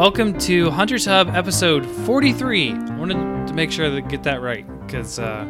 Welcome 0.00 0.38
to 0.38 0.70
Hunter's 0.70 1.04
Hub 1.04 1.28
episode 1.28 1.84
43. 1.84 2.72
I 2.72 2.96
wanted 2.96 3.46
to 3.48 3.52
make 3.52 3.70
sure 3.70 3.90
to 3.90 4.00
get 4.00 4.22
that 4.22 4.40
right 4.40 4.64
because 4.86 5.18
uh, 5.18 5.44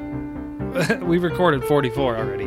we 1.03 1.19
recorded 1.19 1.63
44 1.63 2.17
already. 2.17 2.47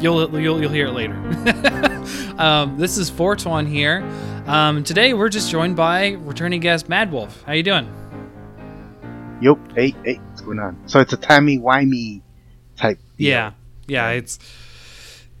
You'll, 0.00 0.30
you'll, 0.30 0.40
you'll 0.40 0.68
hear 0.68 0.86
it 0.86 0.92
later. 0.92 1.14
um, 2.38 2.78
this 2.78 2.96
is 2.96 3.10
421 3.10 3.66
here. 3.66 4.08
Um, 4.46 4.84
today 4.84 5.14
we're 5.14 5.28
just 5.28 5.50
joined 5.50 5.74
by 5.74 6.10
returning 6.10 6.60
guest 6.60 6.88
Mad 6.88 7.10
Wolf. 7.10 7.42
How 7.42 7.54
you 7.54 7.64
doing? 7.64 7.92
Yup. 9.40 9.58
Hey, 9.72 9.96
hey, 10.04 10.20
what's 10.28 10.42
going 10.42 10.60
on? 10.60 10.80
So 10.86 11.00
it's 11.00 11.12
a 11.12 11.16
timey 11.16 11.58
wimey 11.58 12.22
type. 12.76 13.00
deal. 13.18 13.30
Yeah, 13.30 13.52
yeah, 13.88 14.10
it's 14.10 14.38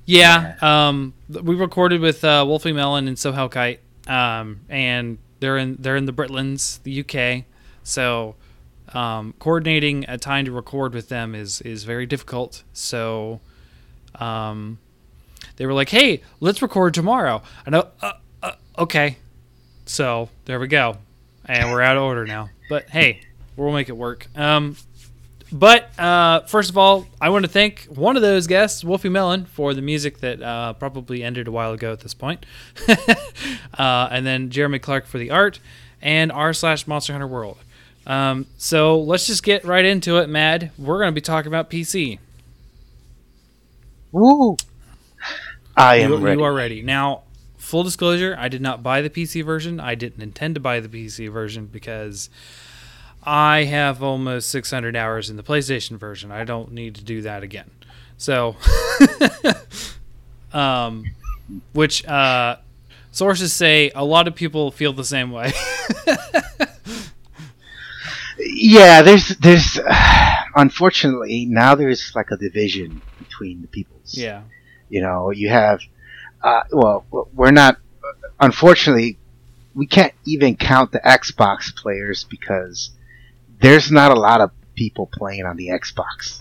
yeah. 0.04 0.56
Um, 0.60 1.14
we 1.28 1.54
recorded 1.54 2.00
with 2.00 2.24
uh, 2.24 2.42
Wolfie 2.44 2.72
Melon 2.72 3.06
and 3.06 3.16
Sohel 3.16 3.48
Kite, 3.48 3.78
um, 4.08 4.62
and 4.68 5.18
they're 5.40 5.56
in 5.56 5.76
they're 5.78 5.96
in 5.96 6.06
the 6.06 6.12
Britlands, 6.12 6.82
the 6.82 7.00
UK. 7.00 7.44
So 7.82 8.34
um, 8.94 9.34
coordinating 9.38 10.04
a 10.08 10.18
time 10.18 10.44
to 10.44 10.52
record 10.52 10.94
with 10.94 11.08
them 11.08 11.34
is 11.34 11.60
is 11.62 11.84
very 11.84 12.06
difficult. 12.06 12.62
So 12.72 13.40
um, 14.16 14.78
they 15.56 15.66
were 15.66 15.74
like, 15.74 15.90
"Hey, 15.90 16.22
let's 16.40 16.62
record 16.62 16.94
tomorrow." 16.94 17.42
I 17.66 17.70
know. 17.70 17.88
Uh, 18.00 18.12
uh, 18.42 18.52
okay, 18.78 19.16
so 19.86 20.28
there 20.44 20.60
we 20.60 20.68
go, 20.68 20.98
and 21.44 21.70
we're 21.70 21.82
out 21.82 21.96
of 21.96 22.02
order 22.02 22.26
now. 22.26 22.50
But 22.68 22.90
hey, 22.90 23.20
we'll 23.56 23.72
make 23.72 23.88
it 23.88 23.96
work. 23.96 24.26
Um, 24.36 24.76
but 25.58 25.98
uh, 25.98 26.40
first 26.42 26.70
of 26.70 26.76
all, 26.76 27.06
I 27.20 27.30
want 27.30 27.44
to 27.44 27.50
thank 27.50 27.84
one 27.84 28.16
of 28.16 28.22
those 28.22 28.46
guests, 28.46 28.84
Wolfie 28.84 29.08
Melon, 29.08 29.46
for 29.46 29.74
the 29.74 29.82
music 29.82 30.18
that 30.18 30.42
uh, 30.42 30.74
probably 30.74 31.22
ended 31.22 31.48
a 31.48 31.50
while 31.50 31.72
ago 31.72 31.92
at 31.92 32.00
this 32.00 32.14
point. 32.14 32.44
uh, 33.78 34.08
and 34.10 34.26
then 34.26 34.50
Jeremy 34.50 34.78
Clark 34.78 35.06
for 35.06 35.18
the 35.18 35.30
art, 35.30 35.58
and 36.02 36.30
r 36.30 36.52
slash 36.52 36.86
Monster 36.86 37.12
Hunter 37.12 37.26
World. 37.26 37.58
Um, 38.06 38.46
so 38.56 39.00
let's 39.00 39.26
just 39.26 39.42
get 39.42 39.64
right 39.64 39.84
into 39.84 40.18
it, 40.18 40.28
Mad. 40.28 40.70
We're 40.78 40.98
going 40.98 41.08
to 41.10 41.14
be 41.14 41.20
talking 41.20 41.48
about 41.48 41.70
PC. 41.70 42.18
Woo! 44.12 44.56
I 45.76 45.96
am 45.96 46.10
you, 46.10 46.16
ready. 46.18 46.38
you 46.38 46.44
are 46.44 46.54
ready. 46.54 46.82
Now, 46.82 47.22
full 47.58 47.82
disclosure, 47.82 48.36
I 48.38 48.48
did 48.48 48.62
not 48.62 48.82
buy 48.82 49.02
the 49.02 49.10
PC 49.10 49.44
version. 49.44 49.80
I 49.80 49.94
didn't 49.94 50.22
intend 50.22 50.54
to 50.54 50.60
buy 50.60 50.80
the 50.80 50.88
PC 50.88 51.30
version 51.30 51.66
because 51.66 52.30
I 53.26 53.64
have 53.64 54.02
almost 54.02 54.50
600 54.50 54.94
hours 54.94 55.28
in 55.30 55.36
the 55.36 55.42
PlayStation 55.42 55.98
version. 55.98 56.30
I 56.30 56.44
don't 56.44 56.72
need 56.72 56.94
to 56.94 57.04
do 57.04 57.22
that 57.22 57.42
again. 57.42 57.70
So, 58.18 58.56
um, 60.52 61.04
which 61.72 62.06
uh, 62.06 62.56
sources 63.10 63.52
say 63.52 63.90
a 63.94 64.04
lot 64.04 64.28
of 64.28 64.34
people 64.34 64.70
feel 64.70 64.92
the 64.92 65.04
same 65.04 65.32
way. 65.32 65.52
Yeah, 68.38 69.02
there's 69.02 69.28
there's 69.28 69.78
unfortunately 70.54 71.46
now 71.46 71.74
there's 71.74 72.12
like 72.14 72.30
a 72.30 72.36
division 72.36 73.02
between 73.18 73.62
the 73.62 73.68
peoples. 73.68 74.14
yeah. 74.14 74.42
You 74.88 75.02
know, 75.02 75.30
you 75.30 75.48
have 75.48 75.80
uh, 76.42 76.62
well, 76.70 77.04
we're 77.34 77.50
not 77.50 77.78
unfortunately 78.40 79.18
we 79.74 79.86
can't 79.86 80.14
even 80.24 80.56
count 80.56 80.92
the 80.92 81.00
Xbox 81.00 81.74
players 81.74 82.24
because 82.24 82.90
there's 83.60 83.90
not 83.90 84.10
a 84.12 84.18
lot 84.18 84.40
of 84.40 84.50
people 84.74 85.08
playing 85.12 85.44
on 85.46 85.56
the 85.56 85.68
Xbox. 85.68 86.40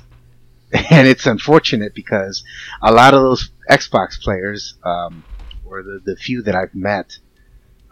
And 0.92 1.08
it's 1.08 1.26
unfortunate 1.26 1.94
because 1.96 2.44
a 2.82 2.92
lot 2.92 3.14
of 3.14 3.22
those 3.22 3.50
Xbox 3.70 4.20
players, 4.20 4.74
um, 4.84 5.24
or 5.64 5.84
the, 5.84 6.02
the 6.04 6.16
few 6.18 6.42
that 6.44 6.56
I've 6.56 6.76
met, 6.76 7.18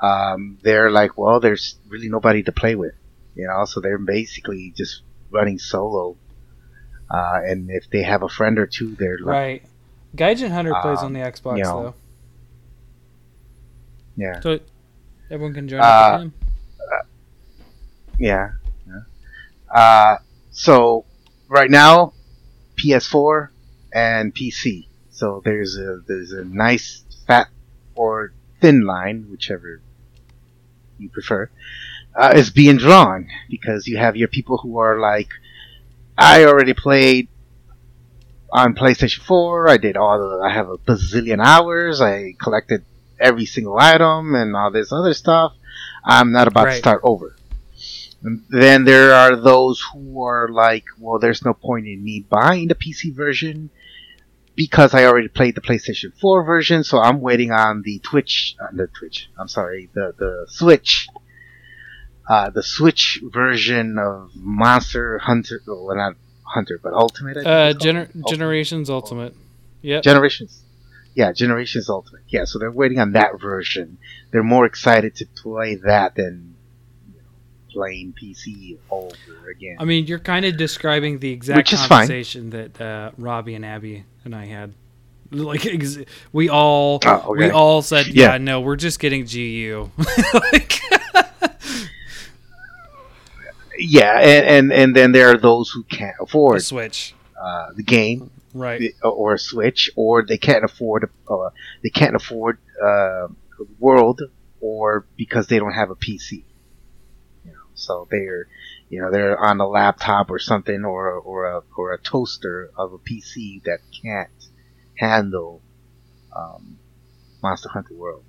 um, 0.01 0.57
they're 0.63 0.91
like, 0.91 1.17
well, 1.17 1.39
there's 1.39 1.77
really 1.87 2.09
nobody 2.09 2.43
to 2.43 2.51
play 2.51 2.75
with, 2.75 2.93
you 3.35 3.47
know, 3.47 3.63
so 3.65 3.79
they're 3.79 3.97
basically 3.99 4.73
just 4.75 5.01
running 5.31 5.59
solo. 5.59 6.17
Uh, 7.09 7.39
and 7.45 7.69
if 7.69 7.89
they 7.89 8.01
have 8.03 8.23
a 8.23 8.27
friend 8.27 8.59
or 8.59 8.65
two, 8.67 8.95
they're 8.95 9.19
like, 9.19 9.27
Right. 9.27 9.63
Gaijin 10.15 10.49
Hunter 10.51 10.73
plays 10.81 10.99
Um, 10.99 11.05
on 11.05 11.13
the 11.13 11.19
Xbox, 11.19 11.57
you 11.57 11.63
know, 11.63 11.83
though. 11.83 11.95
yeah, 14.17 14.39
So 14.41 14.59
everyone 15.31 15.53
can 15.53 15.67
join 15.69 15.79
Uh, 15.79 15.83
up 15.83 16.13
with 16.19 16.21
him. 16.23 16.33
yeah, 18.19 18.27
yeah. 18.27 18.49
Uh, 19.73 20.17
so 20.51 21.05
right 21.49 21.69
now, 21.69 22.13
PS4 22.75 23.49
and 23.93 24.33
PC. 24.33 24.87
So 25.11 25.41
there's 25.43 25.77
a 25.77 26.01
there's 26.07 26.31
a 26.31 26.43
nice 26.43 27.03
fat 27.25 27.47
or 27.95 28.33
thin 28.61 28.85
line, 28.85 29.27
whichever 29.29 29.81
you 30.97 31.09
prefer, 31.09 31.49
uh, 32.15 32.33
is 32.35 32.49
being 32.49 32.77
drawn 32.77 33.27
because 33.49 33.87
you 33.87 33.97
have 33.97 34.15
your 34.15 34.27
people 34.27 34.57
who 34.57 34.77
are 34.77 34.99
like, 34.99 35.29
I 36.17 36.45
already 36.45 36.73
played 36.73 37.27
on 38.51 38.75
PlayStation 38.75 39.19
4. 39.19 39.67
I 39.67 39.77
did 39.77 39.97
all 39.97 40.19
the, 40.19 40.43
I 40.45 40.53
have 40.53 40.69
a 40.69 40.77
bazillion 40.77 41.43
hours. 41.43 42.01
I 42.01 42.35
collected 42.41 42.85
every 43.19 43.45
single 43.45 43.77
item 43.79 44.35
and 44.35 44.55
all 44.55 44.71
this 44.71 44.91
other 44.91 45.13
stuff. 45.13 45.53
I'm 46.05 46.31
not 46.31 46.47
about 46.47 46.65
to 46.65 46.77
start 46.77 47.01
over. 47.03 47.35
And 48.23 48.43
then 48.49 48.85
there 48.85 49.13
are 49.13 49.35
those 49.35 49.83
who 49.93 50.23
are 50.23 50.47
like, 50.49 50.85
well, 50.99 51.19
there's 51.19 51.43
no 51.43 51.53
point 51.53 51.87
in 51.87 52.03
me 52.03 52.25
buying 52.27 52.67
the 52.69 52.75
PC 52.75 53.13
version 53.13 53.69
because 54.55 54.93
I 54.93 55.05
already 55.05 55.27
played 55.27 55.55
the 55.55 55.61
PlayStation 55.61 56.13
4 56.19 56.43
version, 56.45 56.83
so 56.83 56.99
I'm 56.99 57.21
waiting 57.21 57.51
on 57.51 57.81
the 57.81 57.99
Twitch, 57.99 58.55
uh, 58.61 58.67
the 58.71 58.87
Twitch, 58.87 59.29
I'm 59.37 59.47
sorry, 59.47 59.89
the, 59.93 60.13
the 60.17 60.45
Switch, 60.47 61.07
uh, 62.29 62.49
the 62.51 62.63
Switch 62.63 63.19
version 63.23 63.97
of 63.97 64.31
Monster 64.35 65.17
Hunter, 65.17 65.61
well, 65.67 65.95
not 65.95 66.15
Hunter, 66.43 66.79
but 66.81 66.93
Ultimate. 66.93 67.31
I 67.31 67.33
think 67.33 67.47
Uh, 67.47 67.73
gener- 67.83 68.07
Ultimate. 68.15 68.27
Generations 68.29 68.89
Ultimate. 68.89 69.33
Yep. 69.81 70.03
Generations. 70.03 70.61
Yeah, 71.15 71.31
Generations 71.33 71.89
Ultimate. 71.89 72.21
Yeah, 72.29 72.45
so 72.45 72.59
they're 72.59 72.71
waiting 72.71 72.99
on 72.99 73.13
that 73.13 73.39
version. 73.41 73.97
They're 74.31 74.43
more 74.43 74.65
excited 74.65 75.15
to 75.17 75.25
play 75.25 75.75
that 75.75 76.15
than 76.15 76.55
playing 77.73 78.13
PC 78.21 78.77
over 78.89 79.49
again. 79.49 79.77
I 79.79 79.85
mean, 79.85 80.05
you're 80.05 80.19
kind 80.19 80.45
of 80.45 80.55
describing 80.57 81.19
the 81.19 81.31
exact 81.31 81.57
Which 81.57 81.71
fine. 81.71 81.87
conversation 81.89 82.51
that 82.51 82.79
uh, 82.79 83.11
Robbie 83.17 83.55
and 83.55 83.65
Abby 83.65 84.05
and 84.23 84.35
I 84.35 84.45
had. 84.45 84.73
Like 85.31 85.65
ex- 85.65 85.97
we 86.31 86.49
all 86.49 86.99
Oh, 87.03 87.31
okay. 87.31 87.47
we 87.47 87.49
all 87.51 87.81
said, 87.81 88.07
yeah, 88.07 88.33
Yeah. 88.33 88.37
no, 88.37 88.61
we're 88.61 88.75
just 88.75 88.99
getting 88.99 89.25
GU. 89.25 89.89
like, 90.51 90.79
yeah, 93.79 94.19
and, 94.19 94.45
and 94.45 94.73
and 94.73 94.95
then 94.95 95.11
there 95.11 95.29
are 95.31 95.37
those 95.37 95.69
who 95.71 95.83
can't 95.83 96.15
afford 96.19 96.57
the 96.59 96.63
afford 96.63 96.63
Switch, 96.63 97.15
uh, 97.41 97.73
the 97.75 97.81
game 97.83 98.29
right? 98.53 98.93
or 99.01 99.33
a 99.33 99.39
Switch, 99.39 99.89
or 99.95 100.23
they 100.23 100.37
can't 100.37 100.63
afford 100.63 101.09
uh, 101.27 101.49
they 101.81 101.89
can't 101.89 102.15
afford 102.15 102.59
uh, 102.83 103.27
World, 103.79 104.21
or 104.61 105.05
because 105.17 105.47
they 105.47 105.57
don't 105.57 105.73
have 105.73 105.89
a 105.89 105.95
PC. 105.95 106.43
So 107.85 108.07
they're 108.09 108.47
you 108.89 109.01
know 109.01 109.11
they're 109.11 109.37
on 109.37 109.59
a 109.59 109.67
laptop 109.67 110.29
or 110.29 110.39
something, 110.39 110.85
or 110.85 111.11
or 111.11 111.45
a 111.45 111.61
or 111.75 111.93
a 111.93 111.97
toaster 111.97 112.69
of 112.75 112.93
a 112.93 112.97
PC 112.97 113.63
that 113.63 113.79
can't 114.01 114.29
handle 114.95 115.61
um, 116.35 116.77
Monster 117.41 117.69
Hunter 117.69 117.93
World. 117.93 118.23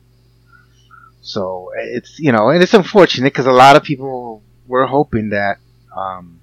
So 1.22 1.70
it's 1.76 2.18
you 2.18 2.32
know, 2.32 2.50
and 2.50 2.62
it's 2.62 2.74
unfortunate 2.74 3.32
because 3.32 3.46
a 3.46 3.52
lot 3.52 3.76
of 3.76 3.82
people 3.82 4.42
were 4.66 4.86
hoping 4.86 5.30
that 5.30 5.58
um, 5.96 6.40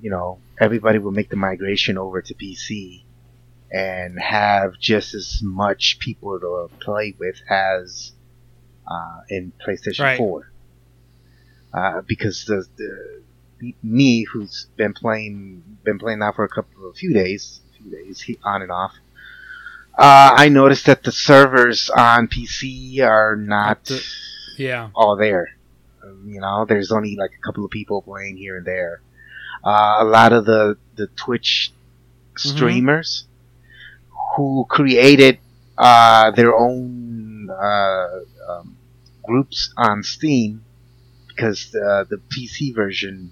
you 0.00 0.10
know 0.10 0.38
everybody 0.60 0.98
will 0.98 1.12
make 1.12 1.28
the 1.28 1.36
migration 1.36 1.98
over 1.98 2.22
to 2.22 2.34
PC 2.34 3.02
and 3.70 4.18
have 4.18 4.78
just 4.78 5.14
as 5.14 5.40
much 5.42 5.98
people 5.98 6.40
to 6.40 6.68
play 6.80 7.14
with 7.18 7.36
as 7.50 8.12
uh, 8.86 9.20
in 9.28 9.52
PlayStation 9.66 10.04
Right. 10.04 10.18
4. 10.18 10.50
Uh, 11.72 12.00
because 12.06 12.44
the, 12.46 12.64
the 12.76 13.74
me 13.82 14.24
who's 14.24 14.66
been 14.76 14.94
playing 14.94 15.62
been 15.84 15.98
playing 15.98 16.20
now 16.20 16.32
for 16.32 16.44
a 16.44 16.48
couple 16.48 16.88
of 16.88 16.96
few 16.96 17.12
days, 17.12 17.60
a 17.74 17.82
few 17.82 17.90
days 17.90 18.24
on 18.44 18.62
and 18.62 18.70
off. 18.70 18.92
Uh, 19.98 20.32
I 20.36 20.48
noticed 20.48 20.86
that 20.86 21.02
the 21.02 21.10
servers 21.12 21.90
on 21.90 22.28
PC 22.28 23.00
are 23.02 23.34
not 23.36 23.90
Yeah, 24.56 24.90
all 24.94 25.16
there. 25.16 25.50
Um, 26.02 26.24
You 26.26 26.40
know, 26.40 26.64
there's 26.64 26.92
only 26.92 27.16
like 27.16 27.32
a 27.36 27.44
couple 27.44 27.64
of 27.64 27.70
people 27.70 28.02
playing 28.02 28.36
here 28.36 28.56
and 28.56 28.66
there. 28.66 29.00
Uh, 29.64 29.96
a 30.00 30.04
lot 30.04 30.32
of 30.32 30.44
the 30.46 30.76
the 30.94 31.08
Twitch 31.08 31.72
streamers 32.36 33.26
who 34.36 34.64
created 34.68 35.38
uh, 35.76 36.30
their 36.30 36.54
own 36.54 37.50
uh, 37.50 38.20
um, 38.48 38.76
groups 39.24 39.74
on 39.76 40.02
Steam 40.04 40.64
because 41.38 41.70
the 41.70 42.06
the 42.10 42.16
PC 42.16 42.74
version 42.74 43.30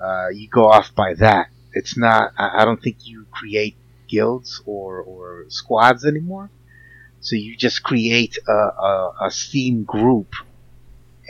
uh, 0.00 0.28
you 0.28 0.48
go 0.48 0.68
off 0.68 0.94
by 0.94 1.14
that. 1.14 1.48
It's 1.72 1.96
not. 1.96 2.32
I, 2.36 2.62
I 2.62 2.64
don't 2.64 2.82
think 2.82 2.98
you 3.06 3.26
create 3.30 3.76
guilds 4.08 4.62
or 4.66 5.00
or 5.00 5.46
squads 5.48 6.04
anymore. 6.04 6.50
So 7.20 7.36
you 7.36 7.56
just 7.56 7.82
create 7.84 8.36
a, 8.48 8.52
a, 8.52 9.14
a 9.22 9.30
Steam 9.30 9.84
group 9.84 10.34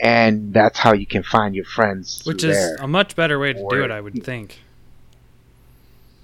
and 0.01 0.51
that's 0.51 0.79
how 0.79 0.93
you 0.93 1.05
can 1.05 1.21
find 1.21 1.53
your 1.53 1.65
friends. 1.65 2.23
Which 2.25 2.43
is 2.43 2.55
there. 2.55 2.75
a 2.79 2.87
much 2.87 3.15
better 3.15 3.37
way 3.37 3.53
to 3.53 3.59
Or- 3.59 3.75
do 3.75 3.83
it, 3.83 3.91
I 3.91 4.01
would 4.01 4.23
think. 4.23 4.59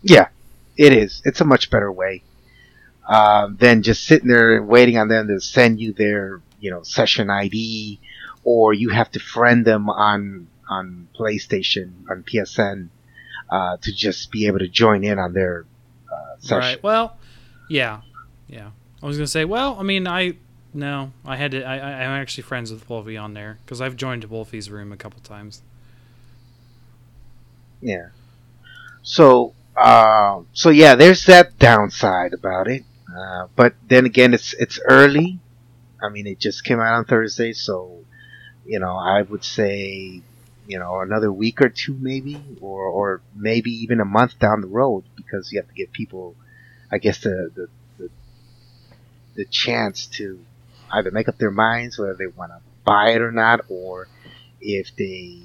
Yeah, 0.01 0.29
it 0.75 0.91
is. 0.91 1.21
It's 1.23 1.39
a 1.41 1.45
much 1.45 1.69
better 1.69 1.91
way 1.91 2.23
um, 3.07 3.57
than 3.57 3.83
just 3.83 4.05
sitting 4.05 4.27
there 4.27 4.57
and 4.57 4.67
waiting 4.67 4.97
on 4.97 5.07
them 5.07 5.27
to 5.27 5.39
send 5.39 5.79
you 5.79 5.93
their, 5.93 6.41
you 6.59 6.71
know, 6.71 6.83
session 6.83 7.29
ID, 7.29 7.99
or 8.49 8.73
you 8.73 8.89
have 8.89 9.11
to 9.11 9.19
friend 9.19 9.63
them 9.63 9.91
on 9.91 10.47
on 10.67 11.07
PlayStation 11.15 11.91
on 12.09 12.23
PSN 12.23 12.89
uh, 13.51 13.77
to 13.77 13.93
just 13.93 14.31
be 14.31 14.47
able 14.47 14.57
to 14.57 14.67
join 14.67 15.03
in 15.03 15.19
on 15.19 15.33
their 15.33 15.67
uh, 16.11 16.39
session. 16.39 16.57
Right. 16.57 16.83
Well, 16.83 17.15
yeah, 17.69 18.01
yeah. 18.47 18.71
I 19.03 19.05
was 19.05 19.17
gonna 19.17 19.27
say, 19.27 19.45
well, 19.45 19.77
I 19.79 19.83
mean, 19.83 20.07
I 20.07 20.37
no, 20.73 21.11
I 21.23 21.35
had 21.35 21.51
to. 21.51 21.63
I, 21.63 21.75
I'm 21.75 22.19
actually 22.19 22.41
friends 22.41 22.71
with 22.71 22.89
Wolfie 22.89 23.17
on 23.17 23.35
there 23.35 23.59
because 23.63 23.81
I've 23.81 23.95
joined 23.95 24.23
Wolfie's 24.23 24.71
room 24.71 24.91
a 24.91 24.97
couple 24.97 25.21
times. 25.21 25.61
Yeah. 27.81 28.07
So, 29.03 29.53
uh, 29.77 30.41
so 30.53 30.71
yeah, 30.71 30.95
there's 30.95 31.23
that 31.25 31.59
downside 31.59 32.33
about 32.33 32.67
it. 32.67 32.83
Uh, 33.15 33.45
but 33.55 33.75
then 33.87 34.07
again, 34.07 34.33
it's 34.33 34.55
it's 34.55 34.79
early. 34.89 35.39
I 36.01 36.09
mean, 36.09 36.25
it 36.25 36.39
just 36.39 36.63
came 36.63 36.79
out 36.79 36.95
on 36.95 37.05
Thursday, 37.05 37.53
so 37.53 38.05
you 38.69 38.79
know, 38.79 38.95
I 38.95 39.23
would 39.23 39.43
say, 39.43 40.21
you 40.67 40.77
know, 40.77 40.99
another 40.99 41.33
week 41.33 41.59
or 41.59 41.69
two, 41.69 41.97
maybe, 41.99 42.39
or 42.61 42.85
or 42.85 43.21
maybe 43.35 43.71
even 43.71 43.99
a 43.99 44.05
month 44.05 44.37
down 44.37 44.61
the 44.61 44.67
road, 44.67 45.05
because 45.15 45.51
you 45.51 45.59
have 45.59 45.67
to 45.67 45.73
give 45.73 45.91
people, 45.91 46.35
I 46.91 46.99
guess, 46.99 47.17
the 47.21 47.49
the 47.55 47.67
the, 47.97 48.09
the 49.33 49.45
chance 49.45 50.05
to 50.17 50.39
either 50.91 51.09
make 51.09 51.27
up 51.27 51.39
their 51.39 51.49
minds 51.49 51.97
whether 51.97 52.13
they 52.13 52.27
want 52.27 52.51
to 52.51 52.59
buy 52.83 53.09
it 53.09 53.21
or 53.21 53.31
not, 53.31 53.61
or 53.69 54.07
if 54.61 54.95
they, 54.95 55.41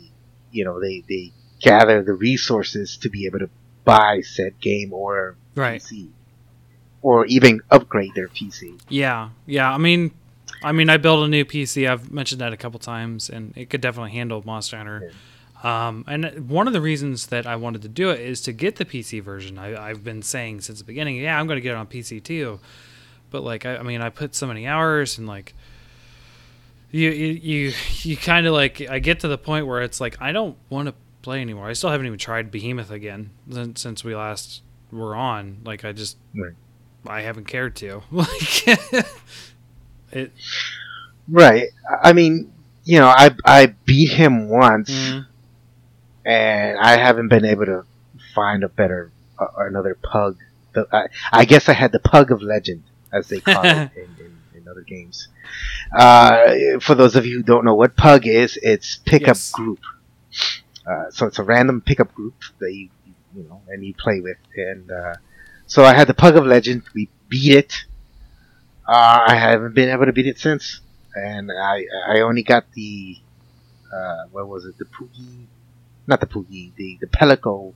you 0.52 0.66
know, 0.66 0.78
they 0.78 1.02
they 1.08 1.32
gather 1.60 2.02
the 2.02 2.12
resources 2.12 2.98
to 2.98 3.08
be 3.08 3.24
able 3.24 3.38
to 3.38 3.48
buy 3.86 4.20
said 4.20 4.60
game 4.60 4.92
or 4.92 5.36
Right. 5.54 5.80
PC, 5.80 6.08
or 7.00 7.24
even 7.24 7.62
upgrade 7.70 8.14
their 8.14 8.28
PC. 8.28 8.78
Yeah. 8.90 9.30
Yeah. 9.46 9.72
I 9.72 9.78
mean, 9.78 10.10
I 10.64 10.72
mean, 10.72 10.88
I 10.88 10.96
built 10.96 11.24
a 11.24 11.28
new 11.28 11.44
PC. 11.44 11.88
I've 11.88 12.10
mentioned 12.10 12.40
that 12.40 12.52
a 12.52 12.56
couple 12.56 12.80
times, 12.80 13.30
and 13.30 13.52
it 13.56 13.70
could 13.70 13.80
definitely 13.80 14.12
handle 14.12 14.42
Monster 14.44 14.76
Hunter. 14.78 15.12
Um, 15.62 16.04
and 16.06 16.48
one 16.48 16.66
of 16.66 16.72
the 16.72 16.80
reasons 16.80 17.28
that 17.28 17.46
I 17.46 17.56
wanted 17.56 17.82
to 17.82 17.88
do 17.88 18.10
it 18.10 18.20
is 18.20 18.40
to 18.42 18.52
get 18.52 18.76
the 18.76 18.84
PC 18.84 19.22
version. 19.22 19.58
I, 19.58 19.90
I've 19.90 20.04
been 20.04 20.22
saying 20.22 20.60
since 20.60 20.78
the 20.78 20.84
beginning, 20.84 21.16
yeah, 21.16 21.38
I'm 21.38 21.46
going 21.46 21.56
to 21.56 21.62
get 21.62 21.72
it 21.72 21.76
on 21.76 21.86
PC 21.86 22.22
too. 22.22 22.60
But 23.30 23.42
like, 23.42 23.64
I, 23.64 23.78
I 23.78 23.82
mean, 23.82 24.00
I 24.02 24.10
put 24.10 24.34
so 24.34 24.46
many 24.46 24.66
hours 24.66 25.16
and 25.18 25.26
like, 25.26 25.54
you 26.90 27.10
you 27.10 27.32
you, 27.32 27.72
you 28.02 28.16
kind 28.16 28.46
of 28.46 28.52
like, 28.52 28.80
I 28.82 28.98
get 28.98 29.20
to 29.20 29.28
the 29.28 29.38
point 29.38 29.66
where 29.66 29.80
it's 29.82 30.00
like 30.00 30.20
I 30.20 30.32
don't 30.32 30.56
want 30.68 30.88
to 30.88 30.94
play 31.22 31.40
anymore. 31.40 31.66
I 31.66 31.72
still 31.72 31.90
haven't 31.90 32.06
even 32.06 32.18
tried 32.18 32.50
Behemoth 32.50 32.90
again 32.90 33.30
since, 33.50 33.80
since 33.80 34.04
we 34.04 34.14
last 34.14 34.62
were 34.92 35.16
on. 35.16 35.60
Like, 35.64 35.84
I 35.84 35.92
just 35.92 36.18
Right. 36.34 36.52
I 37.06 37.22
haven't 37.22 37.48
cared 37.48 37.74
to. 37.76 38.02
Like, 38.10 38.78
it. 40.16 40.32
Right. 41.28 41.68
I 42.02 42.12
mean, 42.12 42.52
you 42.84 42.98
know, 42.98 43.08
I 43.08 43.34
I 43.44 43.66
beat 43.86 44.10
him 44.10 44.48
once, 44.48 44.90
mm, 44.90 45.26
and 46.24 46.78
I 46.78 46.96
haven't 46.98 47.28
been 47.28 47.44
able 47.44 47.66
to 47.66 47.84
find 48.34 48.62
a 48.64 48.68
better 48.68 49.10
uh, 49.38 49.46
another 49.58 49.94
pug. 49.94 50.38
The, 50.72 50.86
I, 50.92 51.06
I 51.32 51.44
guess 51.44 51.68
I 51.68 51.72
had 51.72 51.92
the 51.92 51.98
pug 52.00 52.30
of 52.30 52.42
legend, 52.42 52.84
as 53.12 53.28
they 53.28 53.40
call 53.40 53.64
it 53.64 53.90
in, 53.96 54.16
in, 54.18 54.38
in 54.54 54.68
other 54.68 54.82
games. 54.82 55.28
Uh, 55.96 56.78
for 56.80 56.94
those 56.94 57.16
of 57.16 57.26
you 57.26 57.38
who 57.38 57.42
don't 57.42 57.64
know 57.64 57.74
what 57.74 57.96
pug 57.96 58.26
is, 58.26 58.58
it's 58.62 58.96
pickup 58.96 59.28
Yes. 59.36 59.52
group. 59.52 59.80
Uh, 60.86 61.10
so 61.10 61.26
it's 61.26 61.38
a 61.38 61.42
random 61.42 61.80
pickup 61.80 62.12
group 62.14 62.34
that 62.60 62.72
you 62.72 62.90
you 63.34 63.42
know 63.44 63.62
and 63.68 63.84
you 63.84 63.94
play 63.94 64.20
with, 64.20 64.36
and 64.56 64.90
uh, 64.90 65.14
so 65.66 65.84
I 65.84 65.94
had 65.94 66.08
the 66.08 66.14
pug 66.14 66.36
of 66.36 66.44
legend. 66.46 66.82
We 66.94 67.08
beat 67.28 67.54
it. 67.54 67.74
Uh, 68.86 69.24
I 69.26 69.34
haven't 69.34 69.74
been 69.74 69.88
able 69.88 70.06
to 70.06 70.12
beat 70.12 70.26
it 70.26 70.38
since, 70.38 70.80
and 71.14 71.50
I 71.50 71.86
I 72.06 72.20
only 72.20 72.42
got 72.42 72.70
the 72.72 73.16
uh, 73.92 74.24
what 74.30 74.48
was 74.48 74.64
it 74.66 74.76
the 74.78 74.84
Poogie, 74.84 75.46
not 76.06 76.20
the 76.20 76.26
Poogie, 76.26 76.72
the 76.76 76.98
the 77.00 77.06
Palico 77.06 77.72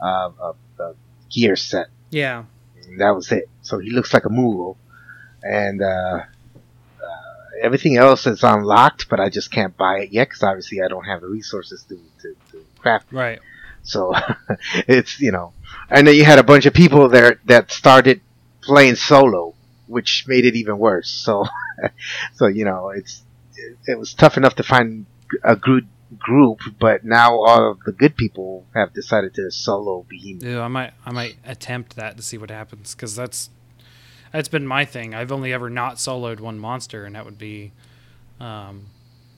uh, 0.00 0.30
uh, 0.40 0.52
uh, 0.78 0.92
gear 1.30 1.56
set. 1.56 1.88
yeah. 2.10 2.44
And 2.86 3.00
that 3.00 3.10
was 3.14 3.32
it. 3.32 3.48
So 3.62 3.78
he 3.78 3.90
looks 3.90 4.12
like 4.12 4.26
a 4.26 4.28
Moogle, 4.28 4.76
and 5.42 5.80
uh, 5.80 5.86
uh, 5.86 6.22
everything 7.62 7.96
else 7.96 8.26
is 8.26 8.42
unlocked, 8.42 9.08
but 9.08 9.20
I 9.20 9.30
just 9.30 9.50
can't 9.50 9.74
buy 9.74 10.00
it 10.00 10.12
yet 10.12 10.28
because 10.28 10.42
obviously 10.42 10.82
I 10.82 10.88
don't 10.88 11.04
have 11.04 11.22
the 11.22 11.28
resources 11.28 11.82
to 11.88 11.96
to, 12.22 12.36
to 12.52 12.64
craft. 12.78 13.06
it. 13.10 13.16
Right. 13.16 13.40
So 13.82 14.14
it's 14.86 15.18
you 15.18 15.32
know, 15.32 15.54
and 15.88 16.06
then 16.06 16.14
you 16.14 16.24
had 16.24 16.38
a 16.38 16.42
bunch 16.42 16.66
of 16.66 16.74
people 16.74 17.08
there 17.08 17.40
that 17.46 17.72
started 17.72 18.20
playing 18.60 18.96
solo, 18.96 19.54
which 19.86 20.26
made 20.26 20.44
it 20.44 20.56
even 20.56 20.78
worse. 20.78 21.08
So 21.08 21.44
so 22.34 22.46
you 22.46 22.64
know, 22.64 22.90
it's 22.90 23.22
it, 23.56 23.76
it 23.86 23.98
was 23.98 24.14
tough 24.14 24.36
enough 24.36 24.56
to 24.56 24.62
find 24.62 25.06
a 25.42 25.56
good 25.56 25.88
group, 26.18 26.60
but 26.78 27.04
now 27.04 27.34
all 27.34 27.70
of 27.72 27.80
the 27.84 27.92
good 27.92 28.16
people 28.16 28.66
have 28.74 28.92
decided 28.92 29.34
to 29.34 29.50
solo 29.50 30.06
Behemoth. 30.08 30.44
Ew, 30.44 30.60
I 30.60 30.68
might 30.68 30.92
I 31.04 31.12
might 31.12 31.36
attempt 31.44 31.96
that 31.96 32.16
to 32.16 32.22
see 32.22 32.38
what 32.38 32.50
happens 32.50 32.94
because 32.94 33.16
that's 33.16 33.50
that's 34.32 34.48
been 34.48 34.66
my 34.66 34.84
thing. 34.84 35.14
I've 35.14 35.32
only 35.32 35.52
ever 35.52 35.70
not 35.70 35.96
soloed 35.96 36.40
one 36.40 36.58
monster, 36.58 37.04
and 37.04 37.14
that 37.14 37.24
would 37.24 37.38
be 37.38 37.72
um, 38.40 38.86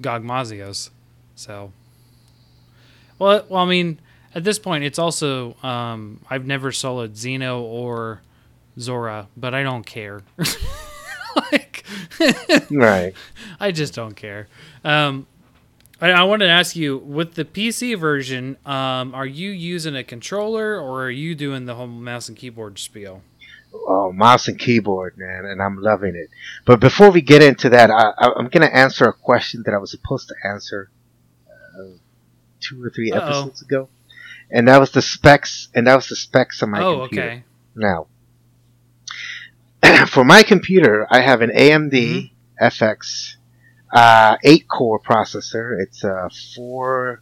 Gogmazios. 0.01 0.91
So, 1.35 1.73
well, 3.19 3.45
well, 3.49 3.63
I 3.63 3.67
mean, 3.67 4.01
at 4.35 4.45
this 4.45 4.59
point, 4.59 4.85
it's 4.85 4.99
also 4.99 5.55
um, 5.63 6.21
I've 6.31 6.47
never 6.47 6.71
soloed 6.71 7.11
Xeno 7.11 7.61
or 7.61 8.23
Zorah, 8.79 9.29
but 9.37 9.55
I 9.55 9.63
don't 9.63 9.85
care. 9.85 10.21
like, 11.53 11.85
Right. 12.71 13.15
I 13.61 13.73
just 13.73 13.95
don't 13.95 14.15
care. 14.15 14.49
Um, 14.85 15.27
I, 16.01 16.11
I 16.11 16.23
wanted 16.25 16.47
to 16.47 16.53
ask 16.53 16.77
you 16.77 16.99
with 16.99 17.35
the 17.35 17.45
PC 17.45 17.99
version, 17.99 18.57
um, 18.67 19.15
are 19.15 19.27
you 19.27 19.51
using 19.51 19.97
a 19.97 20.05
controller 20.05 20.81
or 20.81 21.05
are 21.05 21.11
you 21.11 21.35
doing 21.35 21.65
the 21.65 21.75
whole 21.75 21.87
mouse 21.87 22.29
and 22.29 22.37
keyboard 22.37 22.79
spiel? 22.79 23.23
oh, 23.87 24.13
mouse 24.13 24.49
and 24.49 24.59
keyboard, 24.59 25.17
man, 25.17 25.45
and 25.45 25.61
I'm 25.61 25.81
loving 25.81 26.15
it. 26.15 26.31
But 26.65 26.81
before 26.81 27.11
we 27.11 27.21
get 27.21 27.43
into 27.43 27.71
that, 27.71 27.91
I, 27.91 28.13
I'm 28.19 28.49
going 28.49 28.67
to 28.67 28.75
answer 28.75 29.07
a 29.07 29.13
question 29.13 29.63
that 29.67 29.75
I 29.75 29.79
was 29.79 29.91
supposed 29.91 30.29
to 30.29 30.35
answer 30.45 30.91
uh, 31.49 31.97
two 32.61 32.83
or 32.83 32.91
3 32.91 33.13
Uh-oh. 33.13 33.21
episodes 33.21 33.63
ago, 33.63 33.89
and 34.51 34.69
that 34.69 34.79
was 34.79 34.93
the 34.93 35.03
specs, 35.03 35.69
and 35.75 35.87
that 35.87 35.97
was 35.97 36.09
the 36.09 36.17
specs 36.17 36.63
on 36.63 36.71
my 36.71 36.83
oh, 36.83 37.01
computer. 37.01 37.29
okay. 37.29 37.45
Now, 37.75 38.07
for 40.09 40.25
my 40.25 40.43
computer, 40.43 41.07
I 41.11 41.21
have 41.21 41.43
an 41.43 41.51
AMD 41.51 41.93
Mm-hmm. 41.93 42.65
FX 42.65 43.37
uh, 43.93 44.39
8 44.43 44.67
core 44.67 44.99
processor. 45.01 45.79
It's 45.81 46.03
a 46.05 46.31
4.01 46.59 47.21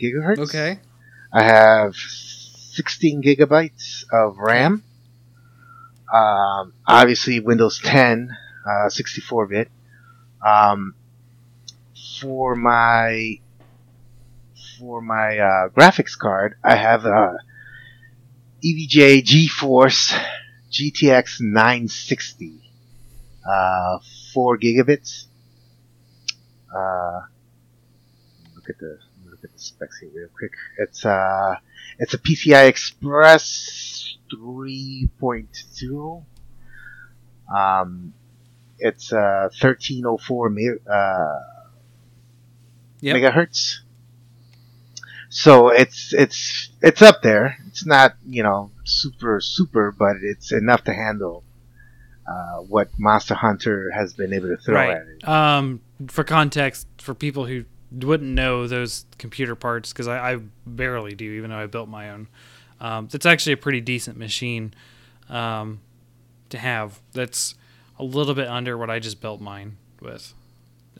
gigahertz. 0.00 0.38
Okay. 0.38 0.80
I 1.32 1.42
have 1.42 1.94
16 1.94 3.22
gigabytes 3.22 4.04
of 4.10 4.38
RAM. 4.38 4.82
Um, 6.12 6.72
obviously, 6.86 7.40
Windows 7.40 7.78
10, 7.78 8.36
uh, 8.66 8.88
64 8.88 9.46
bit. 9.46 9.70
Um, 10.44 10.94
for 12.20 12.54
my 12.56 13.38
for 14.78 15.00
my 15.00 15.38
uh, 15.38 15.68
graphics 15.68 16.16
card, 16.18 16.56
I 16.64 16.76
have 16.76 17.04
a 17.04 17.36
EVGA 18.64 19.22
GeForce 19.22 20.18
GTX 20.72 21.40
960, 21.40 22.54
uh, 23.48 23.98
4 24.32 24.58
gigabits. 24.58 25.26
Uh, 26.74 27.20
look 28.54 28.70
at 28.70 28.78
the 28.78 28.98
look 29.28 29.44
at 29.44 29.52
the 29.52 29.58
specs 29.58 29.98
here 29.98 30.10
real 30.14 30.28
quick. 30.36 30.52
It's 30.78 31.04
uh 31.04 31.56
it's 31.98 32.14
a 32.14 32.18
PCI 32.18 32.66
Express 32.68 34.16
3.0. 34.32 36.24
Um, 37.54 38.14
it's 38.78 39.12
uh 39.12 39.50
1304 39.60 40.48
me- 40.50 40.70
uh, 40.90 41.38
Yep. 43.00 43.16
megahertz. 43.16 43.80
So 45.32 45.70
it's 45.70 46.12
it's 46.12 46.68
it's 46.82 47.00
up 47.00 47.22
there. 47.22 47.56
It's 47.68 47.86
not 47.86 48.16
you 48.26 48.42
know 48.42 48.70
super 48.84 49.40
super, 49.40 49.90
but 49.90 50.16
it's 50.20 50.52
enough 50.52 50.84
to 50.84 50.92
handle 50.92 51.42
uh, 52.26 52.58
what 52.58 52.90
Monster 52.98 53.34
Hunter 53.34 53.90
has 53.92 54.12
been 54.12 54.34
able 54.34 54.48
to 54.48 54.58
throw 54.58 54.74
right. 54.74 54.96
at 54.96 55.06
it. 55.06 55.26
Um, 55.26 55.80
for 56.08 56.22
context, 56.22 56.86
for 56.98 57.14
people 57.14 57.46
who 57.46 57.64
wouldn't 57.90 58.30
know 58.30 58.66
those 58.66 59.06
computer 59.16 59.54
parts, 59.54 59.90
because 59.90 60.06
I, 60.06 60.34
I 60.34 60.38
barely 60.66 61.14
do, 61.14 61.24
even 61.32 61.48
though 61.48 61.56
I 61.56 61.66
built 61.66 61.88
my 61.88 62.10
own. 62.10 62.28
Um, 62.78 63.08
it's 63.10 63.24
actually 63.24 63.54
a 63.54 63.56
pretty 63.56 63.80
decent 63.80 64.18
machine 64.18 64.74
um, 65.30 65.80
to 66.50 66.58
have. 66.58 67.00
That's 67.12 67.54
a 67.98 68.04
little 68.04 68.34
bit 68.34 68.48
under 68.48 68.76
what 68.76 68.90
I 68.90 68.98
just 68.98 69.22
built 69.22 69.40
mine 69.40 69.78
with. 69.98 70.34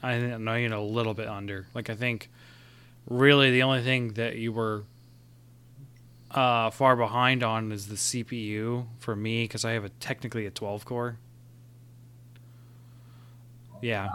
I 0.03 0.17
know 0.19 0.55
you 0.55 0.71
know 0.71 0.83
a 0.83 0.89
little 0.89 1.13
bit 1.13 1.29
under. 1.29 1.67
Like 1.75 1.91
I 1.91 1.95
think, 1.95 2.31
really, 3.07 3.51
the 3.51 3.63
only 3.63 3.83
thing 3.83 4.15
that 4.15 4.37
you 4.37 4.53
were 4.53 4.85
uh, 6.31 6.71
far 6.71 6.97
behind 6.97 7.43
on 7.43 7.73
is 7.73 7.89
the 7.89 7.97
CPU 7.97 8.87
for 8.99 9.15
me 9.15 9.45
because 9.45 9.65
I 9.65 9.73
have 9.73 9.85
a 9.85 9.89
technically 9.91 10.47
a 10.47 10.51
12 10.51 10.85
core. 10.85 11.19
Yeah. 13.83 14.09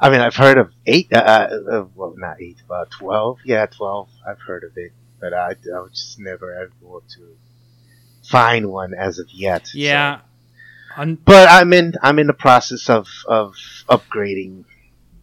I 0.00 0.08
mean, 0.08 0.20
I've 0.20 0.34
heard 0.34 0.56
of 0.56 0.72
eight. 0.86 1.12
Uh, 1.12 1.18
uh, 1.18 1.84
well, 1.94 2.14
not 2.16 2.40
eight, 2.40 2.56
but 2.66 2.90
twelve. 2.90 3.38
Yeah, 3.44 3.66
twelve. 3.66 4.08
I've 4.26 4.40
heard 4.40 4.64
of 4.64 4.72
it, 4.76 4.92
but 5.20 5.34
I, 5.34 5.50
I 5.50 5.80
was 5.80 5.92
just 5.92 6.18
never 6.18 6.70
able 6.82 7.02
to 7.16 7.36
find 8.24 8.70
one 8.70 8.94
as 8.94 9.18
of 9.18 9.26
yet. 9.30 9.68
Yeah. 9.74 10.20
so. 10.96 11.16
But 11.26 11.50
I'm 11.50 11.72
in. 11.74 11.94
I'm 12.02 12.18
in 12.18 12.28
the 12.28 12.32
process 12.32 12.88
of 12.88 13.08
of 13.28 13.54
upgrading. 13.90 14.64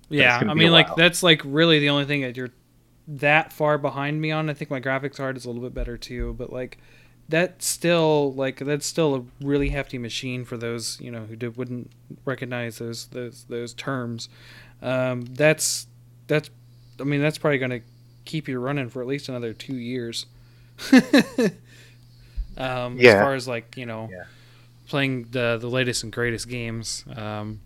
Yeah, 0.10 0.44
I 0.48 0.54
mean, 0.54 0.72
like 0.72 0.96
that's 0.96 1.22
like 1.24 1.42
really 1.44 1.80
the 1.80 1.90
only 1.90 2.06
thing 2.06 2.22
that 2.22 2.38
you're 2.38 2.50
that 3.08 3.54
far 3.54 3.78
behind 3.78 4.22
me 4.22 4.32
on. 4.32 4.50
I 4.50 4.54
think 4.54 4.72
my 4.72 4.80
graphics 4.82 5.16
card 5.18 5.38
is 5.38 5.46
a 5.46 5.50
little 5.50 5.64
bit 5.64 5.74
better 5.74 5.98
too, 5.98 6.34
but 6.38 6.52
like 6.52 6.78
that's 7.30 7.66
still 7.66 8.34
like 8.34 8.58
that's 8.60 8.86
still 8.86 9.16
a 9.16 9.24
really 9.46 9.70
hefty 9.70 9.98
machine 9.98 10.46
for 10.46 10.58
those 10.58 11.00
you 11.02 11.12
know 11.12 11.26
who 11.26 11.36
did, 11.36 11.58
wouldn't 11.58 11.92
recognize 12.26 12.78
those 12.78 13.08
those 13.08 13.46
those 13.46 13.74
terms. 13.74 14.30
Um, 14.82 15.22
that's 15.26 15.88
that's 16.28 16.50
I 17.00 17.04
mean 17.04 17.22
that's 17.22 17.38
probably 17.38 17.58
going 17.60 17.72
to 17.72 17.82
keep 18.26 18.48
you 18.48 18.60
running 18.60 18.90
for 18.90 19.02
at 19.02 19.08
least 19.08 19.30
another 19.30 19.54
two 19.54 19.76
years. 19.76 20.26
um, 22.58 23.00
As 23.00 23.14
far 23.14 23.34
as 23.34 23.48
like 23.48 23.76
you 23.78 23.86
know 23.86 24.10
Yeah. 24.12 24.24
playing 24.88 25.26
the 25.32 25.58
the 25.60 25.70
latest 25.70 26.04
and 26.04 26.12
greatest 26.12 26.48
games. 26.50 27.06
Um, 27.16 27.60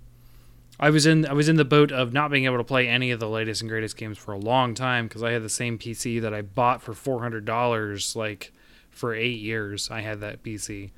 I 0.83 0.89
was 0.89 1.05
in 1.05 1.25
I 1.27 1.33
was 1.33 1.47
in 1.47 1.57
the 1.57 1.63
boat 1.65 1.91
of 1.91 2.11
not 2.11 2.31
being 2.31 2.45
able 2.45 2.57
to 2.57 2.63
play 2.63 2.87
any 2.87 3.11
of 3.11 3.19
the 3.19 3.29
latest 3.29 3.61
and 3.61 3.69
greatest 3.69 3.95
games 3.97 4.17
for 4.17 4.31
a 4.33 4.37
long 4.37 4.73
time 4.73 5.07
because 5.07 5.21
I 5.21 5.31
had 5.31 5.43
the 5.43 5.49
same 5.49 5.77
PC 5.77 6.19
that 6.21 6.33
I 6.33 6.41
bought 6.41 6.81
for 6.81 6.93
four 6.93 7.21
hundred 7.21 7.45
dollars 7.45 8.15
like 8.15 8.51
for 8.89 9.13
eight 9.13 9.39
years. 9.39 9.91
I 9.91 10.01
had 10.01 10.21
that 10.21 10.41
PC, 10.43 10.89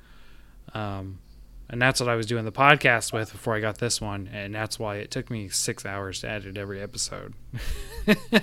um, 0.72 1.18
and 1.68 1.82
that's 1.82 2.00
what 2.00 2.08
I 2.08 2.14
was 2.14 2.24
doing 2.24 2.46
the 2.46 2.50
podcast 2.52 3.12
with 3.12 3.30
before 3.30 3.54
I 3.54 3.60
got 3.60 3.76
this 3.78 4.00
one, 4.00 4.26
and 4.32 4.54
that's 4.54 4.78
why 4.78 4.96
it 4.96 5.10
took 5.10 5.30
me 5.30 5.50
six 5.50 5.84
hours 5.84 6.20
to 6.22 6.30
edit 6.30 6.56
every 6.56 6.80
episode. 6.80 7.34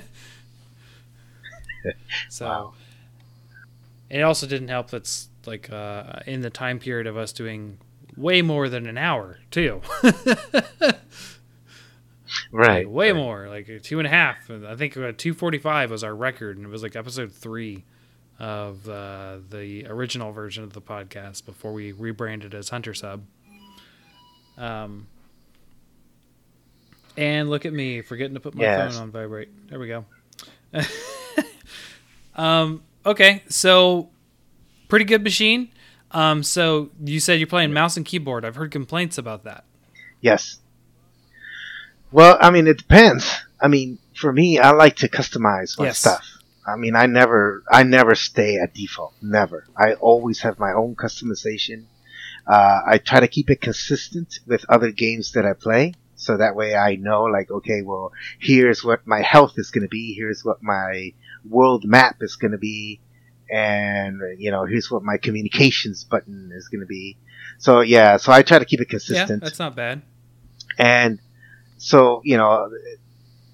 so 2.30 2.46
Wow. 2.46 2.74
it 4.10 4.22
also 4.22 4.46
didn't 4.46 4.68
help 4.68 4.90
that's 4.92 5.30
like 5.46 5.72
uh, 5.72 6.20
in 6.28 6.42
the 6.42 6.50
time 6.52 6.78
period 6.80 7.08
of 7.08 7.18
us 7.18 7.34
doing 7.34 7.80
way 8.16 8.42
more 8.42 8.70
than 8.70 8.86
an 8.86 8.98
hour 8.98 9.40
too. 9.50 9.82
Right. 12.51 12.86
Like, 12.86 12.93
way 12.93 13.12
right. 13.12 13.17
more, 13.17 13.48
like 13.48 13.70
two 13.84 14.00
and 14.00 14.08
a 14.08 14.10
half. 14.10 14.50
I 14.50 14.75
think 14.75 14.98
uh, 14.98 15.13
two 15.17 15.34
forty 15.34 15.58
five 15.58 15.89
was 15.91 16.03
our 16.03 16.15
record, 16.15 16.58
and 16.58 16.65
it 16.65 16.70
was 16.70 16.84
like 16.84 16.96
episode 16.96 17.31
three 17.31 17.86
of 18.39 18.89
uh, 18.89 19.38
the 19.50 19.86
original 19.88 20.31
version 20.31 20.63
of 20.63 20.74
the 20.74 20.81
podcast 20.81 21.46
before 21.46 21.72
we 21.74 21.91
rebranded 21.91 22.53
as 22.53 22.70
Hunter's 22.70 23.01
Hub. 23.01 23.24
Um, 24.58 25.08
and 27.17 27.50
look 27.50 27.65
at 27.65 27.74
me 27.74 28.01
forgetting 28.01 28.34
to 28.34 28.39
put 28.39 28.55
my 28.55 28.63
Yes. 28.63 28.93
phone 28.96 29.03
on 29.03 29.12
vibrate. 29.12 29.50
There 29.70 29.79
we 29.79 29.88
go. 29.88 30.05
um, 32.36 32.84
okay, 33.05 33.43
so 33.48 34.10
pretty 34.88 35.05
good 35.05 35.24
machine. 35.24 35.70
Um, 36.12 36.43
so 36.43 36.89
you 37.03 37.20
said 37.20 37.39
you're 37.39 37.48
playing 37.48 37.74
mouse 37.74 37.96
and 37.98 38.05
keyboard. 38.05 38.43
I've 38.43 38.55
heard 38.55 38.72
complaints 38.72 39.17
about 39.17 39.43
that. 39.43 39.63
Yes. 40.20 40.58
Well, 42.12 42.38
I 42.39 42.51
mean, 42.51 42.68
it 42.68 42.77
depends. 42.77 43.34
I 43.60 43.68
mean, 43.68 44.00
for 44.15 44.32
me, 44.34 44.60
I 44.60 44.72
like 44.72 44.98
to 44.98 45.10
customize 45.10 45.77
my 45.77 45.86
Yes. 45.86 46.00
stuff. 46.00 46.25
I 46.68 46.75
mean, 46.75 46.96
I 46.96 47.06
never, 47.08 47.63
I 47.72 47.84
never 47.84 48.15
stay 48.15 48.58
at 48.58 48.74
default. 48.74 49.13
Never. 49.22 49.65
I 49.75 49.94
always 49.94 50.41
have 50.41 50.60
my 50.60 50.74
own 50.74 50.96
customization. 50.96 51.86
Uh, 52.46 52.82
I 52.86 52.98
try 52.98 53.20
to 53.20 53.27
keep 53.27 53.50
it 53.50 53.62
consistent 53.62 54.39
with 54.46 54.65
other 54.70 54.91
games 54.91 55.32
that 55.34 55.46
I 55.46 55.53
play, 55.53 55.94
so 56.15 56.38
that 56.38 56.56
way 56.56 56.75
I 56.75 56.96
know, 56.96 57.24
like, 57.24 57.50
okay, 57.50 57.82
well, 57.82 58.12
here's 58.39 58.84
what 58.84 59.06
my 59.08 59.22
health 59.22 59.53
is 59.58 59.72
going 59.72 59.84
to 59.84 59.88
be. 59.89 60.13
Here's 60.13 60.44
what 60.44 60.62
my 60.62 61.13
world 61.48 61.84
map 61.86 62.18
is 62.22 62.36
going 62.36 62.51
to 62.51 62.58
be, 62.58 63.00
and 63.50 64.20
you 64.38 64.51
know, 64.51 64.65
here's 64.65 64.89
what 64.91 65.03
my 65.03 65.18
communications 65.18 66.03
button 66.03 66.51
is 66.53 66.68
going 66.68 66.82
to 66.82 66.88
be. 66.88 67.18
So 67.58 67.82
yeah, 67.82 68.18
so 68.18 68.32
I 68.32 68.41
try 68.44 68.60
to 68.60 68.65
keep 68.65 68.82
it 68.82 68.89
consistent. 68.89 69.18
Yeah, 69.18 69.25
consistent. 69.25 69.44
that's 69.44 69.60
not 69.60 69.75
bad. 69.75 70.01
And 70.77 71.20
so, 71.82 72.22
you 72.24 72.38
know, 72.38 72.70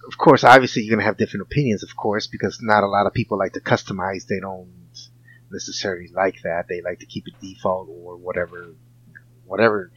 of 0.05 0.17
course, 0.17 0.43
obviously 0.43 0.83
you're 0.83 0.93
going 0.95 0.99
to 0.99 1.05
have 1.05 1.15
different 1.15 1.43
opinions, 1.43 1.81
of 1.81 1.95
course, 1.95 2.27
because 2.27 2.59
not 2.61 2.83
a 2.83 2.87
lot 2.87 3.05
of 3.07 3.13
people 3.13 3.37
like 3.37 3.53
to 3.53 3.61
customize. 3.61 4.27
They 4.27 4.41
don't 4.41 4.69
necessarily 5.49 6.09
like 6.13 6.41
that. 6.43 6.65
They 6.67 6.81
like 6.81 6.99
to 6.99 7.05
keep 7.05 7.25
it 7.25 7.35
default 7.39 7.87
or 7.89 8.17
whatever, 8.17 8.75
whatever, 9.45 9.91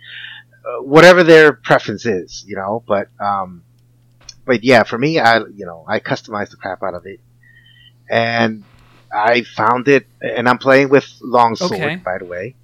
uh, 0.65 0.83
whatever 0.85 1.25
their 1.25 1.53
preference 1.53 2.07
is, 2.07 2.45
you 2.47 2.55
know, 2.55 2.85
but, 2.87 3.09
um, 3.19 3.65
but 4.47 4.63
yeah, 4.63 4.85
for 4.85 4.97
me, 4.97 5.19
I, 5.19 5.39
you 5.39 5.67
know, 5.67 5.85
I 5.89 5.99
customize 5.99 6.51
the 6.51 6.57
crap 6.57 6.85
out 6.85 6.95
of 6.95 7.07
it 7.07 7.19
and 8.09 8.63
I 9.13 9.43
found 9.43 9.89
it, 9.89 10.07
and 10.21 10.49
I'm 10.49 10.59
playing 10.59 10.89
with 10.89 11.07
longsword, 11.21 11.73
Okay. 11.73 11.97
by 11.97 12.19
the 12.19 12.27
way. 12.27 12.55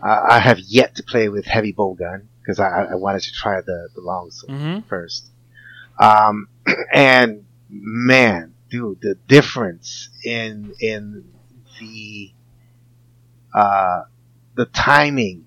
Uh, 0.00 0.26
I 0.30 0.38
have 0.38 0.60
yet 0.60 0.94
to 0.96 1.02
play 1.02 1.28
with 1.28 1.44
heavy 1.44 1.72
bowgun 1.72 2.28
because 2.42 2.58
I, 2.58 2.88
I 2.92 2.94
wanted 2.96 3.22
to 3.22 3.32
try 3.32 3.60
the, 3.60 3.88
the 3.94 4.00
longsword 4.00 4.50
hmm 4.58 4.78
first. 4.88 5.26
Um, 5.98 6.48
and 6.92 7.44
man, 7.70 8.54
dude, 8.70 9.00
the 9.00 9.14
difference 9.28 10.08
in 10.24 10.72
in 10.80 11.24
the 11.80 12.32
uh, 13.54 14.02
the 14.54 14.66
timing, 14.66 15.44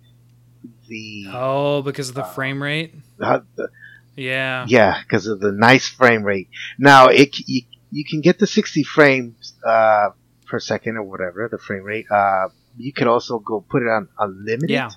the, 0.88 1.26
Oh, 1.34 1.82
because 1.82 2.10
of 2.10 2.16
the 2.16 2.24
Uh, 2.24 2.34
frame 2.34 2.62
rate. 2.62 2.94
uh, 3.22 3.40
the 3.56 3.70
Yeah. 4.16 4.66
yeah, 4.68 5.02
because 5.02 5.28
of 5.28 5.40
the 5.40 5.52
nice 5.52 5.88
frame 5.88 6.24
rate. 6.24 6.50
Now 6.80 7.08
it 7.08 7.38
you, 7.48 7.64
you 7.92 8.06
can 8.06 8.22
get 8.22 8.40
the 8.40 8.48
60 8.48 8.84
frames 8.84 9.54
uh, 9.66 10.10
per 10.48 10.60
second 10.60 10.98
or 10.98 11.04
whatever 11.04 11.48
the 11.52 11.58
frame 11.58 11.84
rate. 11.84 12.06
Uh, 12.10 12.50
you 12.78 12.94
could 12.94 13.08
also 13.08 13.40
go 13.40 13.62
put 13.68 13.82
it 13.82 13.88
on 13.90 14.08
unlimited. 14.20 14.70
Yeah. 14.70 14.90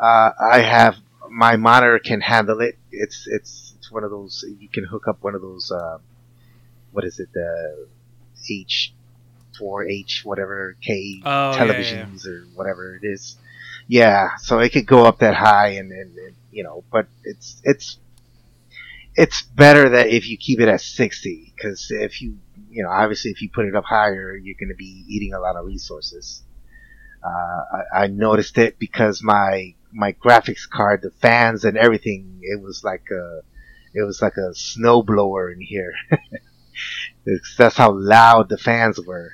Uh, 0.00 0.30
I 0.52 0.60
have 0.60 0.96
my 1.30 1.56
monitor 1.56 1.98
can 1.98 2.20
handle 2.20 2.60
it. 2.60 2.78
It's 2.90 3.26
it's 3.26 3.74
it's 3.78 3.90
one 3.90 4.04
of 4.04 4.10
those 4.10 4.44
you 4.58 4.68
can 4.68 4.84
hook 4.84 5.08
up 5.08 5.22
one 5.22 5.34
of 5.34 5.42
those 5.42 5.70
uh, 5.70 5.98
what 6.92 7.04
is 7.04 7.18
it 7.18 7.28
the 7.32 7.86
H 8.50 8.92
four 9.58 9.88
H 9.88 10.22
whatever 10.24 10.76
K 10.82 11.22
Oh, 11.24 11.52
yeah, 11.52 11.64
yeah, 11.64 11.66
yeah. 11.66 11.72
televisions 11.72 12.26
or 12.26 12.46
whatever 12.54 12.96
it 12.96 13.06
is. 13.06 13.36
Yeah, 13.86 14.36
so 14.38 14.60
it 14.60 14.70
could 14.70 14.86
go 14.86 15.04
up 15.04 15.18
that 15.18 15.34
high 15.34 15.70
and, 15.70 15.92
and, 15.92 16.16
and 16.16 16.34
you 16.50 16.64
know, 16.64 16.84
but 16.90 17.06
it's 17.24 17.60
it's 17.64 17.98
it's 19.16 19.42
better 19.42 19.90
that 19.90 20.08
if 20.08 20.28
you 20.28 20.36
keep 20.36 20.60
it 20.60 20.68
at 20.68 20.80
sixty 20.80 21.52
because 21.54 21.88
if 21.90 22.20
you 22.20 22.38
you 22.70 22.82
know 22.82 22.90
obviously 22.90 23.30
if 23.30 23.42
you 23.42 23.50
put 23.50 23.66
it 23.66 23.74
up 23.76 23.84
higher 23.84 24.34
you're 24.36 24.56
going 24.58 24.70
to 24.70 24.74
be 24.74 25.04
eating 25.08 25.34
a 25.34 25.40
lot 25.40 25.56
of 25.56 25.66
resources. 25.66 26.42
Uh, 27.22 27.78
I, 27.94 28.04
I 28.04 28.06
noticed 28.08 28.58
it 28.58 28.78
because 28.78 29.22
my 29.22 29.74
my 29.94 30.12
graphics 30.12 30.68
card, 30.68 31.02
the 31.02 31.10
fans 31.10 31.64
and 31.64 31.78
everything, 31.78 32.40
it 32.42 32.60
was 32.60 32.82
like 32.84 33.06
a 33.10 33.40
it 33.94 34.02
was 34.02 34.20
like 34.20 34.36
a 34.36 34.54
snow 34.54 35.02
blower 35.02 35.50
in 35.50 35.60
here. 35.60 35.94
That's 37.58 37.76
how 37.76 37.92
loud 37.92 38.48
the 38.48 38.58
fans 38.58 39.00
were. 39.00 39.32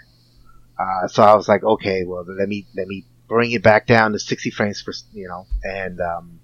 Uh, 0.79 1.09
so 1.09 1.23
I 1.23 1.35
was 1.35 1.49
like, 1.49 1.64
okay, 1.64 2.05
well 2.05 2.25
let 2.26 2.49
me 2.49 2.67
let 2.76 2.87
me 2.87 3.07
bring 3.26 3.52
it 3.52 3.62
back 3.62 3.87
down 3.87 4.12
to 4.12 4.19
60 4.19 4.50
frames 4.50 4.83
per 4.83 4.93
you 5.14 5.29
know, 5.29 5.47
and 5.64 6.00
um, 6.00 6.40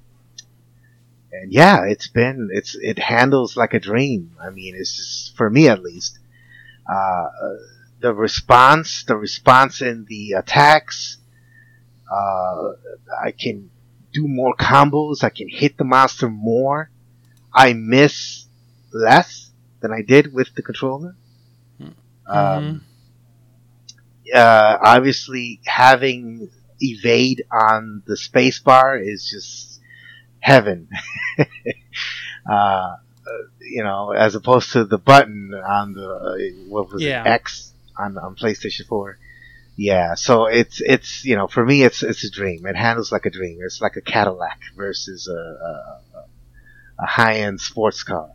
and 1.30 1.52
yeah, 1.52 1.84
it's 1.84 2.08
been 2.08 2.48
it's 2.52 2.74
it 2.80 2.98
handles 2.98 3.56
like 3.56 3.74
a 3.74 3.80
dream. 3.80 4.36
I 4.42 4.50
mean, 4.50 4.74
it's 4.76 4.96
just 4.96 5.36
for 5.36 5.50
me 5.50 5.68
at 5.68 5.82
least. 5.82 6.18
Uh, 6.90 7.26
the 8.00 8.14
response, 8.14 9.04
the 9.04 9.16
response 9.16 9.82
in 9.82 10.06
the 10.08 10.32
attacks. 10.32 11.18
Uh, 12.10 12.74
I 13.24 13.32
can 13.32 13.70
do 14.16 14.26
more 14.26 14.54
combos. 14.56 15.22
I 15.22 15.30
can 15.30 15.48
hit 15.48 15.76
the 15.76 15.84
monster 15.84 16.28
more. 16.28 16.90
I 17.52 17.72
miss 17.74 18.46
less 18.92 19.50
than 19.80 19.92
I 19.92 20.02
did 20.02 20.32
with 20.32 20.54
the 20.54 20.62
controller. 20.62 21.16
Um, 22.28 22.82
uh, 24.34 24.78
obviously, 24.82 25.60
having 25.64 26.50
evade 26.80 27.44
on 27.52 28.02
the 28.06 28.14
spacebar 28.14 29.00
is 29.00 29.28
just 29.30 29.80
heaven. 30.40 30.88
uh, 31.38 31.44
uh, 32.52 32.96
you 33.60 33.82
know, 33.84 34.12
as 34.12 34.34
opposed 34.34 34.72
to 34.72 34.84
the 34.84 34.98
button 34.98 35.52
on 35.54 35.92
the 35.92 36.08
uh, 36.08 36.36
what 36.68 36.92
was 36.92 37.02
Yeah. 37.02 37.22
it 37.22 37.28
X 37.28 37.72
on 37.98 38.18
on 38.18 38.34
PlayStation 38.36 38.86
Four. 38.86 39.18
Yeah, 39.76 40.14
so 40.14 40.46
it's 40.46 40.80
it's 40.80 41.24
you 41.24 41.36
know 41.36 41.48
for 41.48 41.64
me 41.64 41.82
it's 41.82 42.02
it's 42.02 42.24
a 42.24 42.30
dream. 42.30 42.64
It 42.66 42.76
handles 42.76 43.12
like 43.12 43.26
a 43.26 43.30
dream. 43.30 43.58
It's 43.62 43.80
like 43.80 43.96
a 43.96 44.00
Cadillac 44.00 44.58
versus 44.74 45.28
a 45.28 45.32
a, 45.32 46.24
a 46.98 47.06
high 47.06 47.36
end 47.36 47.60
sports 47.60 48.02
car. 48.02 48.30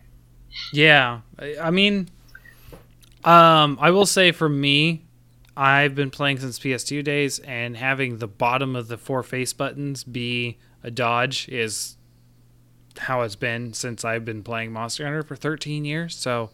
Yeah, 0.71 1.21
I 1.59 1.71
mean, 1.71 2.09
um, 3.23 3.77
I 3.81 3.89
will 3.89 4.05
say 4.05 4.31
for 4.31 4.49
me, 4.49 5.03
I've 5.57 5.95
been 5.95 6.11
playing 6.11 6.39
since 6.39 6.59
PS2 6.59 7.03
days, 7.03 7.39
and 7.39 7.75
having 7.75 8.17
the 8.17 8.27
bottom 8.27 8.75
of 8.75 8.87
the 8.87 8.97
four 8.97 9.23
face 9.23 9.53
buttons 9.53 10.03
be 10.03 10.57
a 10.83 10.91
dodge 10.91 11.49
is 11.49 11.97
how 12.97 13.21
it's 13.21 13.35
been 13.35 13.73
since 13.73 14.05
I've 14.05 14.25
been 14.25 14.43
playing 14.43 14.73
Monster 14.73 15.05
Hunter 15.05 15.23
for 15.23 15.35
13 15.35 15.85
years. 15.85 16.15
So 16.15 16.51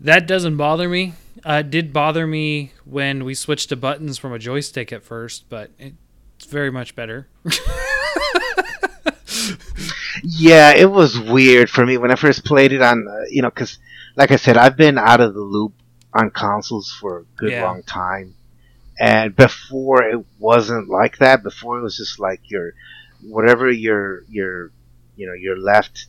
that 0.00 0.26
doesn't 0.26 0.56
bother 0.56 0.88
me. 0.88 1.14
Uh, 1.44 1.62
it 1.64 1.70
did 1.70 1.92
bother 1.92 2.26
me 2.26 2.72
when 2.84 3.24
we 3.24 3.34
switched 3.34 3.68
to 3.70 3.76
buttons 3.76 4.18
from 4.18 4.32
a 4.32 4.38
joystick 4.38 4.92
at 4.92 5.02
first, 5.04 5.48
but 5.48 5.70
it's 5.78 6.46
very 6.46 6.70
much 6.70 6.94
better. 6.94 7.28
Yeah, 10.22 10.72
it 10.74 10.90
was 10.90 11.18
weird 11.18 11.70
for 11.70 11.84
me 11.86 11.96
when 11.96 12.10
I 12.10 12.16
first 12.16 12.44
played 12.44 12.72
it 12.72 12.82
on, 12.82 13.06
uh, 13.08 13.24
you 13.30 13.42
know, 13.42 13.50
because, 13.50 13.78
like 14.16 14.30
I 14.30 14.36
said, 14.36 14.56
I've 14.56 14.76
been 14.76 14.98
out 14.98 15.20
of 15.20 15.34
the 15.34 15.40
loop 15.40 15.72
on 16.12 16.30
consoles 16.30 16.90
for 17.00 17.18
a 17.20 17.24
good 17.36 17.52
Yeah. 17.52 17.62
long 17.62 17.82
time. 17.82 18.34
And 18.98 19.34
before 19.34 20.02
it 20.04 20.24
wasn't 20.38 20.88
like 20.88 21.18
that. 21.18 21.42
Before 21.42 21.78
it 21.78 21.82
was 21.82 21.96
just 21.96 22.18
like 22.18 22.40
your, 22.50 22.72
whatever 23.22 23.70
your, 23.70 24.22
your, 24.28 24.72
you 25.16 25.26
know, 25.26 25.34
your 25.34 25.56
left, 25.58 26.06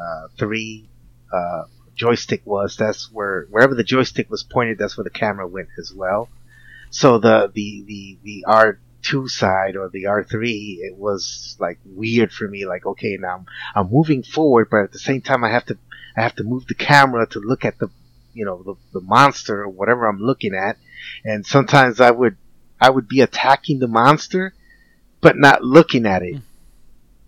uh, 0.00 0.28
three, 0.38 0.88
uh, 1.32 1.64
joystick 1.94 2.42
was, 2.44 2.76
that's 2.76 3.10
where, 3.12 3.46
wherever 3.50 3.74
the 3.74 3.84
joystick 3.84 4.30
was 4.30 4.42
pointed, 4.42 4.78
that's 4.78 4.96
where 4.96 5.04
the 5.04 5.10
camera 5.10 5.46
went 5.46 5.68
as 5.78 5.92
well. 5.94 6.28
So 6.90 7.18
the, 7.18 7.50
the, 7.54 7.84
the, 7.86 8.18
the 8.22 8.44
R2 8.48 9.28
side 9.28 9.76
or 9.76 9.88
the 9.88 10.04
R3, 10.04 10.78
it 10.80 10.96
was 10.96 11.56
like 11.60 11.78
weird 11.84 12.32
for 12.32 12.48
me. 12.48 12.66
Like, 12.66 12.84
okay, 12.84 13.16
now 13.18 13.36
I'm, 13.36 13.46
I'm 13.74 13.90
moving 13.90 14.22
forward, 14.22 14.68
but 14.70 14.84
at 14.84 14.92
the 14.92 14.98
same 14.98 15.20
time, 15.20 15.44
I 15.44 15.50
have 15.50 15.66
to, 15.66 15.78
I 16.16 16.22
have 16.22 16.34
to 16.36 16.44
move 16.44 16.66
the 16.66 16.74
camera 16.74 17.26
to 17.28 17.40
look 17.40 17.64
at 17.64 17.78
the, 17.78 17.88
you 18.34 18.44
know, 18.44 18.62
the, 18.62 18.74
the 18.92 19.04
monster 19.04 19.62
or 19.62 19.68
whatever 19.68 20.06
I'm 20.06 20.18
looking 20.18 20.54
at. 20.54 20.76
And 21.24 21.46
sometimes 21.46 22.00
I 22.00 22.10
would, 22.10 22.36
I 22.80 22.90
would 22.90 23.08
be 23.08 23.20
attacking 23.20 23.78
the 23.78 23.88
monster, 23.88 24.52
but 25.20 25.36
not 25.36 25.62
looking 25.62 26.06
at 26.06 26.22
it. 26.22 26.36
Hmm. 26.36 26.42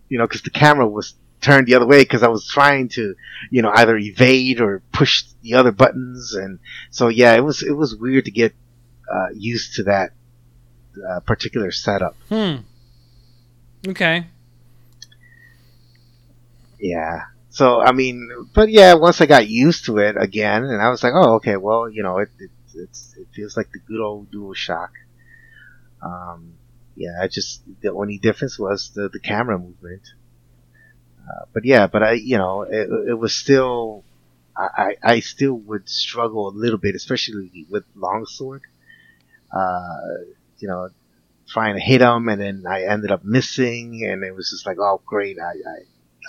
You 0.09 0.19
know, 0.19 0.27
cause 0.27 0.43
the 0.43 0.51
camera 0.51 0.87
was 0.87 1.15
turned 1.43 1.67
the 1.67 1.75
other 1.75 1.87
way 1.87 2.01
because 2.03 2.23
I 2.23 2.29
was 2.29 2.47
trying 2.47 2.89
to, 2.91 3.15
you 3.51 3.63
know, 3.63 3.71
either 3.75 3.97
evade 3.97 4.61
or 4.61 4.83
push 4.93 5.25
the 5.43 5.55
other 5.55 5.73
buttons. 5.73 6.35
And 6.35 6.59
so, 6.91 7.09
yeah, 7.09 7.35
it 7.35 7.41
was, 7.45 7.63
it 7.63 7.77
was 7.77 7.95
weird 7.95 8.25
to 8.25 8.31
get, 8.31 8.55
uh, 9.13 9.29
used 9.35 9.75
to 9.75 9.83
that, 9.85 10.13
uh, 11.11 11.21
particular 11.21 11.71
setup. 11.71 12.17
hmm. 12.29 12.57
Okay. 13.87 14.27
Yeah. 16.79 17.23
So 17.51 17.81
I 17.81 17.93
mean, 17.93 18.31
but 18.55 18.71
yeah, 18.71 18.95
once 18.95 19.21
I 19.21 19.27
got 19.27 19.47
used 19.47 19.85
to 19.87 19.99
it 19.99 20.17
again, 20.19 20.65
and 20.65 20.81
I 20.81 20.89
was 20.89 21.03
like, 21.03 21.13
oh, 21.15 21.35
okay, 21.35 21.57
well, 21.57 21.89
you 21.91 22.03
know, 22.03 22.19
it 22.19 22.31
it 22.39 22.51
it's, 22.75 23.15
it 23.17 23.27
feels 23.35 23.57
like 23.57 23.71
the 23.73 23.79
good 23.79 24.01
old 24.01 24.31
Dual 24.31 24.55
Shock. 24.55 24.93
Um, 26.03 26.55
yeah, 26.97 27.19
I 27.21 27.29
just 27.29 27.63
the 27.83 27.93
only 27.93 28.19
difference 28.19 28.59
was 28.59 28.91
the 28.95 29.11
the 29.11 29.21
camera 29.21 29.59
movement. 29.59 30.03
Uh, 31.29 31.45
but 31.53 31.65
yeah, 31.65 31.87
but 31.87 32.03
I, 32.03 32.13
you 32.13 32.39
know, 32.39 32.63
it, 32.63 32.89
it 33.11 33.19
was 33.19 33.35
still, 33.35 34.05
I, 34.57 34.97
I 35.03 35.21
still 35.21 35.55
would 35.55 35.89
struggle 35.89 36.49
a 36.49 36.55
little 36.55 36.79
bit, 36.79 36.95
especially 36.95 37.67
with 37.71 37.85
longsword. 37.95 38.63
Uh, 39.55 39.99
you 40.59 40.69
know, 40.69 40.89
trying 41.49 41.75
to 41.75 41.81
hit 41.81 42.01
him, 42.01 42.29
and 42.29 42.41
then 42.41 42.65
I 42.69 42.85
ended 42.85 43.11
up 43.11 43.25
missing, 43.25 44.05
and 44.05 44.25
it 44.25 44.35
was 44.35 44.51
just 44.51 44.67
like, 44.67 44.79
oh, 44.79 45.01
great, 45.07 45.39
I, 45.39 45.51
I 45.51 45.79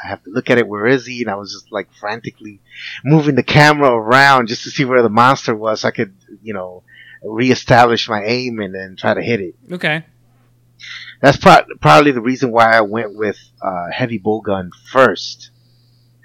I 0.03 0.07
have 0.07 0.23
to 0.23 0.29
look 0.29 0.49
at 0.49 0.57
it. 0.57 0.67
Where 0.67 0.87
is 0.87 1.05
he? 1.05 1.21
And 1.21 1.29
I 1.29 1.35
was 1.35 1.53
just 1.53 1.71
like 1.71 1.91
frantically 1.93 2.59
moving 3.03 3.35
the 3.35 3.43
camera 3.43 3.91
around 3.91 4.47
just 4.47 4.63
to 4.63 4.71
see 4.71 4.85
where 4.85 5.01
the 5.01 5.09
monster 5.09 5.55
was. 5.55 5.81
So 5.81 5.87
I 5.87 5.91
could, 5.91 6.15
you 6.41 6.53
know, 6.53 6.83
reestablish 7.23 8.09
my 8.09 8.23
aim 8.23 8.59
and 8.59 8.73
then 8.73 8.95
try 8.97 9.13
to 9.13 9.21
hit 9.21 9.39
it. 9.39 9.55
Okay. 9.71 10.05
That's 11.23 11.37
pro- 11.37 11.63
probably 11.79 12.11
the 12.11 12.19
reason 12.19 12.51
why 12.51 12.75
I 12.75 12.81
went 12.81 13.15
with 13.15 13.37
uh, 13.61 13.85
heavy 13.89 14.19
bowgun 14.19 14.71
first, 14.91 15.51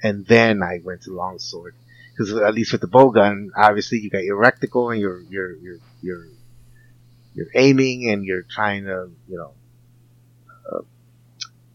and 0.03 0.27
then 0.27 0.61
I 0.61 0.81
went 0.83 1.03
to 1.03 1.13
longsword. 1.13 1.77
Because 2.11 2.35
at 2.35 2.53
least 2.53 2.73
with 2.73 2.81
the 2.81 2.89
bowgun, 2.89 3.51
obviously 3.57 4.01
you 4.01 4.11
got 4.11 4.25
your 4.25 4.43
reticle 4.43 4.91
and 4.91 5.01
your 5.01 5.21
your 5.21 5.55
your 5.59 5.77
your 6.03 6.27
you're 7.33 7.47
aiming 7.55 8.11
and 8.11 8.25
you're 8.25 8.43
trying 8.43 8.87
to 8.87 9.13
you 9.29 9.37
know 9.37 9.53
uh, 10.69 10.81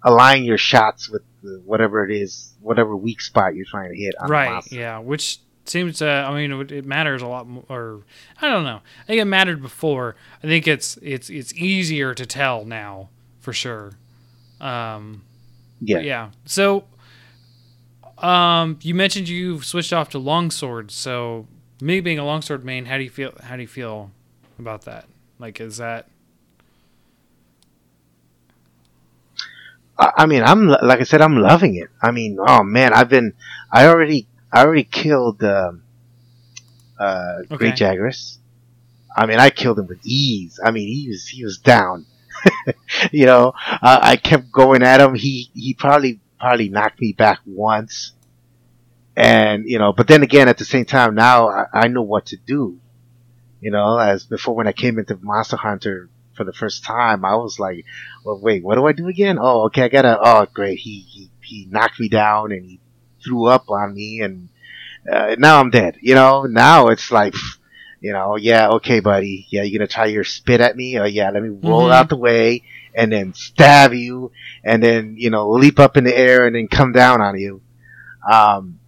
align 0.04 0.44
your 0.44 0.58
shots 0.58 1.10
with 1.10 1.22
the, 1.44 1.62
whatever 1.64 2.06
it 2.06 2.14
is, 2.14 2.54
whatever 2.60 2.94
weak 2.94 3.22
spot 3.22 3.56
you're 3.56 3.66
trying 3.66 3.94
to 3.94 3.98
hit. 3.98 4.16
On 4.20 4.30
Right. 4.30 4.70
Yeah. 4.70 5.00
Which 5.00 5.40
seems 5.64 6.00
to. 6.00 6.10
I 6.10 6.36
mean, 6.36 6.52
it, 6.60 6.74
it 6.74 6.86
matters 6.86 7.22
a 7.22 7.28
lot 7.28 7.48
more. 7.48 7.64
Or 7.70 8.02
I 8.42 8.50
don't 8.50 8.66
know. 8.66 8.82
I 9.04 9.06
think 9.08 9.22
it 9.22 9.26
mattered 9.26 9.62
before. 9.62 10.18
I 10.44 10.48
think 10.48 10.68
it's 10.68 10.98
it's 11.02 11.30
it's 11.30 11.54
easier 11.54 12.14
to 12.16 12.26
tell 12.26 12.66
now 12.66 13.08
for 13.44 13.54
sure. 13.54 13.94
Um. 14.62 15.24
Yeah. 15.82 16.00
Yeah. 16.00 16.32
So, 16.46 16.86
um, 18.20 18.80
you 18.82 18.96
mentioned 18.96 19.30
you 19.30 19.62
switched 19.62 19.94
off 19.94 20.10
to 20.12 20.20
longsword. 20.20 20.92
So, 20.92 21.48
me 21.82 22.02
being 22.02 22.20
a 22.20 22.26
longsword 22.26 22.66
main, 22.66 22.86
how 22.86 22.98
do 22.98 23.04
you 23.04 23.12
feel? 23.12 23.34
How 23.44 23.56
do 23.56 23.62
you 23.62 23.68
feel 23.68 24.12
about 24.60 24.84
that? 24.84 25.08
Like, 25.40 25.62
is 25.62 25.78
that 25.78 26.08
I 29.98 30.26
mean, 30.26 30.44
I'm 30.44 30.68
like 30.68 31.00
I 31.00 31.04
said, 31.04 31.22
I'm 31.22 31.38
loving 31.38 31.76
it. 31.76 31.90
I 32.02 32.12
mean, 32.12 32.38
oh 32.40 32.64
man, 32.64 32.94
I've 32.94 33.10
been, 33.10 33.34
I 33.72 33.88
already, 33.88 34.28
I 34.52 34.64
already 34.64 34.84
killed 34.84 35.44
um, 35.44 35.84
uh, 37.00 37.44
Great 37.54 37.76
Okay. 37.76 37.76
Jagras. 37.76 38.38
I 39.16 39.26
mean, 39.26 39.40
I 39.40 39.50
killed 39.50 39.80
him 39.80 39.88
with 39.88 40.00
ease. 40.04 40.60
I 40.64 40.72
mean, 40.72 40.88
he 40.88 41.10
was 41.10 41.28
he 41.28 41.44
was 41.44 41.58
down. 41.58 42.06
you 43.12 43.26
know, 43.26 43.54
uh, 43.58 44.00
I 44.02 44.16
kept 44.16 44.52
going 44.52 44.84
at 44.84 45.02
him. 45.02 45.16
He 45.16 45.50
he 45.54 45.74
probably 45.74 46.20
probably 46.40 46.70
knocked 46.70 47.00
me 47.00 47.14
back 47.14 47.40
once, 47.46 48.14
and 49.16 49.66
you 49.66 49.80
know, 49.80 49.94
but 49.94 50.08
then 50.08 50.24
again, 50.24 50.48
at 50.48 50.58
the 50.58 50.66
same 50.66 50.86
time, 50.86 51.16
now 51.16 51.50
I, 51.50 51.66
I 51.74 51.88
know 51.88 52.02
what 52.02 52.28
to 52.28 52.38
do. 52.38 52.80
You 53.62 53.72
know, 53.72 53.98
as 53.98 54.26
before 54.26 54.56
when 54.56 54.68
I 54.68 54.74
came 54.74 55.00
into 55.00 55.18
Monster 55.22 55.58
Hunter 55.58 56.10
for 56.36 56.44
the 56.44 56.54
first 56.54 56.84
time, 56.84 57.24
I 57.24 57.36
was 57.36 57.60
like, 57.60 57.86
well, 58.26 58.40
wait, 58.40 58.64
what 58.64 58.76
do 58.76 58.86
I 58.86 58.92
do 58.92 59.08
again? 59.08 59.38
Oh, 59.40 59.66
okay, 59.66 59.84
I 59.84 59.88
gotta. 59.88 60.18
Oh, 60.20 60.46
great. 60.54 60.80
He 60.80 61.00
he, 61.00 61.32
he 61.42 61.68
knocked 61.70 62.00
me 62.00 62.10
down 62.10 62.52
and 62.52 62.66
he 62.66 62.80
threw 63.24 63.46
up 63.46 63.70
on 63.70 63.94
me, 63.94 64.22
and 64.22 64.50
uh, 65.12 65.36
now 65.38 65.60
I'm 65.60 65.70
dead. 65.70 65.98
You 66.02 66.16
know, 66.16 66.44
now 66.44 66.88
it's 66.90 67.12
like, 67.12 67.36
you 68.04 68.14
know, 68.14 68.38
yeah, 68.38 68.70
okay, 68.70 69.00
buddy. 69.02 69.48
Yeah, 69.50 69.64
you're 69.64 69.80
gonna 69.80 69.88
try 69.88 70.06
your 70.08 70.26
spit 70.26 70.62
at 70.62 70.78
me. 70.78 71.00
Oh, 71.00 71.06
yeah, 71.06 71.32
let 71.32 71.44
me 71.44 71.50
roll 71.50 71.92
Mhm. 71.92 71.94
out 71.94 72.10
the 72.10 72.18
way 72.18 72.64
and 72.96 73.12
then 73.12 73.34
stab 73.34 73.94
you, 73.94 74.32
and 74.64 74.84
then 74.84 75.16
you 75.18 75.32
know, 75.32 75.50
leap 75.52 75.80
up 75.80 75.98
in 75.98 76.06
the 76.06 76.18
air 76.18 76.46
and 76.46 76.56
then 76.56 76.68
come 76.68 76.94
down 76.94 77.22
on 77.22 77.40
you. 77.40 77.62
Um, 78.30 78.80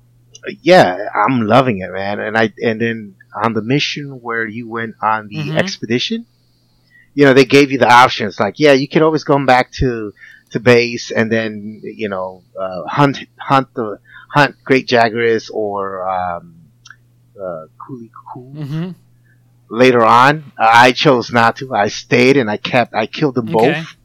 yeah, 0.62 0.98
I'm 1.16 1.48
loving 1.48 1.80
it, 1.80 1.92
man. 1.92 2.20
And 2.20 2.38
I 2.38 2.54
and 2.64 2.82
then 2.82 3.16
on 3.44 3.54
the 3.54 3.62
mission 3.64 4.22
where 4.22 4.48
you 4.48 4.70
went 4.70 4.96
on 5.02 5.28
the 5.30 5.54
Mhm. 5.54 5.58
expedition, 5.58 6.26
you 7.14 7.26
know, 7.26 7.34
they 7.34 7.46
gave 7.46 7.72
you 7.72 7.80
the 7.80 7.92
options 7.92 8.40
like, 8.40 8.60
yeah, 8.60 8.74
you 8.74 8.88
could 8.88 9.02
always 9.04 9.24
go 9.24 9.44
back 9.46 9.72
to 9.74 10.14
to 10.52 10.60
base 10.60 11.12
and 11.12 11.32
then 11.32 11.82
you 11.84 12.08
know 12.10 12.44
uh, 12.60 12.84
hunt 12.86 13.18
hunt 13.40 13.74
the 13.76 14.00
hunt 14.34 14.56
great 14.64 14.88
jagras 14.88 15.50
or 15.52 16.08
um, 16.08 16.56
uh, 17.40 17.66
Cooley 17.80 18.12
Cool 18.34 18.56
mm-hmm. 18.56 18.92
Later 19.76 20.04
on. 20.04 20.52
Uh, 20.58 20.70
I 20.72 20.92
chose 20.94 21.32
not 21.32 21.58
to. 21.58 21.74
I 21.74 21.88
stayed 21.90 22.38
and 22.38 22.50
I 22.50 22.58
kept. 22.58 22.94
I 22.94 23.06
killed 23.08 23.36
them 23.36 23.50
Okay. 23.56 23.74
both. 23.74 23.96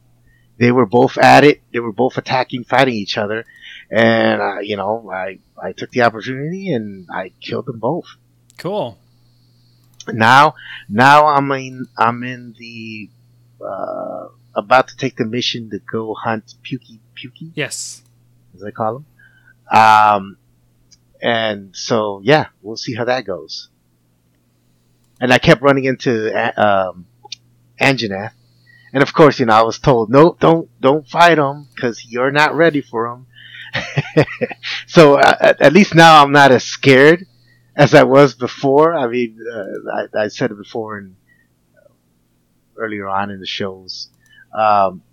They 0.57 0.71
were 0.71 0.85
both 0.85 1.17
at 1.17 1.43
it. 1.43 1.61
They 1.73 1.79
were 1.79 1.91
both 1.93 2.17
attacking, 2.17 2.65
fighting 2.65 2.93
each 2.93 3.17
other, 3.17 3.45
and 3.89 4.41
uh, 4.41 4.59
you 4.59 4.75
know, 4.77 5.09
I 5.11 5.39
I 5.61 5.71
took 5.71 5.89
the 5.91 6.01
opportunity 6.03 6.71
and 6.71 7.07
I 7.11 7.31
killed 7.41 7.65
them 7.65 7.79
both. 7.79 8.05
cool? 8.57 8.97
Now, 10.07 10.55
now 10.89 11.27
I'm 11.27 11.51
in. 11.51 11.87
I'm 11.97 12.23
in 12.23 12.55
the 12.57 13.09
uh, 13.63 14.27
about 14.55 14.87
to 14.89 14.97
take 14.97 15.15
the 15.15 15.25
mission 15.25 15.69
to 15.71 15.79
go 15.79 16.13
hunt 16.13 16.53
Pukey 16.63 16.99
Pukey, 17.17 17.51
Yes. 17.55 18.01
as 18.55 18.63
I 18.63 18.71
call 18.71 18.97
him. 18.97 19.05
Um, 19.79 20.37
and 21.21 21.75
so 21.75 22.19
yeah, 22.23 22.47
we'll 22.61 22.77
see 22.77 22.95
how 22.95 23.05
that 23.05 23.25
goes. 23.25 23.69
And 25.21 25.31
I 25.31 25.37
kept 25.37 25.61
running 25.61 25.85
into 25.85 26.35
uh, 26.35 26.89
um, 26.89 27.05
Anjanath, 27.79 28.33
and 28.93 29.03
of 29.03 29.13
course, 29.13 29.39
you 29.39 29.45
know, 29.45 29.53
I 29.53 29.61
was 29.61 29.79
told, 29.79 30.09
no, 30.09 30.35
don't, 30.39 30.69
don't 30.81 31.07
fight 31.07 31.37
him 31.37 31.67
because 31.73 32.05
you're 32.05 32.31
not 32.31 32.55
ready 32.55 32.81
for 32.81 33.07
him. 33.07 33.27
so 34.87 35.15
uh, 35.15 35.37
at, 35.39 35.61
at 35.61 35.73
least 35.73 35.95
now 35.95 36.21
I'm 36.21 36.33
not 36.33 36.51
as 36.51 36.65
scared 36.65 37.25
as 37.75 37.93
I 37.93 38.03
was 38.03 38.33
before. 38.33 38.93
I 38.93 39.07
mean, 39.07 39.37
uh, 39.49 40.07
I, 40.17 40.23
I 40.23 40.27
said 40.27 40.51
it 40.51 40.57
before 40.57 40.97
and 40.97 41.15
earlier 42.77 43.07
on 43.07 43.29
in 43.29 43.39
the 43.39 43.45
shows. 43.45 44.09
Um, 44.53 45.03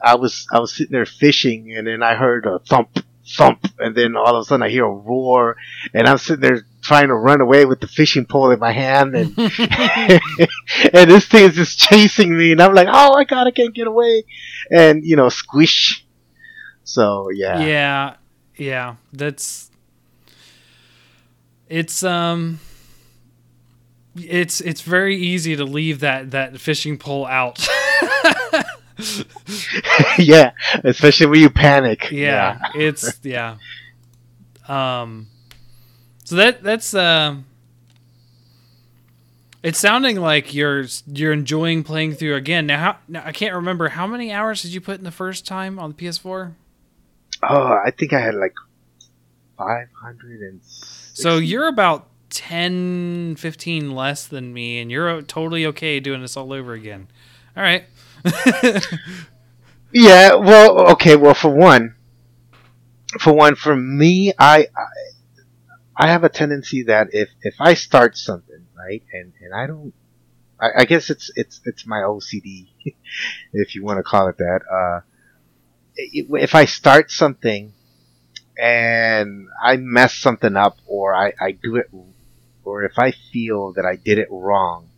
I 0.00 0.14
was 0.14 0.46
I 0.52 0.60
was 0.60 0.74
sitting 0.74 0.92
there 0.92 1.04
fishing, 1.04 1.74
and 1.76 1.86
then 1.86 2.02
I 2.02 2.14
heard 2.14 2.46
a 2.46 2.60
thump, 2.60 3.00
thump, 3.26 3.66
and 3.78 3.94
then 3.94 4.16
all 4.16 4.36
of 4.36 4.42
a 4.42 4.44
sudden 4.44 4.62
I 4.62 4.70
hear 4.70 4.84
a 4.84 4.90
roar, 4.90 5.56
and 5.92 6.06
I'm 6.06 6.18
sitting 6.18 6.40
there 6.40 6.64
trying 6.88 7.08
to 7.08 7.14
run 7.14 7.42
away 7.42 7.66
with 7.66 7.80
the 7.80 7.86
fishing 7.86 8.24
pole 8.24 8.50
in 8.50 8.58
my 8.58 8.72
hand, 8.72 9.14
and 9.14 9.38
and 9.38 11.10
this 11.10 11.26
thing 11.26 11.44
is 11.44 11.54
just 11.54 11.78
chasing 11.78 12.36
me, 12.36 12.52
and 12.52 12.62
I'm 12.62 12.74
like, 12.74 12.88
oh 12.90 13.12
my 13.12 13.24
god, 13.24 13.46
I 13.46 13.50
can't 13.50 13.74
get 13.74 13.86
away, 13.86 14.24
and 14.70 15.04
you 15.04 15.14
know, 15.14 15.28
squish. 15.28 16.04
So 16.84 17.28
yeah, 17.30 17.60
yeah, 17.60 18.14
yeah. 18.56 18.94
That's 19.12 19.70
it's 21.68 22.02
um 22.02 22.58
it's 24.16 24.62
it's 24.62 24.80
very 24.80 25.16
easy 25.16 25.54
to 25.56 25.64
leave 25.64 26.00
that 26.00 26.30
that 26.30 26.58
fishing 26.58 26.96
pole 26.96 27.26
out. 27.26 27.68
yeah, 30.18 30.52
especially 30.84 31.26
when 31.26 31.40
you 31.40 31.50
panic. 31.50 32.10
Yeah, 32.10 32.58
yeah. 32.74 32.80
it's 32.80 33.20
yeah. 33.22 33.58
Um, 34.66 35.28
so 36.28 36.36
that 36.36 36.62
that's 36.62 36.92
uh, 36.92 37.36
it's 39.62 39.78
sounding 39.78 40.20
like 40.20 40.52
you're 40.52 40.84
you're 41.06 41.32
enjoying 41.32 41.82
playing 41.82 42.16
through 42.16 42.34
again. 42.34 42.66
Now, 42.66 42.78
how 42.78 42.96
now 43.08 43.22
I 43.24 43.32
can't 43.32 43.54
remember 43.54 43.88
how 43.88 44.06
many 44.06 44.30
hours 44.30 44.60
did 44.60 44.74
you 44.74 44.82
put 44.82 44.98
in 44.98 45.04
the 45.04 45.10
first 45.10 45.46
time 45.46 45.78
on 45.78 45.94
the 45.94 45.96
PS4? 45.96 46.52
Oh, 47.48 47.78
I 47.82 47.90
think 47.92 48.12
I 48.12 48.20
had 48.20 48.34
like 48.34 48.52
five 49.56 49.88
hundred 49.98 50.40
and. 50.42 50.60
So 50.62 51.38
you're 51.38 51.66
about 51.66 52.08
10, 52.28 53.36
15 53.36 53.94
less 53.94 54.26
than 54.26 54.52
me, 54.52 54.80
and 54.80 54.90
you're 54.90 55.22
totally 55.22 55.64
okay 55.64 55.98
doing 55.98 56.20
this 56.20 56.36
all 56.36 56.52
over 56.52 56.74
again. 56.74 57.08
All 57.56 57.62
right. 57.62 57.86
yeah. 59.94 60.34
Well, 60.34 60.90
okay. 60.92 61.16
Well, 61.16 61.32
for 61.32 61.48
one, 61.48 61.94
for 63.18 63.32
one, 63.32 63.54
for 63.54 63.74
me, 63.74 64.34
I, 64.38 64.66
I, 64.76 64.86
I 65.98 66.06
have 66.06 66.22
a 66.22 66.28
tendency 66.28 66.84
that 66.84 67.08
if 67.12 67.28
if 67.42 67.56
I 67.60 67.74
start 67.74 68.16
something 68.16 68.66
right, 68.76 69.02
and 69.12 69.32
and 69.40 69.52
I 69.52 69.66
don't, 69.66 69.92
I, 70.60 70.82
I 70.82 70.84
guess 70.84 71.10
it's 71.10 71.32
it's 71.34 71.60
it's 71.64 71.86
my 71.86 71.98
OCD, 71.98 72.68
if 73.52 73.74
you 73.74 73.84
want 73.84 73.98
to 73.98 74.04
call 74.04 74.28
it 74.28 74.38
that. 74.38 74.60
Uh, 74.70 75.00
if 75.96 76.54
I 76.54 76.66
start 76.66 77.10
something 77.10 77.72
and 78.56 79.48
I 79.60 79.76
mess 79.78 80.14
something 80.14 80.56
up 80.56 80.78
or 80.86 81.12
I, 81.12 81.32
I 81.40 81.50
do 81.50 81.74
it 81.74 81.90
or 82.62 82.84
if 82.84 82.98
I 82.98 83.10
feel 83.32 83.72
that 83.72 83.84
I 83.84 83.96
did 83.96 84.18
it 84.18 84.28
wrong, 84.30 84.90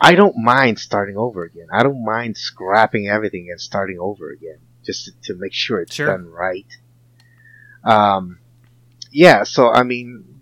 I 0.00 0.14
don't 0.14 0.36
mind 0.36 0.78
starting 0.78 1.16
over 1.16 1.42
again. 1.42 1.66
I 1.72 1.82
don't 1.82 2.04
mind 2.04 2.36
scrapping 2.36 3.08
everything 3.08 3.48
and 3.50 3.60
starting 3.60 3.98
over 3.98 4.30
again 4.30 4.58
just 4.84 5.06
to, 5.06 5.12
to 5.24 5.34
make 5.34 5.52
sure 5.52 5.80
it's 5.80 5.94
sure. 5.96 6.06
done 6.06 6.26
right. 6.26 6.66
Um, 7.82 8.38
yeah. 9.10 9.44
So 9.44 9.70
I 9.70 9.82
mean, 9.82 10.40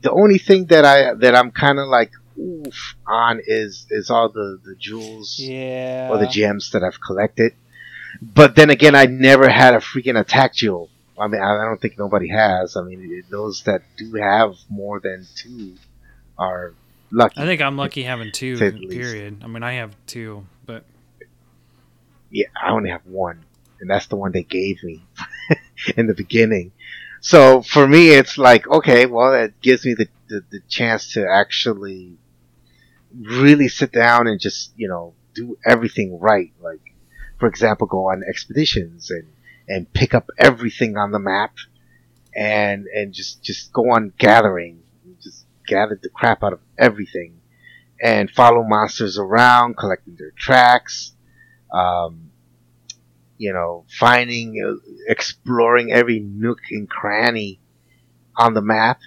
the 0.00 0.10
only 0.10 0.38
thing 0.38 0.66
that 0.66 0.84
I 0.84 1.14
that 1.14 1.34
I'm 1.34 1.50
kind 1.50 1.78
of 1.78 1.88
like 1.88 2.12
oof 2.38 2.96
on 3.06 3.40
is 3.44 3.86
is 3.90 4.10
all 4.10 4.28
the 4.28 4.60
the 4.64 4.74
jewels 4.76 5.38
yeah. 5.38 6.08
or 6.10 6.18
the 6.18 6.26
gems 6.26 6.70
that 6.72 6.82
I've 6.82 7.00
collected. 7.00 7.54
But 8.20 8.56
then 8.56 8.70
again, 8.70 8.94
I 8.94 9.06
never 9.06 9.48
had 9.48 9.74
a 9.74 9.78
freaking 9.78 10.18
attack 10.18 10.54
jewel. 10.54 10.88
I 11.18 11.28
mean, 11.28 11.40
I 11.40 11.64
don't 11.64 11.80
think 11.80 11.98
nobody 11.98 12.28
has. 12.28 12.76
I 12.76 12.82
mean, 12.82 13.24
those 13.30 13.62
that 13.62 13.82
do 13.96 14.14
have 14.14 14.54
more 14.68 15.00
than 15.00 15.26
two 15.34 15.74
are 16.38 16.74
lucky. 17.10 17.40
I 17.40 17.46
think 17.46 17.60
I'm 17.60 17.76
lucky 17.76 18.02
having 18.02 18.32
two. 18.32 18.58
Period. 18.58 19.40
I 19.42 19.46
mean, 19.46 19.62
I 19.62 19.74
have 19.74 19.94
two, 20.06 20.46
but 20.64 20.84
yeah, 22.30 22.46
I 22.60 22.70
only 22.70 22.90
have 22.90 23.06
one, 23.06 23.44
and 23.80 23.88
that's 23.88 24.06
the 24.06 24.16
one 24.16 24.32
they 24.32 24.42
gave 24.42 24.82
me 24.82 25.02
in 25.96 26.06
the 26.06 26.14
beginning. 26.14 26.72
So 27.26 27.60
for 27.60 27.88
me, 27.88 28.10
it's 28.10 28.38
like 28.38 28.68
okay, 28.68 29.04
well, 29.06 29.34
it 29.34 29.60
gives 29.60 29.84
me 29.84 29.94
the, 29.94 30.06
the, 30.28 30.44
the 30.48 30.60
chance 30.68 31.14
to 31.14 31.26
actually 31.28 32.18
really 33.12 33.66
sit 33.66 33.90
down 33.90 34.28
and 34.28 34.38
just 34.38 34.72
you 34.76 34.86
know 34.86 35.12
do 35.34 35.58
everything 35.66 36.20
right. 36.20 36.52
Like, 36.60 36.94
for 37.40 37.48
example, 37.48 37.88
go 37.88 38.10
on 38.12 38.22
expeditions 38.22 39.10
and 39.10 39.26
and 39.66 39.92
pick 39.92 40.14
up 40.14 40.28
everything 40.38 40.96
on 40.96 41.10
the 41.10 41.18
map 41.18 41.56
and 42.32 42.86
and 42.94 43.12
just 43.12 43.42
just 43.42 43.72
go 43.72 43.90
on 43.90 44.12
gathering 44.18 44.84
just 45.20 45.46
gather 45.66 45.98
the 46.00 46.08
crap 46.10 46.44
out 46.44 46.52
of 46.52 46.60
everything 46.78 47.40
and 48.00 48.30
follow 48.30 48.62
monsters 48.62 49.18
around 49.18 49.76
collecting 49.76 50.14
their 50.14 50.30
tracks 50.36 51.12
um, 51.72 52.30
you 53.38 53.52
know 53.52 53.84
finding 53.98 54.62
uh, 54.64 54.90
exploring 55.08 55.92
every 55.92 56.20
nook 56.20 56.60
and 56.70 56.88
cranny 56.88 57.60
on 58.36 58.54
the 58.54 58.62
map 58.62 59.00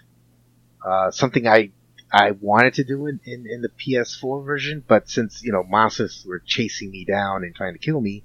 uh, 0.86 1.12
something 1.12 1.48
I 1.48 1.72
I 2.12 2.32
wanted 2.32 2.76
to 2.76 2.84
do 2.84 3.06
in, 3.06 3.20
in, 3.24 3.46
in, 3.48 3.62
the 3.62 3.70
PS4 3.70 4.44
version, 4.44 4.84
but 4.88 5.10
since, 5.10 5.44
you 5.44 5.52
know, 5.52 5.64
monsters 5.64 6.26
were 6.28 6.42
chasing 6.44 6.90
me 6.90 7.06
down 7.06 7.44
and 7.44 7.54
trying 7.54 7.74
to 7.74 7.80
kill 7.80 8.02
me, 8.02 8.24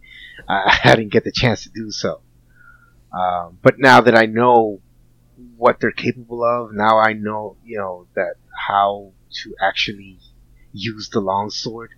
I, 0.49 0.81
I 0.85 0.97
didn't 0.97 1.13
get 1.13 1.25
the 1.25 1.33
chance 1.33 1.65
to 1.65 1.71
do 1.71 1.91
so. 1.91 2.21
Um, 3.13 3.59
but 3.63 3.79
now 3.79 4.01
that 4.01 4.17
I 4.17 4.27
know 4.27 4.81
what 5.57 5.81
they're 5.81 5.93
capable 5.93 6.43
of, 6.45 6.73
now 6.73 6.99
I 6.99 7.13
know, 7.13 7.57
you 7.63 7.77
know, 7.77 8.07
that 8.15 8.35
how 8.69 9.13
to 9.43 9.55
actually 9.61 10.19
use 10.73 11.11
the 11.11 11.21
longsword. 11.21 11.91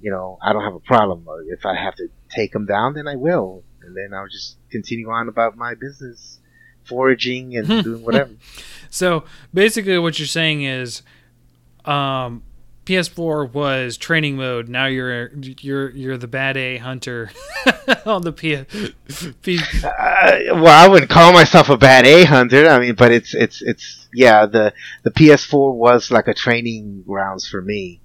You 0.00 0.10
know, 0.10 0.38
I 0.42 0.52
don't 0.52 0.64
have 0.64 0.74
a 0.74 0.80
problem. 0.80 1.26
If 1.48 1.64
I 1.64 1.76
have 1.76 1.94
to 1.96 2.08
take 2.34 2.52
them 2.52 2.66
down, 2.66 2.94
then 2.94 3.08
I 3.08 3.16
will, 3.16 3.62
and 3.82 3.96
then 3.96 4.16
I'll 4.16 4.28
just 4.28 4.56
continue 4.70 5.10
on 5.10 5.28
about 5.28 5.56
my 5.56 5.74
business, 5.74 6.38
foraging 6.84 7.56
and 7.56 7.84
doing 7.84 8.02
whatever. 8.02 8.32
so 8.90 9.24
basically, 9.52 9.98
what 9.98 10.18
you're 10.18 10.26
saying 10.26 10.62
is, 10.62 11.02
um, 11.84 12.42
PS4 12.84 13.52
was 13.52 13.96
training 13.96 14.36
mode. 14.36 14.68
Now 14.68 14.86
you're 14.86 15.30
you're 15.34 15.90
you're 15.90 16.18
the 16.18 16.28
bad 16.28 16.56
A 16.56 16.76
hunter 16.78 17.30
on 18.06 18.22
the 18.22 18.32
PS. 18.32 19.84
Uh, 19.84 20.40
well, 20.54 20.66
I 20.66 20.88
wouldn't 20.88 21.10
call 21.10 21.32
myself 21.32 21.70
a 21.70 21.78
bad 21.78 22.06
A 22.06 22.24
hunter. 22.24 22.68
I 22.68 22.78
mean, 22.78 22.94
but 22.94 23.10
it's 23.10 23.34
it's 23.34 23.62
it's 23.62 24.08
yeah. 24.12 24.46
The 24.46 24.74
the 25.02 25.10
PS4 25.10 25.74
was 25.74 26.10
like 26.10 26.28
a 26.28 26.34
training 26.34 27.04
grounds 27.06 27.48
for 27.48 27.62
me. 27.62 28.00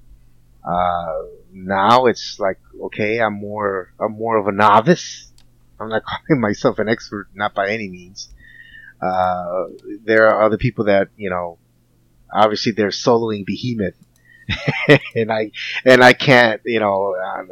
Uh, 0.63 1.23
now 1.51 2.05
it's 2.05 2.39
like 2.39 2.59
okay, 2.81 3.19
I'm 3.19 3.33
more 3.33 3.93
I'm 3.99 4.13
more 4.13 4.37
of 4.37 4.47
a 4.47 4.51
novice. 4.51 5.31
I'm 5.79 5.89
not 5.89 6.03
calling 6.27 6.41
myself 6.41 6.79
an 6.79 6.89
expert, 6.89 7.27
not 7.33 7.53
by 7.53 7.69
any 7.69 7.89
means. 7.89 8.29
Uh, 9.01 9.65
there 10.03 10.27
are 10.27 10.43
other 10.43 10.57
people 10.57 10.85
that 10.85 11.09
you 11.17 11.29
know. 11.29 11.57
Obviously, 12.31 12.73
they're 12.73 12.89
soloing 12.89 13.43
Behemoth 13.43 13.95
and 15.15 15.31
I 15.31 15.51
and 15.85 16.03
I 16.03 16.13
can't, 16.13 16.61
you 16.65 16.79
know, 16.79 17.15
uh, 17.15 17.43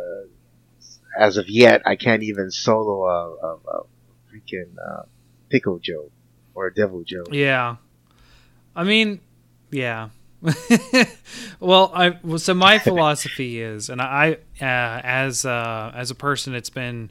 as 1.20 1.38
of 1.38 1.50
yet, 1.50 1.82
I 1.86 1.96
can't 1.96 2.24
even 2.24 2.52
solo 2.52 3.06
a, 3.06 3.36
a, 3.36 3.56
a 3.56 3.84
freaking 4.32 4.76
uh, 4.78 5.04
Pickle 5.50 5.80
Joe 5.80 6.10
or 6.56 6.68
a 6.68 6.74
Deviljho. 6.74 7.28
Yeah, 7.32 7.78
I 8.76 8.84
mean, 8.84 9.20
yeah. 9.72 10.10
well, 11.60 11.92
I 11.96 12.18
so 12.38 12.54
my 12.54 12.80
philosophy 12.80 13.62
is, 13.62 13.90
and 13.90 14.02
I, 14.02 14.34
uh, 14.62 15.02
as 15.04 15.46
uh, 15.46 15.92
as 15.96 16.12
a 16.12 16.16
person, 16.16 16.54
it's 16.54 16.70
been 16.70 17.10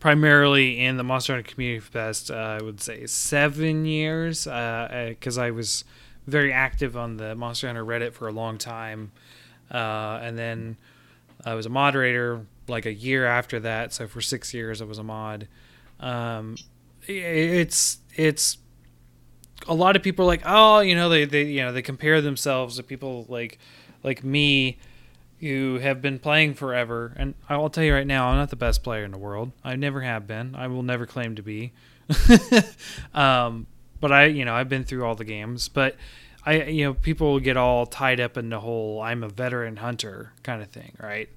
primarily 0.00 0.78
in 0.80 0.96
the 0.96 1.02
Monster 1.02 1.34
Hunter 1.34 1.50
community 1.50 1.84
past, 1.92 2.30
uh, 2.30 2.58
I 2.60 2.62
would 2.62 2.80
say, 2.80 3.06
seven 3.06 3.84
years, 3.84 4.44
because 4.44 5.38
uh, 5.38 5.42
I 5.42 5.50
was 5.50 5.84
very 6.26 6.52
active 6.52 6.96
on 6.96 7.16
the 7.16 7.34
Monster 7.34 7.66
Hunter 7.66 7.84
Reddit 7.84 8.12
for 8.12 8.28
a 8.28 8.32
long 8.32 8.58
time. 8.58 9.10
Uh, 9.70 10.20
and 10.22 10.38
then 10.38 10.76
I 11.44 11.54
was 11.54 11.66
a 11.66 11.70
moderator 11.70 12.46
like 12.68 12.86
a 12.86 12.92
year 12.92 13.26
after 13.26 13.58
that. 13.60 13.92
So 13.92 14.06
for 14.06 14.20
six 14.20 14.54
years, 14.54 14.80
I 14.80 14.84
was 14.84 14.98
a 14.98 15.02
mod. 15.02 15.48
Um, 16.00 16.56
it's 17.06 17.98
it's 18.14 18.58
a 19.66 19.74
lot 19.74 19.96
of 19.96 20.02
people 20.02 20.24
are 20.24 20.28
like, 20.28 20.42
oh, 20.44 20.80
you 20.80 20.94
know, 20.94 21.08
they, 21.08 21.24
they 21.24 21.44
you 21.44 21.62
know 21.62 21.72
they 21.72 21.82
compare 21.82 22.20
themselves 22.20 22.76
to 22.76 22.82
people 22.82 23.26
like 23.28 23.58
like 24.02 24.22
me 24.22 24.78
who 25.40 25.78
have 25.78 26.02
been 26.02 26.18
playing 26.18 26.54
forever. 26.54 27.14
And 27.16 27.34
I 27.48 27.56
will 27.56 27.70
tell 27.70 27.84
you 27.84 27.94
right 27.94 28.06
now, 28.06 28.28
I'm 28.28 28.36
not 28.36 28.50
the 28.50 28.56
best 28.56 28.82
player 28.82 29.04
in 29.04 29.12
the 29.12 29.18
world. 29.18 29.52
I 29.62 29.76
never 29.76 30.00
have 30.00 30.26
been. 30.26 30.54
I 30.54 30.66
will 30.66 30.82
never 30.82 31.06
claim 31.06 31.36
to 31.36 31.42
be. 31.42 31.72
um, 33.14 33.66
but 34.00 34.10
I, 34.10 34.26
you 34.26 34.44
know, 34.44 34.54
I've 34.54 34.68
been 34.68 34.84
through 34.84 35.04
all 35.04 35.14
the 35.14 35.24
games. 35.24 35.68
But 35.68 35.96
I 36.44 36.64
you 36.64 36.84
know 36.84 36.94
people 36.94 37.40
get 37.40 37.56
all 37.56 37.86
tied 37.86 38.20
up 38.20 38.36
in 38.36 38.48
the 38.48 38.60
whole 38.60 39.02
I'm 39.02 39.22
a 39.22 39.28
veteran 39.28 39.76
hunter 39.76 40.32
kind 40.42 40.62
of 40.62 40.68
thing, 40.68 40.96
right? 41.00 41.28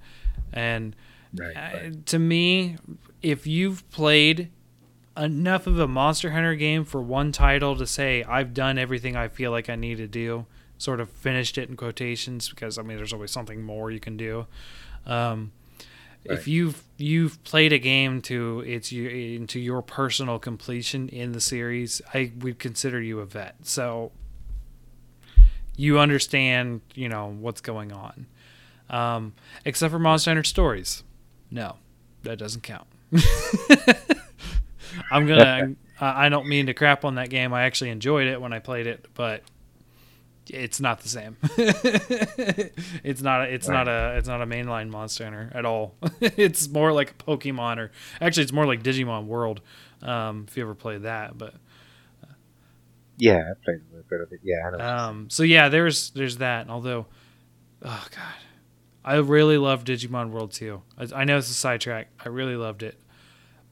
And 0.53 0.95
right, 1.35 1.55
right. 1.55 2.05
to 2.07 2.19
me, 2.19 2.77
if 3.21 3.45
you've 3.45 3.89
played 3.91 4.49
enough 5.17 5.67
of 5.67 5.79
a 5.79 5.87
Monster 5.87 6.31
Hunter 6.31 6.55
game 6.55 6.85
for 6.85 7.01
one 7.01 7.31
title 7.31 7.75
to 7.75 7.85
say 7.85 8.23
I've 8.23 8.53
done 8.53 8.77
everything 8.77 9.15
I 9.15 9.27
feel 9.27 9.51
like 9.51 9.69
I 9.69 9.75
need 9.75 9.97
to 9.97 10.07
do, 10.07 10.45
sort 10.77 10.99
of 10.99 11.09
finished 11.09 11.57
it 11.57 11.69
in 11.69 11.75
quotations 11.75 12.49
because 12.49 12.77
I 12.77 12.81
mean 12.81 12.97
there's 12.97 13.13
always 13.13 13.31
something 13.31 13.61
more 13.61 13.91
you 13.91 13.99
can 13.99 14.17
do. 14.17 14.47
Um, 15.05 15.51
if 16.23 16.47
you've 16.47 16.83
you've 16.97 17.43
played 17.43 17.73
a 17.73 17.79
game 17.79 18.21
to 18.23 18.59
its 18.61 18.91
your 18.91 19.09
into 19.09 19.59
your 19.59 19.81
personal 19.81 20.37
completion 20.39 21.09
in 21.09 21.31
the 21.31 21.41
series, 21.41 22.01
I 22.13 22.31
would 22.39 22.59
consider 22.59 23.01
you 23.01 23.19
a 23.19 23.25
vet. 23.25 23.55
So 23.63 24.11
you 25.75 25.99
understand, 25.99 26.81
you 26.93 27.09
know, 27.09 27.35
what's 27.39 27.61
going 27.61 27.91
on. 27.91 28.27
Um, 28.89 29.33
except 29.65 29.91
for 29.91 29.99
Monster 29.99 30.31
Hunter 30.31 30.43
Stories. 30.43 31.03
No, 31.49 31.77
that 32.23 32.37
doesn't 32.37 32.61
count. 32.61 32.87
I'm 35.11 35.27
gonna. 35.27 35.75
I 35.99 36.29
don't 36.29 36.47
mean 36.47 36.65
to 36.65 36.73
crap 36.73 37.05
on 37.05 37.15
that 37.15 37.29
game. 37.29 37.53
I 37.53 37.63
actually 37.63 37.91
enjoyed 37.91 38.27
it 38.27 38.41
when 38.41 38.53
I 38.53 38.59
played 38.59 38.87
it, 38.87 39.05
but 39.13 39.43
it's 40.49 40.79
not 40.81 41.01
the 41.01 41.09
same. 41.09 41.37
it's 43.03 43.21
not. 43.21 43.41
A, 43.41 43.53
it's 43.53 43.67
not 43.67 43.87
a. 43.87 44.15
It's 44.17 44.27
not 44.27 44.41
a 44.41 44.45
mainline 44.47 44.89
Monster 44.89 45.25
Hunter 45.25 45.51
at 45.53 45.65
all. 45.65 45.95
it's 46.21 46.67
more 46.69 46.91
like 46.91 47.11
a 47.11 47.13
Pokemon, 47.13 47.77
or 47.77 47.91
actually, 48.19 48.43
it's 48.43 48.51
more 48.51 48.65
like 48.65 48.81
Digimon 48.83 49.25
World. 49.27 49.61
Um, 50.01 50.45
if 50.47 50.57
you 50.57 50.63
ever 50.63 50.73
played 50.73 51.03
that, 51.03 51.37
but 51.37 51.53
Yeah, 53.17 53.37
I 53.51 53.53
played 53.63 53.81
a 53.81 53.95
little 53.95 54.05
bit 54.09 54.21
of 54.21 54.31
it. 54.31 54.39
Yeah, 54.43 54.67
I 54.67 54.71
know. 54.77 54.83
um, 54.83 55.29
so 55.29 55.43
yeah, 55.43 55.69
there's 55.69 56.09
there's 56.11 56.37
that. 56.37 56.69
Although, 56.69 57.05
oh 57.83 58.07
god, 58.09 58.35
I 59.05 59.15
really 59.17 59.57
love 59.57 59.83
Digimon 59.83 60.31
World 60.31 60.51
2. 60.53 60.81
I, 60.97 61.07
I 61.21 61.23
know 61.25 61.37
it's 61.37 61.49
a 61.49 61.53
sidetrack. 61.53 62.09
I 62.23 62.29
really 62.29 62.55
loved 62.55 62.81
it, 62.83 62.99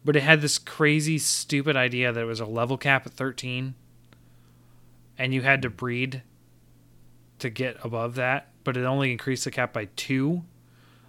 but 0.09 0.15
it 0.15 0.23
had 0.23 0.41
this 0.41 0.57
crazy, 0.57 1.19
stupid 1.19 1.75
idea 1.75 2.11
that 2.11 2.19
it 2.19 2.25
was 2.25 2.39
a 2.39 2.45
level 2.47 2.79
cap 2.79 3.05
at 3.05 3.13
13, 3.13 3.75
and 5.19 5.33
you 5.35 5.43
had 5.43 5.61
to 5.61 5.69
breed 5.69 6.23
to 7.37 7.47
get 7.47 7.77
above 7.83 8.15
that, 8.15 8.47
but 8.63 8.75
it 8.75 8.85
only 8.85 9.11
increased 9.11 9.45
the 9.45 9.51
cap 9.51 9.71
by 9.71 9.87
two. 9.95 10.41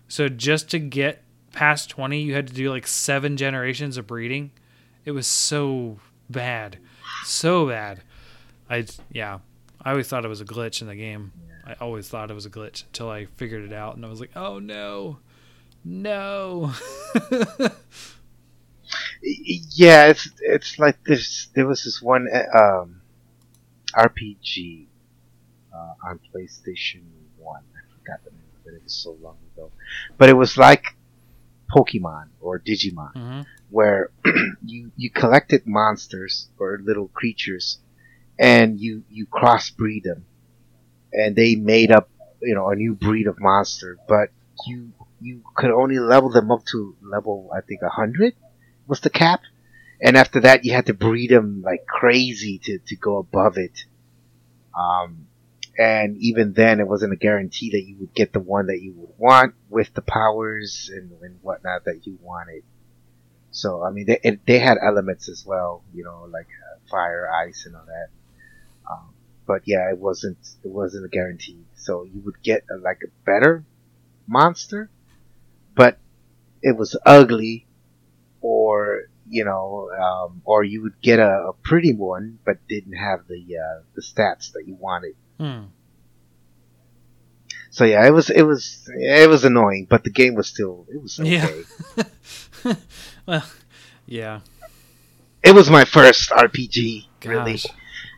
So 0.07 0.29
just 0.29 0.69
to 0.73 0.79
get 0.79 1.23
past 1.51 1.89
20, 1.89 2.21
you 2.21 2.35
had 2.35 2.49
to 2.49 2.53
do 2.53 2.69
like 2.69 2.87
seven 2.87 3.39
generations 3.39 3.97
of 3.97 4.07
breeding. 4.07 4.51
It 5.07 5.13
was 5.13 5.27
so 5.27 5.99
bad, 6.29 6.77
so 7.25 7.69
bad. 7.69 8.03
I 8.69 8.85
yeah, 9.11 9.39
I 9.83 9.93
always 9.93 10.09
thought 10.09 10.27
it 10.27 10.29
was 10.29 10.43
a 10.43 10.45
glitch 10.45 10.83
in 10.83 10.89
the 10.89 10.95
game. 10.95 11.33
I 11.65 11.73
always 11.81 12.07
thought 12.07 12.31
it 12.31 12.35
was 12.35 12.45
a 12.45 12.51
glitch 12.51 12.85
until 12.85 13.09
I 13.09 13.25
figured 13.25 13.65
it 13.65 13.73
out, 13.73 13.97
and 13.97 14.05
I 14.05 14.11
was 14.11 14.21
like, 14.21 14.37
oh 14.37 14.59
no, 14.59 15.21
no. 15.87 16.75
Yeah, 19.23 20.07
it's 20.07 20.29
it's 20.41 20.79
like 20.79 21.03
this. 21.05 21.49
There 21.55 21.67
was 21.67 21.85
this 21.85 22.01
one 22.03 22.29
uh, 22.33 22.59
um, 22.59 23.03
RPG 23.97 24.89
uh, 25.75 25.95
on 26.09 26.21
PlayStation 26.35 27.03
One. 27.37 27.63
I 27.75 27.81
forgot 27.97 28.21
the 28.25 28.31
name 28.33 28.51
of 28.61 28.73
it. 28.73 28.77
It 28.77 28.83
was 28.85 28.95
so 28.95 29.13
long 29.21 29.37
ago, 29.55 29.73
but 30.19 30.29
it 30.29 30.35
was 30.35 30.57
like 30.57 30.85
Pokemon 31.71 32.29
or 32.41 32.59
Digimon, 32.61 33.13
hmm 33.15 33.43
where 33.69 34.11
you 34.65 34.93
you 34.97 35.11
collected 35.11 35.67
monsters 35.67 36.49
or 36.59 36.79
little 36.83 37.09
creatures, 37.09 37.79
and 38.39 38.81
you 38.81 39.05
you 39.09 39.27
crossbreed 39.27 40.03
them, 40.05 40.27
and 41.13 41.37
they 41.37 41.55
made 41.55 41.91
up 41.91 42.09
you 42.43 42.55
know 42.55 42.69
a 42.71 42.77
new 42.77 42.95
breed 42.95 43.27
of 43.27 43.39
monster. 43.41 43.99
But 44.07 44.31
you 44.67 44.93
you 45.21 45.43
could 45.57 45.71
only 45.71 45.99
level 45.99 46.31
them 46.31 46.51
up 46.51 46.65
to 46.67 46.97
level 47.03 47.51
I 47.55 47.61
think 47.61 47.83
a 47.83 47.89
hundred 47.89 48.35
was 48.91 49.01
the 49.01 49.11
cap, 49.11 49.41
and 50.03 50.17
after 50.17 50.41
that 50.41 50.65
you 50.65 50.75
had 50.75 50.87
to 50.87 50.95
breed 50.95 51.31
them 51.31 51.63
like 51.63 51.87
crazy 51.87 52.59
to 52.65 52.79
to 52.87 52.97
go 52.97 53.19
above 53.19 53.57
it. 53.57 53.85
Um, 54.79 55.27
and 55.79 56.19
even 56.19 56.53
then, 56.53 56.81
it 56.81 56.87
wasn't 56.87 57.15
a 57.15 57.17
guarantee 57.17 57.71
that 57.71 57.85
you 57.85 57.97
would 58.01 58.15
get 58.15 58.35
the 58.35 58.41
one 58.41 58.67
that 58.67 58.83
you 58.83 58.93
would 58.93 59.15
want 59.17 59.55
with 59.71 59.95
the 59.95 60.03
powers 60.03 60.91
and, 60.93 61.11
and 61.23 61.39
whatnot 61.41 61.85
that 61.85 62.07
you 62.07 62.19
wanted. 62.21 62.65
So 63.51 63.83
I 63.83 63.91
mean, 63.91 64.07
they 64.07 64.39
they 64.47 64.59
had 64.59 64.79
elements 64.83 65.29
as 65.29 65.45
well, 65.47 65.83
you 65.95 66.05
know, 66.05 66.29
like 66.31 66.47
uh, 66.47 66.79
fire, 66.91 67.31
ice, 67.33 67.65
and 67.67 67.75
all 67.75 67.87
that. 67.87 68.09
Um, 68.91 69.15
but 69.47 69.63
yeah, 69.65 69.91
it 69.91 69.99
wasn't 69.99 70.39
it 70.63 70.71
wasn't 70.71 71.07
a 71.07 71.09
guarantee. 71.09 71.65
So 71.75 72.05
you 72.05 72.21
would 72.21 72.43
get 72.43 72.65
a, 72.71 72.77
like 72.77 73.01
a 73.05 73.11
better 73.25 73.65
monster, 74.27 74.91
but 75.75 75.99
it 76.63 76.77
was 76.77 76.97
ugly, 77.07 77.67
or 78.41 79.03
you 79.29 79.45
know, 79.45 79.91
um, 79.93 80.43
or 80.45 80.65
you 80.65 80.83
would 80.83 81.01
get 81.01 81.19
a, 81.19 81.49
a 81.49 81.53
pretty 81.63 81.95
one, 81.95 82.39
but 82.45 82.57
didn't 82.69 82.95
have 82.95 83.27
the 83.29 83.57
uh, 83.57 83.83
the 83.95 84.03
stats 84.03 84.53
that 84.53 84.65
you 84.67 84.75
wanted. 84.75 85.15
Hmm. 85.39 85.65
So 87.71 87.85
yeah, 87.85 88.07
it 88.07 88.11
was 88.11 88.31
it 88.31 88.43
was 88.43 88.89
it 88.89 89.29
was 89.29 89.45
annoying, 89.45 89.87
but 89.89 90.03
the 90.03 90.11
game 90.11 90.35
was 90.35 90.49
still 90.49 90.87
it 90.93 91.01
was 91.01 91.21
okay. 91.21 91.63
Yeah. 92.67 92.75
well, 93.27 93.47
yeah. 94.07 94.41
It 95.43 95.55
was 95.55 95.71
my 95.71 95.85
first 95.85 96.31
RPG, 96.31 97.07
really, 97.25 97.61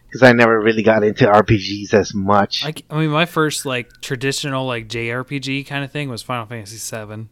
because 0.06 0.22
I 0.22 0.32
never 0.32 0.58
really 0.58 0.82
got 0.82 1.04
into 1.04 1.26
RPGs 1.26 1.94
as 1.94 2.12
much. 2.14 2.64
I, 2.64 2.74
I 2.90 2.98
mean, 2.98 3.10
my 3.10 3.26
first 3.26 3.64
like 3.64 4.00
traditional 4.00 4.66
like 4.66 4.88
JRPG 4.88 5.66
kind 5.66 5.84
of 5.84 5.92
thing 5.92 6.08
was 6.08 6.22
Final 6.22 6.46
Fantasy 6.46 6.78
VII. 6.78 7.28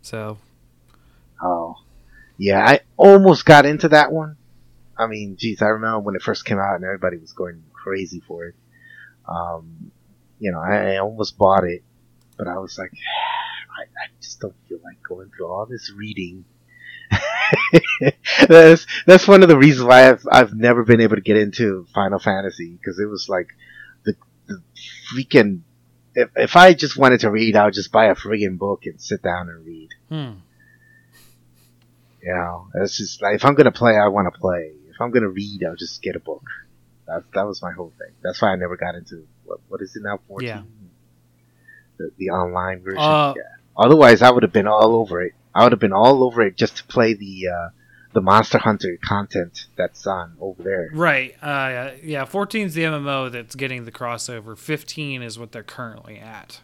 So 0.00 0.38
Oh, 1.44 1.76
yeah, 2.36 2.64
I 2.64 2.80
almost 2.96 3.44
got 3.44 3.66
into 3.66 3.88
that 3.90 4.12
one. 4.12 4.36
I 4.96 5.06
mean, 5.06 5.36
geez, 5.36 5.62
I 5.62 5.66
remember 5.66 6.00
when 6.00 6.16
it 6.16 6.22
first 6.22 6.44
came 6.44 6.58
out 6.58 6.76
and 6.76 6.84
everybody 6.84 7.16
was 7.16 7.32
going 7.32 7.62
crazy 7.72 8.20
for 8.26 8.46
it. 8.46 8.54
Um, 9.28 9.90
you 10.38 10.52
know, 10.52 10.60
I, 10.60 10.94
I 10.94 10.96
almost 10.98 11.38
bought 11.38 11.64
it, 11.64 11.82
but 12.36 12.46
I 12.46 12.58
was 12.58 12.78
like, 12.78 12.92
I, 13.78 13.82
I 13.82 14.06
just 14.20 14.40
don't 14.40 14.54
feel 14.68 14.78
like 14.84 15.02
going 15.02 15.30
through 15.36 15.48
all 15.48 15.66
this 15.66 15.92
reading. 15.96 16.44
that's 18.48 18.86
that's 19.06 19.28
one 19.28 19.42
of 19.42 19.48
the 19.48 19.58
reasons 19.58 19.86
why 19.86 20.08
I've 20.08 20.26
I've 20.30 20.54
never 20.54 20.84
been 20.84 21.00
able 21.00 21.16
to 21.16 21.22
get 21.22 21.36
into 21.36 21.86
Final 21.94 22.18
Fantasy 22.18 22.72
because 22.72 22.98
it 22.98 23.06
was 23.06 23.28
like 23.28 23.48
the 24.04 24.14
the 24.46 24.62
freaking 25.12 25.60
if 26.14 26.30
if 26.34 26.56
I 26.56 26.74
just 26.74 26.96
wanted 26.96 27.20
to 27.20 27.30
read, 27.30 27.56
I 27.56 27.66
would 27.66 27.74
just 27.74 27.92
buy 27.92 28.06
a 28.06 28.14
friggin' 28.14 28.58
book 28.58 28.86
and 28.86 29.00
sit 29.00 29.22
down 29.22 29.48
and 29.48 29.64
read. 29.64 29.88
hmm. 30.08 30.32
You 32.24 32.32
know, 32.32 32.68
it's 32.76 32.96
just 32.96 33.20
like 33.20 33.34
if 33.34 33.44
I'm 33.44 33.54
gonna 33.54 33.70
play, 33.70 33.96
I 33.96 34.08
want 34.08 34.32
to 34.32 34.40
play. 34.40 34.72
If 34.88 35.00
I'm 35.00 35.10
gonna 35.10 35.28
read, 35.28 35.62
I'll 35.64 35.76
just 35.76 36.00
get 36.00 36.16
a 36.16 36.20
book. 36.20 36.42
That 37.06 37.24
that 37.34 37.42
was 37.42 37.60
my 37.60 37.72
whole 37.72 37.92
thing. 37.98 38.14
That's 38.22 38.40
why 38.40 38.52
I 38.52 38.56
never 38.56 38.76
got 38.78 38.94
into 38.94 39.26
what 39.44 39.60
what 39.68 39.82
is 39.82 39.94
it 39.94 40.02
now? 40.02 40.20
Fourteen. 40.26 40.48
Yeah. 40.48 40.62
The, 41.98 42.10
the 42.16 42.30
online 42.30 42.80
version. 42.82 42.98
Uh, 42.98 43.34
yeah. 43.36 43.42
Otherwise, 43.76 44.22
I 44.22 44.30
would 44.30 44.42
have 44.42 44.52
been 44.52 44.66
all 44.66 44.96
over 44.96 45.22
it. 45.22 45.34
I 45.54 45.64
would 45.64 45.72
have 45.72 45.80
been 45.80 45.92
all 45.92 46.24
over 46.24 46.40
it 46.42 46.56
just 46.56 46.78
to 46.78 46.84
play 46.84 47.12
the 47.12 47.48
uh, 47.48 47.68
the 48.14 48.22
Monster 48.22 48.58
Hunter 48.58 48.98
content 49.04 49.66
that's 49.76 50.06
on 50.06 50.36
over 50.40 50.62
there. 50.62 50.88
Right. 50.94 51.36
Uh, 51.42 51.90
yeah. 52.02 52.24
14 52.24 52.66
is 52.66 52.74
the 52.74 52.84
MMO 52.84 53.30
that's 53.30 53.54
getting 53.54 53.84
the 53.84 53.92
crossover. 53.92 54.56
15 54.56 55.22
is 55.22 55.38
what 55.38 55.52
they're 55.52 55.62
currently 55.62 56.18
at. 56.18 56.60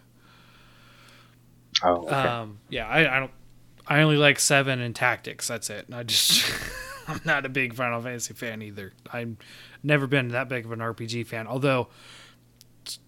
Oh, 1.82 2.06
okay. 2.06 2.14
Um, 2.14 2.60
yeah. 2.70 2.88
I, 2.88 3.16
I 3.16 3.20
don't. 3.20 3.30
I 3.90 4.02
only 4.02 4.16
like 4.16 4.38
seven 4.38 4.80
and 4.80 4.94
tactics. 4.94 5.48
That's 5.48 5.68
it. 5.68 5.86
I 5.92 6.04
just. 6.04 6.50
I'm 7.08 7.20
not 7.24 7.44
a 7.44 7.48
big 7.48 7.74
Final 7.74 8.00
Fantasy 8.00 8.34
fan 8.34 8.62
either. 8.62 8.92
I've 9.12 9.36
never 9.82 10.06
been 10.06 10.28
that 10.28 10.48
big 10.48 10.64
of 10.64 10.70
an 10.70 10.78
RPG 10.78 11.26
fan. 11.26 11.48
Although, 11.48 11.88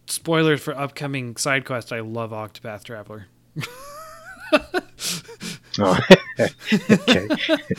spoilers 0.06 0.60
for 0.60 0.76
upcoming 0.76 1.36
side 1.36 1.64
quest, 1.64 1.92
I 1.92 2.00
love 2.00 2.32
Octopath 2.32 2.82
Traveler. 2.82 3.26
oh. 5.78 6.00
okay. 6.90 7.28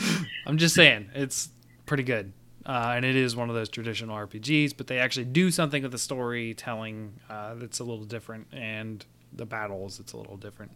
I'm 0.46 0.56
just 0.56 0.74
saying, 0.74 1.10
it's 1.14 1.50
pretty 1.84 2.04
good. 2.04 2.32
Uh, 2.64 2.94
and 2.96 3.04
it 3.04 3.16
is 3.16 3.36
one 3.36 3.50
of 3.50 3.54
those 3.54 3.68
traditional 3.68 4.16
RPGs, 4.16 4.74
but 4.74 4.86
they 4.86 4.98
actually 4.98 5.26
do 5.26 5.50
something 5.50 5.82
with 5.82 5.92
the 5.92 5.98
storytelling 5.98 7.20
uh, 7.28 7.54
that's 7.56 7.80
a 7.80 7.84
little 7.84 8.06
different, 8.06 8.46
and 8.50 9.04
the 9.34 9.44
battles 9.44 10.00
it's 10.00 10.14
a 10.14 10.16
little 10.16 10.38
different. 10.38 10.72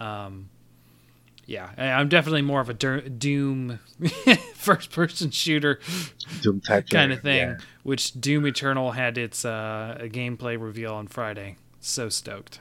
Um, 0.00 0.48
yeah, 1.46 1.70
I'm 1.76 2.08
definitely 2.08 2.42
more 2.42 2.60
of 2.60 2.68
a 2.68 2.74
Doom 2.74 3.80
first-person 4.54 5.30
shooter 5.30 5.80
Doom 6.40 6.60
type 6.60 6.88
kind 6.88 7.12
of 7.12 7.20
thing, 7.20 7.48
yeah. 7.48 7.58
which 7.82 8.12
Doom 8.12 8.46
Eternal 8.46 8.92
had 8.92 9.18
its 9.18 9.44
uh, 9.44 9.98
a 10.00 10.08
gameplay 10.08 10.60
reveal 10.60 10.94
on 10.94 11.08
Friday. 11.08 11.56
So 11.80 12.08
stoked, 12.08 12.60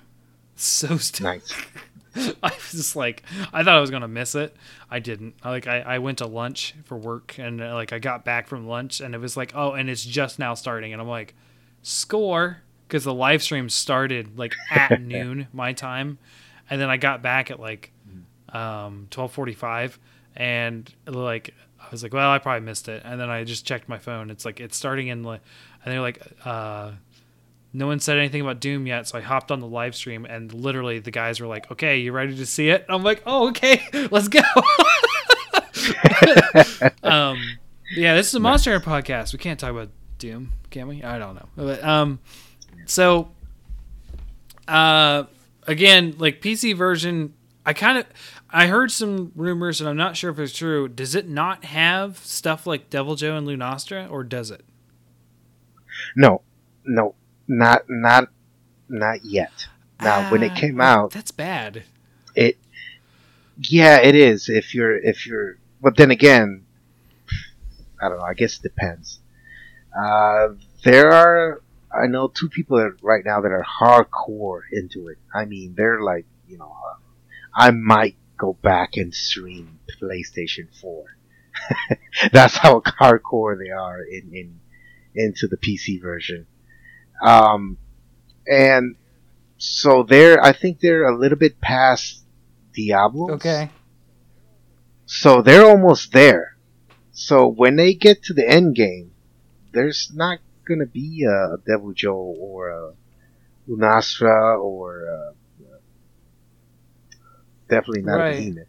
so 0.56 0.98
stoked. 0.98 1.56
Nice. 2.14 2.34
I 2.44 2.50
was 2.50 2.72
just 2.72 2.96
like, 2.98 3.24
I 3.54 3.64
thought 3.64 3.78
I 3.78 3.80
was 3.80 3.90
gonna 3.90 4.08
miss 4.08 4.36
it. 4.36 4.54
I 4.90 5.00
didn't. 5.00 5.36
Like 5.46 5.66
I, 5.68 5.80
I 5.80 6.00
went 6.00 6.18
to 6.18 6.28
lunch 6.28 6.76
for 6.84 6.98
work, 6.98 7.38
and 7.38 7.62
uh, 7.62 7.74
like 7.74 7.94
I 7.94 8.00
got 8.00 8.26
back 8.26 8.48
from 8.48 8.68
lunch, 8.68 9.00
and 9.00 9.16
it 9.16 9.20
was 9.20 9.38
like, 9.38 9.54
oh, 9.56 9.72
and 9.72 9.90
it's 9.90 10.04
just 10.04 10.38
now 10.38 10.54
starting, 10.54 10.92
and 10.92 11.02
I'm 11.02 11.08
like, 11.08 11.34
score, 11.84 12.64
because 12.88 13.06
the 13.06 13.14
live 13.14 13.42
stream 13.42 13.70
started 13.70 14.38
like 14.38 14.54
at 14.70 15.02
noon 15.02 15.48
my 15.54 15.72
time, 15.72 16.18
and 16.70 16.82
then 16.82 16.90
I 16.90 16.98
got 16.98 17.22
back 17.22 17.50
at 17.50 17.62
like 17.62 17.94
um 18.54 19.08
12:45, 19.12 19.98
and 20.36 20.94
like 21.06 21.54
I 21.80 21.90
was 21.90 22.04
like, 22.04 22.14
well, 22.14 22.30
I 22.30 22.40
probably 22.40 22.66
missed 22.66 22.88
it, 22.90 23.02
and 23.06 23.20
then 23.20 23.30
I 23.30 23.44
just 23.44 23.66
checked 23.66 23.90
my 23.90 23.98
phone. 23.98 24.30
It's 24.30 24.46
like 24.46 24.60
it's 24.60 24.78
starting 24.78 25.08
in 25.08 25.24
like, 25.24 25.42
and 25.84 25.94
they're 25.94 26.02
like, 26.02 26.22
uh 26.46 26.92
no 27.74 27.88
one 27.88 28.00
said 28.00 28.18
anything 28.18 28.42
about 28.42 28.60
Doom 28.60 28.86
yet, 28.86 29.08
so 29.08 29.18
I 29.18 29.22
hopped 29.22 29.50
on 29.50 29.62
the 29.62 29.68
live 29.68 29.96
stream 29.96 30.26
and 30.26 30.54
literally 30.54 31.00
the 31.00 31.12
guys 31.12 31.40
were 31.40 31.48
like, 31.48 31.72
"Okay, 31.72 32.00
you 32.00 32.12
ready 32.12 32.36
to 32.36 32.46
see 32.46 32.70
it?" 32.70 32.86
I'm 32.90 33.02
like, 33.04 33.24
"Oh, 33.26 33.48
okay, 33.50 33.82
let's 34.12 34.28
go." 34.28 34.42
um, 37.04 37.40
yeah, 37.96 38.16
this 38.16 38.28
is 38.28 38.36
a 38.36 38.40
Monster 38.40 38.72
Hunter 38.72 38.90
podcast. 38.90 39.34
We 39.34 39.40
can't 39.40 39.60
talk 39.60 39.72
about 39.72 39.90
Doom, 40.18 40.54
can 40.70 40.88
we? 40.88 41.02
I 41.04 41.18
don't 41.18 41.36
know. 41.36 41.48
But, 41.56 41.84
um, 41.84 42.20
so, 42.86 43.32
uh, 44.68 45.24
again, 45.66 46.16
like 46.18 46.42
PC 46.42 46.76
version, 46.76 47.34
I 47.66 47.74
kind 47.74 48.00
of, 48.00 48.06
I 48.54 48.68
heard 48.68 48.92
some 48.92 49.32
rumors, 49.36 49.80
and 49.82 49.90
I'm 49.90 49.98
not 49.98 50.16
sure 50.18 50.32
if 50.32 50.40
it's 50.40 50.56
true. 50.56 50.88
Does 50.88 51.16
it 51.16 51.28
not 51.28 51.66
have 51.66 52.18
stuff 52.20 52.66
like 52.68 52.90
Deviljho 52.90 53.38
and 53.38 53.48
Lunastra, 53.48 54.10
or 54.10 54.24
does 54.24 54.52
it? 54.52 54.66
No, 56.16 56.42
no, 56.86 57.16
not 57.48 57.84
not 57.90 58.30
not 58.90 59.24
yet. 59.26 59.68
Now, 60.00 60.24
when 60.24 60.44
it 60.44 60.54
Ah, 60.54 60.56
came 60.56 60.80
out, 60.82 61.14
that's 61.14 61.32
bad. 61.32 61.84
it 62.36 62.58
yeah, 63.58 63.98
it 64.00 64.16
is. 64.16 64.50
If 64.50 64.74
you're 64.74 64.98
if 64.98 65.26
you're, 65.28 65.58
but 65.82 65.96
then 65.98 66.12
again, 66.12 66.66
I 68.02 68.10
don't 68.10 68.18
know. 68.18 68.24
I 68.26 68.34
guess 68.34 68.58
it 68.58 68.64
depends. 68.64 69.20
Uh, 69.98 70.50
there 70.84 71.12
are 71.12 71.62
I 71.92 72.08
know 72.08 72.28
two 72.28 72.50
people 72.50 72.78
that 72.78 72.98
right 73.02 73.24
now 73.26 73.42
that 73.42 73.52
are 73.52 73.66
hardcore 73.66 74.62
into 74.72 75.08
it. 75.10 75.18
I 75.34 75.46
mean, 75.46 75.76
they're 75.76 76.02
like 76.02 76.26
you 76.48 76.58
know, 76.58 76.72
uh, 76.86 76.96
I 77.56 77.72
might 77.72 78.16
go 78.42 78.54
back 78.54 78.98
and 78.98 79.14
stream 79.14 79.80
PlayStation 80.02 80.68
Four. 80.82 81.06
That's 82.32 82.58
how 82.58 82.80
hardcore 82.80 83.56
they 83.58 83.70
are 83.70 84.02
in 84.02 84.34
in 84.34 84.60
into 85.14 85.48
the 85.48 85.58
PC 85.58 86.02
version. 86.02 86.48
Um, 87.22 87.78
and 88.48 88.96
so 89.58 90.02
they're 90.02 90.44
I 90.44 90.54
think 90.54 90.80
they're 90.80 91.08
a 91.08 91.18
little 91.18 91.38
bit 91.38 91.62
past 91.62 92.24
Diablo. 92.74 93.34
Okay. 93.36 93.70
So 95.06 95.44
they're 95.44 95.66
almost 95.66 96.12
there. 96.12 96.58
So 97.12 97.48
when 97.48 97.76
they 97.76 97.94
get 97.94 98.24
to 98.24 98.34
the 98.34 98.48
end 98.50 98.76
game, 98.76 99.12
there's 99.72 100.12
not 100.14 100.40
gonna 100.68 100.88
be 100.88 101.28
a 101.30 101.58
Deviljho 101.58 102.16
or 102.16 102.70
a 102.70 102.94
Lunastra 103.70 104.60
or 104.60 105.04
a, 105.04 105.34
definitely 107.72 108.04
not 108.04 108.20
Right. 108.20 108.36
a 108.36 108.38
Behemoth. 108.38 108.68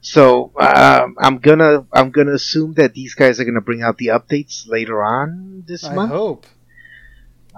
So 0.00 0.52
um, 0.58 1.16
I'm 1.18 1.38
gonna 1.38 1.84
I'm 1.92 2.10
gonna 2.10 2.32
assume 2.32 2.74
that 2.74 2.94
these 2.94 3.14
guys 3.14 3.40
are 3.40 3.44
gonna 3.44 3.60
bring 3.60 3.82
out 3.82 3.98
the 3.98 4.08
updates 4.08 4.68
later 4.68 5.02
on 5.02 5.64
this 5.66 5.84
I 5.84 5.94
month. 5.94 6.12
I 6.12 6.14
hope. 6.14 6.46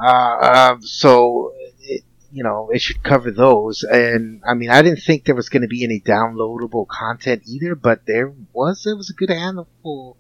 Uh, 0.03 0.73
um, 0.73 0.83
so, 0.83 1.53
it, 1.81 2.03
you 2.33 2.43
know, 2.43 2.71
it 2.73 2.81
should 2.81 3.03
cover 3.03 3.31
those. 3.31 3.83
And 3.83 4.43
I 4.49 4.55
mean, 4.55 4.71
I 4.71 4.81
didn't 4.81 5.03
think 5.03 5.25
there 5.25 5.35
was 5.35 5.51
to 5.51 5.69
be 5.69 5.85
any 5.85 6.01
downloadable 6.01 6.87
content 6.89 7.43
either, 7.47 7.75
but 7.75 8.07
there 8.07 8.33
was. 8.53 8.83
There 8.85 8.97
was 8.97 9.11
a 9.11 9.15
good 9.15 9.31
handful 9.31 10.17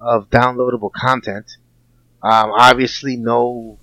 of 0.00 0.28
downloadable 0.28 0.92
content. 0.92 1.46
Um, 2.22 2.52
obviously, 2.52 3.16
no 3.16 3.78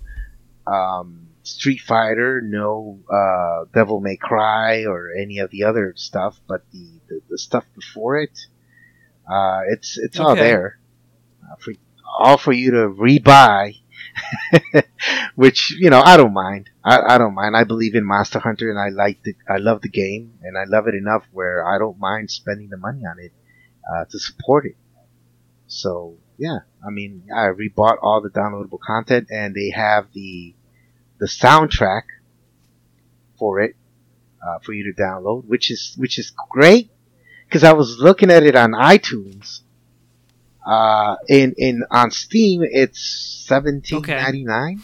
um, 0.67 1.28
Street 1.49 1.81
Fighter, 1.81 2.41
no 2.41 2.99
uh, 3.11 3.65
Devil 3.73 3.99
May 3.99 4.17
Cry, 4.17 4.85
or 4.85 5.11
any 5.11 5.39
of 5.39 5.51
the 5.51 5.63
other 5.63 5.93
stuff, 5.95 6.39
but 6.47 6.63
the 6.71 6.99
the, 7.07 7.21
the 7.29 7.37
stuff 7.37 7.65
before 7.75 8.19
it, 8.19 8.37
uh, 9.29 9.61
it's 9.69 9.97
it's 9.97 10.19
all 10.19 10.35
there, 10.35 10.79
uh, 11.43 11.55
for 11.59 11.73
all 12.19 12.37
for 12.37 12.53
you 12.53 12.71
to 12.71 12.89
rebuy. 12.89 13.75
which 15.35 15.71
you 15.71 15.89
know 15.89 16.01
I 16.01 16.17
don't 16.17 16.33
mind. 16.33 16.69
I, 16.83 17.15
I 17.15 17.17
don't 17.17 17.33
mind. 17.35 17.55
I 17.55 17.63
believe 17.63 17.95
in 17.95 18.05
Monster 18.05 18.39
Hunter, 18.39 18.69
and 18.69 18.79
I 18.79 18.89
like 18.89 19.21
the 19.23 19.35
I 19.47 19.57
love 19.57 19.81
the 19.81 19.89
game, 19.89 20.33
and 20.41 20.57
I 20.57 20.63
love 20.65 20.87
it 20.87 20.95
enough 20.95 21.25
where 21.31 21.65
I 21.67 21.77
don't 21.77 21.99
mind 21.99 22.31
spending 22.31 22.69
the 22.69 22.77
money 22.77 23.01
on 23.05 23.19
it 23.19 23.31
uh, 23.91 24.05
to 24.05 24.19
support 24.19 24.65
it. 24.65 24.75
So 25.67 26.17
yeah, 26.37 26.59
I 26.85 26.89
mean 26.89 27.27
I 27.33 27.47
rebought 27.47 27.97
all 28.01 28.21
the 28.21 28.29
downloadable 28.29 28.79
content, 28.79 29.27
and 29.31 29.53
they 29.53 29.69
have 29.69 30.07
the 30.13 30.55
the 31.19 31.25
soundtrack 31.25 32.03
for 33.37 33.59
it 33.59 33.75
uh, 34.45 34.59
for 34.59 34.73
you 34.73 34.91
to 34.91 35.01
download, 35.01 35.45
which 35.45 35.71
is 35.71 35.95
which 35.97 36.17
is 36.19 36.31
great 36.49 36.91
because 37.45 37.63
I 37.63 37.73
was 37.73 37.97
looking 37.99 38.31
at 38.31 38.43
it 38.43 38.55
on 38.55 38.71
iTunes. 38.71 39.61
Uh, 40.65 41.15
in 41.27 41.55
in 41.57 41.83
on 41.89 42.11
Steam, 42.11 42.61
it's 42.63 43.01
seventeen 43.47 44.01
ninety 44.01 44.43
nine. 44.43 44.81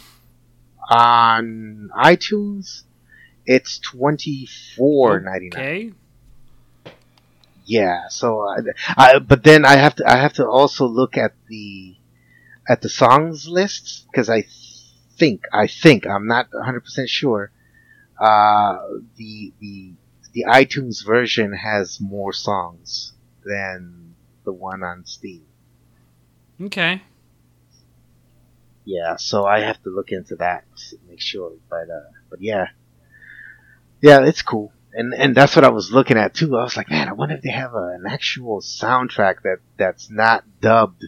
On 0.89 1.89
iTunes, 1.95 2.83
it's 3.45 3.79
twenty 3.79 4.47
four 4.75 5.19
ninety 5.19 5.49
nine. 5.49 5.63
Okay. 5.63 5.91
Yeah. 7.65 8.07
So, 8.09 8.41
I, 8.41 8.59
I, 8.95 9.19
but 9.19 9.43
then 9.43 9.65
I 9.65 9.75
have 9.75 9.95
to 9.95 10.09
I 10.09 10.17
have 10.17 10.33
to 10.33 10.47
also 10.47 10.85
look 10.85 11.17
at 11.17 11.33
the 11.47 11.95
at 12.67 12.81
the 12.81 12.89
songs 12.89 13.47
lists 13.47 14.05
because 14.11 14.29
I 14.29 14.45
think 15.17 15.43
I 15.53 15.67
think 15.67 16.05
I'm 16.07 16.27
not 16.27 16.47
one 16.51 16.63
hundred 16.63 16.81
percent 16.81 17.09
sure. 17.09 17.51
Uh, 18.19 18.77
the 19.17 19.53
the 19.59 19.93
the 20.33 20.45
iTunes 20.47 21.05
version 21.05 21.53
has 21.53 21.99
more 21.99 22.33
songs 22.33 23.13
than 23.43 24.15
the 24.43 24.53
one 24.53 24.83
on 24.83 25.05
Steam. 25.05 25.45
Okay. 26.61 27.01
Yeah, 28.85 29.15
so 29.15 29.45
I 29.45 29.61
have 29.61 29.81
to 29.83 29.89
look 29.89 30.11
into 30.11 30.35
that 30.35 30.63
to 30.89 30.97
make 31.09 31.21
sure. 31.21 31.53
But 31.69 31.89
uh, 31.89 32.11
but 32.29 32.41
yeah, 32.41 32.67
yeah, 34.01 34.25
it's 34.25 34.43
cool, 34.43 34.71
and 34.93 35.13
and 35.13 35.35
that's 35.35 35.55
what 35.55 35.65
I 35.65 35.69
was 35.69 35.91
looking 35.91 36.17
at 36.17 36.33
too. 36.35 36.55
I 36.55 36.63
was 36.63 36.77
like, 36.77 36.89
man, 36.89 37.09
I 37.09 37.13
wonder 37.13 37.35
if 37.35 37.41
they 37.41 37.49
have 37.49 37.73
a, 37.73 37.95
an 37.95 38.05
actual 38.07 38.61
soundtrack 38.61 39.41
that 39.43 39.57
that's 39.77 40.11
not 40.11 40.43
dubbed 40.61 41.05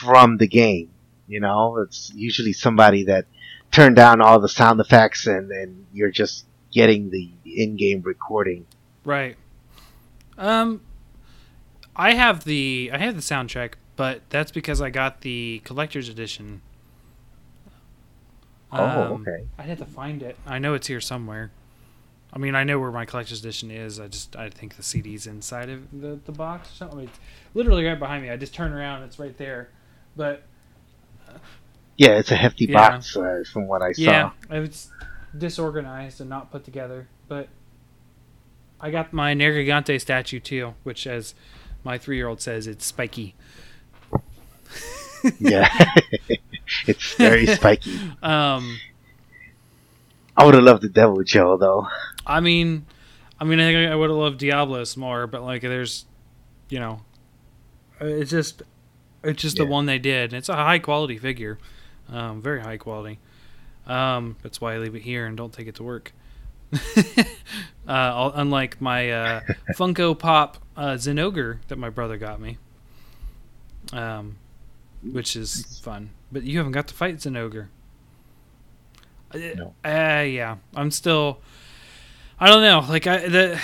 from 0.00 0.38
the 0.38 0.48
game. 0.48 0.90
You 1.30 1.38
know, 1.40 1.76
it's 1.78 2.12
usually 2.14 2.52
somebody 2.52 3.04
that 3.04 3.26
turned 3.70 3.94
down 3.94 4.20
all 4.20 4.40
the 4.40 4.48
sound 4.48 4.80
effects, 4.80 5.26
and 5.28 5.48
then 5.50 5.86
you're 5.92 6.10
just 6.10 6.44
getting 6.72 7.10
the 7.10 7.30
in-game 7.44 8.02
recording. 8.02 8.66
Right. 9.04 9.36
Um, 10.36 10.80
I 11.94 12.14
have 12.14 12.44
the 12.44 12.90
I 12.92 12.98
have 12.98 13.14
the 13.14 13.22
soundtrack, 13.22 13.74
but 13.94 14.22
that's 14.28 14.50
because 14.50 14.80
I 14.80 14.90
got 14.90 15.20
the 15.20 15.60
collector's 15.64 16.08
edition. 16.08 16.62
Oh, 18.72 18.84
Um, 19.14 19.26
okay. 19.26 19.44
I'd 19.58 19.66
have 19.68 19.78
to 19.78 19.84
find 19.84 20.22
it. 20.22 20.36
I 20.46 20.58
know 20.58 20.74
it's 20.74 20.86
here 20.86 21.00
somewhere. 21.00 21.50
I 22.32 22.38
mean, 22.38 22.54
I 22.54 22.62
know 22.64 22.78
where 22.78 22.92
my 22.92 23.04
collector's 23.04 23.40
edition 23.40 23.70
is. 23.70 23.98
I 24.00 24.08
just 24.08 24.34
I 24.36 24.50
think 24.50 24.76
the 24.76 24.82
CD's 24.82 25.26
inside 25.26 25.68
of 25.68 25.90
the, 25.92 26.18
the 26.24 26.32
box 26.32 26.72
or 26.72 26.74
something. 26.74 27.00
It's 27.00 27.18
literally 27.54 27.84
right 27.84 27.98
behind 27.98 28.22
me. 28.22 28.30
I 28.30 28.36
just 28.36 28.54
turn 28.54 28.72
around, 28.72 29.02
it's 29.04 29.18
right 29.18 29.36
there. 29.36 29.70
But 30.16 30.42
Yeah, 31.96 32.18
it's 32.18 32.30
a 32.30 32.36
hefty 32.36 32.64
Yeah. 32.66 32.90
box 32.90 33.16
uh, 33.16 33.42
from 33.52 33.66
what 33.66 33.82
I 33.82 33.92
saw. 33.92 34.02
yeah, 34.02 34.30
it's 34.50 34.90
disorganized 35.36 36.20
and 36.20 36.30
not 36.30 36.50
put 36.50 36.64
together. 36.64 37.08
But 37.28 37.48
I 38.80 38.90
got 38.90 39.12
my 39.12 39.34
Nergigante 39.34 40.00
statue 40.00 40.40
too, 40.40 40.74
which, 40.82 41.06
as 41.06 41.34
my 41.84 41.98
three-year-old 41.98 42.40
says, 42.40 42.66
it's 42.66 42.86
spiky. 42.86 43.34
Yeah, 45.38 45.68
it's 46.86 47.14
very 47.16 47.46
spiky. 47.46 47.94
Um, 48.22 48.78
I 50.34 50.46
would 50.46 50.54
have 50.54 50.62
loved 50.62 50.82
the 50.82 50.88
Deviljho 50.88 51.60
though. 51.60 51.86
I 52.26 52.40
mean, 52.40 52.86
I 53.38 53.44
mean, 53.44 53.60
I 53.60 53.70
think 53.72 53.92
I 53.92 53.94
would 53.94 54.08
have 54.08 54.18
loved 54.18 54.38
Diablos 54.38 54.96
more, 54.96 55.26
but 55.26 55.42
like, 55.42 55.60
there's, 55.60 56.06
you 56.70 56.80
know, 56.80 57.02
uh, 58.00 58.06
it's 58.06 58.30
just, 58.30 58.62
it's 59.24 59.42
just 59.42 59.58
Yeah. 59.58 59.64
the 59.64 59.70
one 59.70 59.86
they 59.86 59.98
did. 59.98 60.32
It's 60.32 60.48
a 60.48 60.56
high 60.56 60.78
quality 60.78 61.18
figure, 61.18 61.58
um, 62.08 62.40
very 62.42 62.60
high 62.60 62.76
quality. 62.76 63.18
Um, 63.86 64.36
that's 64.42 64.60
why 64.60 64.74
I 64.74 64.78
leave 64.78 64.94
it 64.94 65.02
here 65.02 65.26
and 65.26 65.36
don't 65.36 65.52
take 65.52 65.66
it 65.66 65.74
to 65.76 65.82
work. 65.82 66.12
uh, 67.88 68.30
unlike 68.34 68.80
my 68.80 69.10
uh, 69.10 69.40
Funko 69.76 70.16
Pop 70.18 70.58
uh, 70.76 70.90
Zinogre 70.94 71.58
that 71.68 71.76
my 71.78 71.90
brother 71.90 72.16
got 72.16 72.40
me, 72.40 72.58
um, 73.92 74.36
which 75.02 75.34
is 75.36 75.78
fun. 75.82 76.10
But 76.30 76.44
you 76.44 76.58
haven't 76.58 76.72
got 76.72 76.86
to 76.88 76.94
fight 76.94 77.16
Zinogre. 77.16 77.68
Uh, 79.34 79.38
No. 79.56 79.74
uh, 79.84 80.22
yeah, 80.22 80.56
I'm 80.74 80.90
still. 80.90 81.40
I 82.38 82.46
don't 82.48 82.62
know. 82.62 82.84
Like 82.88 83.06
I 83.06 83.28
the. 83.28 83.60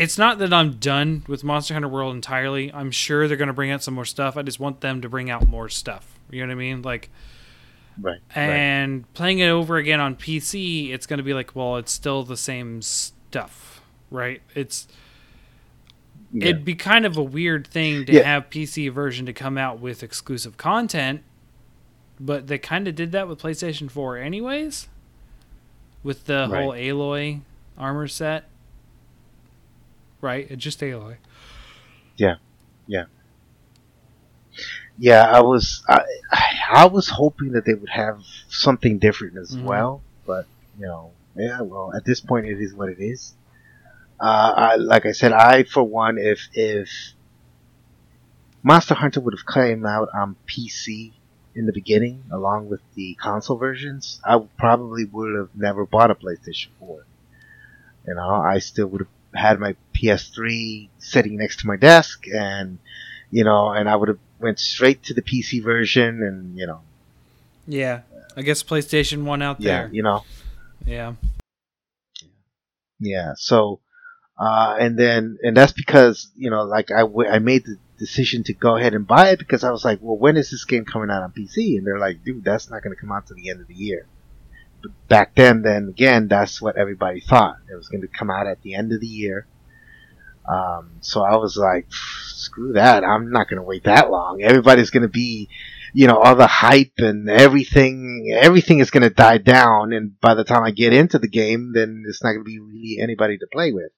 It's 0.00 0.16
not 0.16 0.38
that 0.38 0.52
I'm 0.52 0.72
done 0.78 1.24
with 1.28 1.44
Monster 1.44 1.74
Hunter 1.74 1.88
World 1.88 2.14
entirely. 2.14 2.72
I'm 2.72 2.90
sure 2.90 3.28
they're 3.28 3.36
going 3.36 3.48
to 3.48 3.52
bring 3.52 3.70
out 3.70 3.82
some 3.82 3.92
more 3.94 4.04
stuff. 4.06 4.36
I 4.36 4.42
just 4.42 4.58
want 4.58 4.80
them 4.80 5.02
to 5.02 5.08
bring 5.10 5.28
out 5.30 5.46
more 5.46 5.68
stuff. 5.68 6.18
You 6.30 6.40
know 6.40 6.46
what 6.48 6.52
I 6.52 6.56
mean? 6.56 6.82
Like, 6.82 7.10
Right. 8.00 8.18
right. 8.34 8.42
and 8.48 9.12
playing 9.12 9.40
it 9.40 9.48
over 9.48 9.76
again 9.76 10.00
on 10.00 10.16
PC, 10.16 10.90
it's 10.92 11.06
going 11.06 11.18
to 11.18 11.22
be 11.22 11.34
like, 11.34 11.54
well, 11.54 11.76
it's 11.76 11.92
still 11.92 12.22
the 12.22 12.36
same 12.36 12.80
stuff, 12.80 13.82
right? 14.10 14.40
It's 14.54 14.88
Yeah. 16.32 16.48
it'd 16.48 16.64
be 16.64 16.76
kind 16.76 17.04
of 17.04 17.16
a 17.18 17.22
weird 17.22 17.66
thing 17.66 18.06
to 18.06 18.12
Yeah. 18.14 18.22
have 18.22 18.48
PC 18.48 18.88
version 18.88 19.26
to 19.26 19.32
come 19.34 19.58
out 19.58 19.80
with 19.80 20.02
exclusive 20.02 20.56
content 20.56 21.22
but 22.22 22.48
they 22.48 22.58
kind 22.58 22.86
of 22.86 22.94
did 22.94 23.12
that 23.12 23.26
with 23.26 23.40
PlayStation 23.40 23.90
4 23.90 24.18
anyways 24.18 24.88
with 26.02 26.26
the 26.26 26.46
Right. 26.50 26.62
whole 26.62 26.72
Aloy 26.72 27.40
armor 27.78 28.06
set. 28.08 28.44
Right? 30.20 30.46
It's 30.50 30.62
just 30.62 30.80
Aloy. 30.80 31.16
Yeah, 32.16 32.36
yeah, 32.86 33.04
yeah. 34.98 35.22
I 35.30 35.40
was 35.40 35.82
I, 35.88 36.02
I 36.72 36.86
was 36.86 37.08
hoping 37.08 37.52
that 37.52 37.64
they 37.64 37.74
would 37.74 37.88
have 37.88 38.22
something 38.48 38.98
different 38.98 39.38
as 39.38 39.56
Mhm. 39.56 39.62
well, 39.62 40.02
but 40.26 40.46
you 40.78 40.86
know, 40.86 41.12
yeah. 41.34 41.60
Well, 41.62 41.92
at 41.94 42.04
this 42.04 42.20
point, 42.20 42.46
it 42.46 42.60
is 42.60 42.74
what 42.74 42.88
it 42.90 42.98
is. 43.00 43.34
Uh, 44.20 44.52
I, 44.56 44.76
like 44.76 45.06
I 45.06 45.12
said, 45.12 45.32
I 45.32 45.62
for 45.62 45.82
one, 45.82 46.18
if 46.18 46.48
if 46.52 46.90
Monster 48.62 48.94
Hunter 48.94 49.20
would 49.20 49.32
have 49.34 49.46
came 49.46 49.86
out 49.86 50.08
on 50.12 50.36
PC 50.46 51.12
in 51.54 51.64
the 51.66 51.72
beginning, 51.72 52.24
along 52.30 52.68
with 52.68 52.80
the 52.94 53.14
console 53.14 53.56
versions, 53.56 54.20
I 54.24 54.38
probably 54.58 55.06
would 55.06 55.34
have 55.36 55.48
never 55.54 55.86
bought 55.86 56.10
a 56.10 56.14
PlayStation 56.14 56.68
4. 56.78 57.04
You 58.06 58.14
know, 58.14 58.28
I 58.30 58.58
still 58.58 58.86
would 58.88 59.00
have 59.02 59.08
had 59.42 59.58
my 59.58 59.74
PS3 60.00 60.88
sitting 60.98 61.36
next 61.36 61.60
to 61.60 61.66
my 61.66 61.76
desk, 61.76 62.24
and 62.32 62.78
you 63.30 63.44
know, 63.44 63.70
and 63.70 63.88
I 63.88 63.96
would 63.96 64.08
have 64.08 64.18
went 64.38 64.58
straight 64.58 65.02
to 65.04 65.14
the 65.14 65.22
PC 65.22 65.62
version, 65.62 66.22
and 66.22 66.56
you 66.56 66.66
know, 66.66 66.80
Yeah. 67.66 68.00
I 68.36 68.42
guess 68.42 68.62
PlayStation 68.62 69.24
1 69.24 69.42
out 69.42 69.60
there. 69.60 69.86
yeah, 69.86 69.88
you 69.92 70.02
know, 70.02 70.24
Yeah. 70.86 71.14
Yeah. 72.98 73.32
So, 73.36 73.80
uh, 74.38 74.76
and 74.78 74.98
then, 74.98 75.38
and 75.42 75.56
that's 75.56 75.72
because, 75.72 76.30
you 76.36 76.50
know, 76.50 76.62
like 76.64 76.90
I, 76.90 77.00
w- 77.00 77.28
I 77.28 77.38
made 77.38 77.64
the 77.64 77.76
decision 77.98 78.44
to 78.44 78.52
go 78.54 78.76
ahead 78.76 78.94
and 78.94 79.06
buy 79.06 79.30
it 79.30 79.38
because 79.38 79.64
I 79.64 79.70
was 79.70 79.84
like, 79.84 79.98
well, 80.00 80.16
when 80.16 80.36
is 80.36 80.50
this 80.50 80.64
game 80.64 80.84
coming 80.84 81.10
out 81.10 81.22
on 81.22 81.32
PC? 81.32 81.76
And 81.76 81.86
they're 81.86 81.98
like, 81.98 82.24
dude, 82.24 82.44
that's 82.44 82.70
not 82.70 82.82
going 82.82 82.94
to 82.94 83.00
come 83.00 83.12
out 83.12 83.26
to 83.28 83.34
the 83.34 83.50
end 83.50 83.60
of 83.60 83.68
the 83.68 83.74
year. 83.74 84.06
But 84.82 84.92
back 85.08 85.34
then, 85.34 85.62
then 85.62 85.88
again, 85.88 86.28
that's 86.28 86.60
what 86.62 86.76
everybody 86.76 87.20
thought. 87.20 87.56
It 87.70 87.74
was 87.74 87.88
going 87.88 88.00
to 88.02 88.08
come 88.08 88.30
out 88.30 88.46
at 88.46 88.62
the 88.62 88.74
end 88.74 88.92
of 88.92 89.00
the 89.00 89.06
year. 89.06 89.46
Um, 90.48 90.90
so 91.00 91.22
I 91.22 91.36
was 91.36 91.56
like, 91.56 91.86
screw 91.90 92.72
that. 92.74 93.04
I'm 93.04 93.30
not 93.30 93.48
going 93.48 93.58
to 93.58 93.66
wait 93.66 93.84
that 93.84 94.10
long. 94.10 94.42
Everybody's 94.42 94.90
going 94.90 95.02
to 95.02 95.08
be, 95.08 95.48
you 95.92 96.06
know, 96.06 96.18
all 96.18 96.34
the 96.34 96.46
hype 96.46 96.94
and 96.98 97.28
everything, 97.28 98.36
everything 98.40 98.80
is 98.80 98.90
going 98.90 99.02
to 99.02 99.10
die 99.10 99.38
down. 99.38 99.92
And 99.92 100.18
by 100.20 100.34
the 100.34 100.44
time 100.44 100.62
I 100.64 100.70
get 100.70 100.92
into 100.92 101.18
the 101.18 101.28
game, 101.28 101.72
then 101.74 102.04
it's 102.08 102.22
not 102.22 102.32
going 102.32 102.44
to 102.44 102.50
be 102.50 102.58
really 102.58 102.98
anybody 103.00 103.38
to 103.38 103.46
play 103.52 103.72
with. 103.72 103.92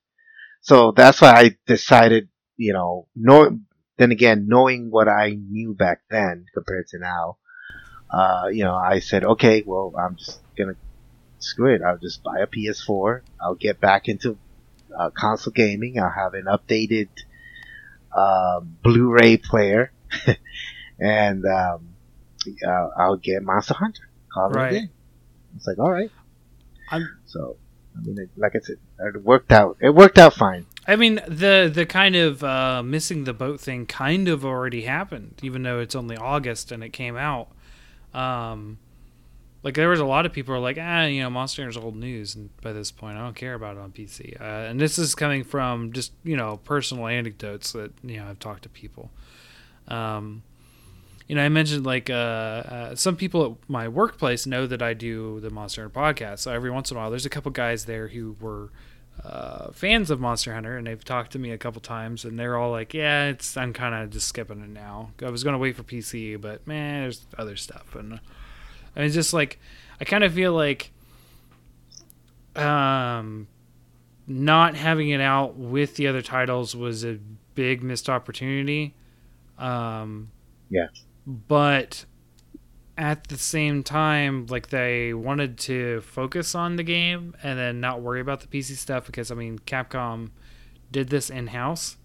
So 0.61 0.93
that's 0.93 1.21
why 1.21 1.33
I 1.33 1.57
decided, 1.67 2.29
you 2.57 2.73
know, 2.73 3.09
know, 3.17 3.59
then 3.97 4.13
again, 4.13 4.47
knowing 4.49 4.91
what 4.91 5.09
I 5.09 5.31
knew 5.31 5.75
back 5.75 6.03
then 6.11 6.47
compared 6.55 6.89
to 6.89 6.99
now, 6.99 7.39
uh, 8.11 8.49
you 8.53 8.65
know, 8.65 8.75
I 8.75 9.01
said, 9.01 9.25
okay, 9.25 9.63
well, 9.65 9.95
I'm 9.99 10.17
just 10.17 10.41
going 10.57 10.75
to 10.75 10.77
screw 11.39 11.75
it. 11.75 11.83
I'll 11.83 11.99
just 11.99 12.23
buy 12.23 12.41
a 12.41 12.47
PS4. 12.47 13.23
I'll 13.41 13.55
get 13.55 13.81
back 13.81 14.09
into 14.09 14.39
uh, 14.99 15.11
console 15.11 15.53
gaming. 15.53 15.99
I'll 15.99 16.11
have 16.11 16.35
an 16.35 16.45
updated 16.47 17.09
uh, 18.13 18.61
Blu-ray 18.61 19.39
player, 19.39 19.93
and 20.99 21.45
um, 21.47 21.89
uh, 22.67 22.89
I'll 22.97 23.17
get 23.17 23.43
Monster 23.43 23.75
Hunter. 23.75 24.09
Call 24.33 24.51
Right. 24.51 24.89
It's 25.57 25.67
like, 25.67 25.79
all 25.79 25.91
right. 25.91 26.11
I'm- 26.91 27.19
So, 27.27 27.57
I 27.97 28.01
mean, 28.07 28.19
it, 28.19 28.31
like 28.37 28.57
I 28.57 28.61
said, 28.61 28.77
it 28.99 29.23
worked 29.23 29.53
out. 29.53 29.77
It 29.81 29.91
worked 29.95 30.19
out 30.19 30.35
fine. 30.35 30.67
I 30.87 30.97
mean, 30.97 31.21
the 31.29 31.71
the 31.73 31.87
kind 31.87 32.17
of 32.17 32.43
uh, 32.43 32.83
missing 32.83 33.25
the 33.25 33.33
boat 33.35 33.61
thing 33.61 33.87
kind 33.87 34.27
of 34.29 34.45
already 34.45 34.83
happened, 34.83 35.39
even 35.43 35.63
though 35.63 35.79
it's 35.79 35.95
only 35.95 36.17
August 36.17 36.73
and 36.73 36.83
it 36.83 36.91
came 36.91 37.17
out. 37.17 37.49
Um, 38.13 38.79
like 39.63 39.75
there 39.75 39.89
was 39.89 40.01
a 40.01 40.05
lot 40.05 40.27
of 40.27 40.33
people 40.33 40.55
who 40.55 40.61
were 40.61 40.65
like, 40.65 40.79
ah, 40.81 41.05
you 41.05 41.23
know, 41.23 41.31
Monster 41.31 41.63
Hunter's 41.63 41.77
old 41.77 41.97
news, 41.97 42.35
and 42.35 42.51
by 42.63 42.73
this 42.73 42.91
point, 42.91 43.17
I 43.17 43.21
don't 43.21 43.37
care 43.37 43.55
about 43.55 43.77
it 43.77 43.81
on 43.81 43.93
PC. 43.93 44.41
Uh, 44.41 44.45
and 44.45 44.81
this 44.81 44.99
is 44.99 45.15
coming 45.15 45.45
from 45.45 45.93
just 45.93 46.13
you 46.25 46.37
know 46.37 46.59
personal 46.65 47.07
anecdotes 47.07 47.73
that 47.73 47.93
you 48.03 48.19
know 48.19 48.29
I've 48.29 48.39
talked 48.39 48.65
to 48.65 48.69
people. 48.69 49.11
Um, 49.89 50.43
you 51.29 51.37
know, 51.37 51.45
I 51.45 51.49
mentioned 51.49 51.87
like 51.87 52.11
uh, 52.11 52.13
uh, 52.13 52.95
some 52.95 53.17
people 53.17 53.59
at 53.63 53.71
my 53.71 53.89
workplace 53.89 54.47
know 54.47 54.67
that 54.67 54.83
I 54.83 54.95
do 54.95 55.41
the 55.41 55.51
Monster 55.51 55.83
Hunter 55.83 55.99
podcast. 55.99 56.41
So 56.41 56.53
every 56.53 56.71
once 56.71 56.91
in 56.91 56.97
a 56.97 57.01
while, 57.01 57.11
there's 57.11 57.27
a 57.27 57.31
couple 57.31 57.51
guys 57.53 57.85
there 57.85 58.09
who 58.09 58.37
were 58.41 58.71
uh, 59.25 59.71
fans 59.73 60.11
of 60.11 60.21
Monster 60.21 60.53
Hunter, 60.55 60.77
and 60.77 60.87
they've 60.87 61.05
talked 61.05 61.33
to 61.33 61.39
me 61.39 61.53
a 61.53 61.59
couple 61.59 61.81
times, 61.81 62.25
and 62.25 62.39
they're 62.39 62.57
all 62.57 62.71
like, 62.73 62.93
"Yeah, 62.95 63.27
it's 63.27 63.57
I'm 63.57 63.73
kind 63.73 63.95
of 63.95 64.11
just 64.11 64.27
skipping 64.27 64.61
it 64.63 64.71
now. 64.71 65.13
I 65.25 65.31
was 65.31 65.45
gonna 65.45 65.59
wait 65.59 65.77
for 65.77 65.85
PC, 65.85 66.41
but 66.41 66.67
man, 66.67 67.03
there's 67.03 67.25
other 67.39 67.57
stuff." 67.57 67.95
And 67.95 68.19
and 68.95 69.05
it's 69.05 69.15
just 69.15 69.33
like 69.33 69.59
I 70.01 70.05
kind 70.05 70.25
of 70.25 70.33
feel 70.33 70.53
like 70.53 70.93
um 72.57 73.47
not 74.27 74.75
having 74.77 75.11
it 75.11 75.21
out 75.21 75.57
with 75.57 75.97
the 75.97 76.07
other 76.07 76.23
titles 76.23 76.77
was 76.77 77.05
a 77.05 77.19
big 77.55 77.83
missed 77.83 78.09
opportunity. 78.09 78.95
Um, 79.59 80.31
Yeah. 80.71 80.89
But 81.27 82.05
at 82.97 83.29
the 83.29 83.39
same 83.39 83.83
time, 83.83 84.47
like 84.47 84.69
they 84.69 85.15
wanted 85.15 85.59
to 85.59 86.01
focus 86.03 86.55
on 86.55 86.77
the 86.77 86.83
game 86.83 87.35
and 87.43 87.59
then 87.59 87.81
not 87.81 88.01
worry 88.01 88.21
about 88.21 88.41
the 88.41 88.47
PC 88.47 88.77
stuff 88.77 89.07
because 89.07 89.31
I 89.31 89.35
mean 89.35 89.59
Capcom 89.61 90.31
did 90.91 91.09
this 91.09 91.31
in 91.31 91.49
house, 91.49 91.97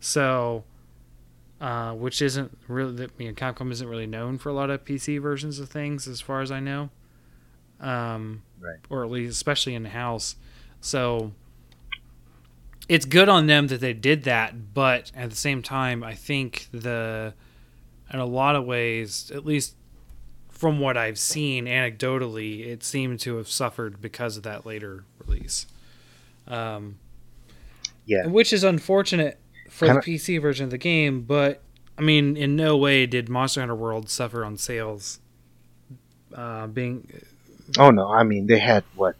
so 0.00 0.64
uh, 1.60 1.92
which 1.92 2.22
isn't 2.22 2.56
really 2.68 3.04
I 3.04 3.08
mean 3.18 3.34
Capcom 3.34 3.70
isn't 3.72 3.88
really 3.88 4.06
known 4.06 4.38
for 4.38 4.48
a 4.48 4.52
lot 4.52 4.70
of 4.70 4.84
PC 4.84 5.20
versions 5.20 5.58
of 5.58 5.68
things 5.68 6.06
as 6.08 6.20
far 6.20 6.40
as 6.40 6.50
I 6.50 6.60
know, 6.60 6.90
um, 7.80 8.42
Right. 8.60 8.78
or 8.90 9.04
at 9.04 9.10
least 9.10 9.32
especially 9.32 9.74
in 9.74 9.84
house. 9.86 10.36
So 10.80 11.32
it's 12.88 13.04
good 13.04 13.28
on 13.28 13.46
them 13.46 13.66
that 13.66 13.80
they 13.80 13.92
did 13.92 14.22
that, 14.24 14.72
but 14.74 15.12
at 15.14 15.30
the 15.30 15.36
same 15.36 15.62
time, 15.62 16.02
I 16.02 16.14
think 16.14 16.68
the 16.72 17.34
in 18.12 18.18
a 18.18 18.24
lot 18.24 18.56
of 18.56 18.64
ways, 18.64 19.30
at 19.34 19.44
least 19.44 19.74
from 20.48 20.80
what 20.80 20.96
I've 20.96 21.18
seen 21.18 21.66
anecdotally, 21.66 22.66
it 22.66 22.82
seemed 22.82 23.20
to 23.20 23.36
have 23.36 23.48
suffered 23.48 24.00
because 24.00 24.36
of 24.38 24.42
that 24.44 24.64
later 24.64 25.04
release. 25.24 25.66
Um, 26.46 26.98
Yeah. 28.06 28.26
which 28.26 28.52
is 28.54 28.64
unfortunate 28.64 29.38
for 29.78 29.86
Kinda- 29.86 30.02
the 30.04 30.16
PC 30.16 30.38
version 30.40 30.64
of 30.64 30.70
the 30.70 30.78
game, 30.78 31.22
but 31.22 31.62
I 31.96 32.02
mean, 32.02 32.36
in 32.36 32.56
no 32.56 32.76
way 32.76 33.06
did 33.06 33.28
Monster 33.28 33.60
Hunter 33.60 33.74
World 33.74 34.10
suffer 34.10 34.44
on 34.44 34.56
sales. 34.56 35.20
Uh, 36.34 36.66
being 36.66 37.08
Oh 37.78 37.90
no, 37.90 38.08
I 38.10 38.22
mean 38.22 38.46
they 38.46 38.58
had 38.58 38.84
what? 38.96 39.16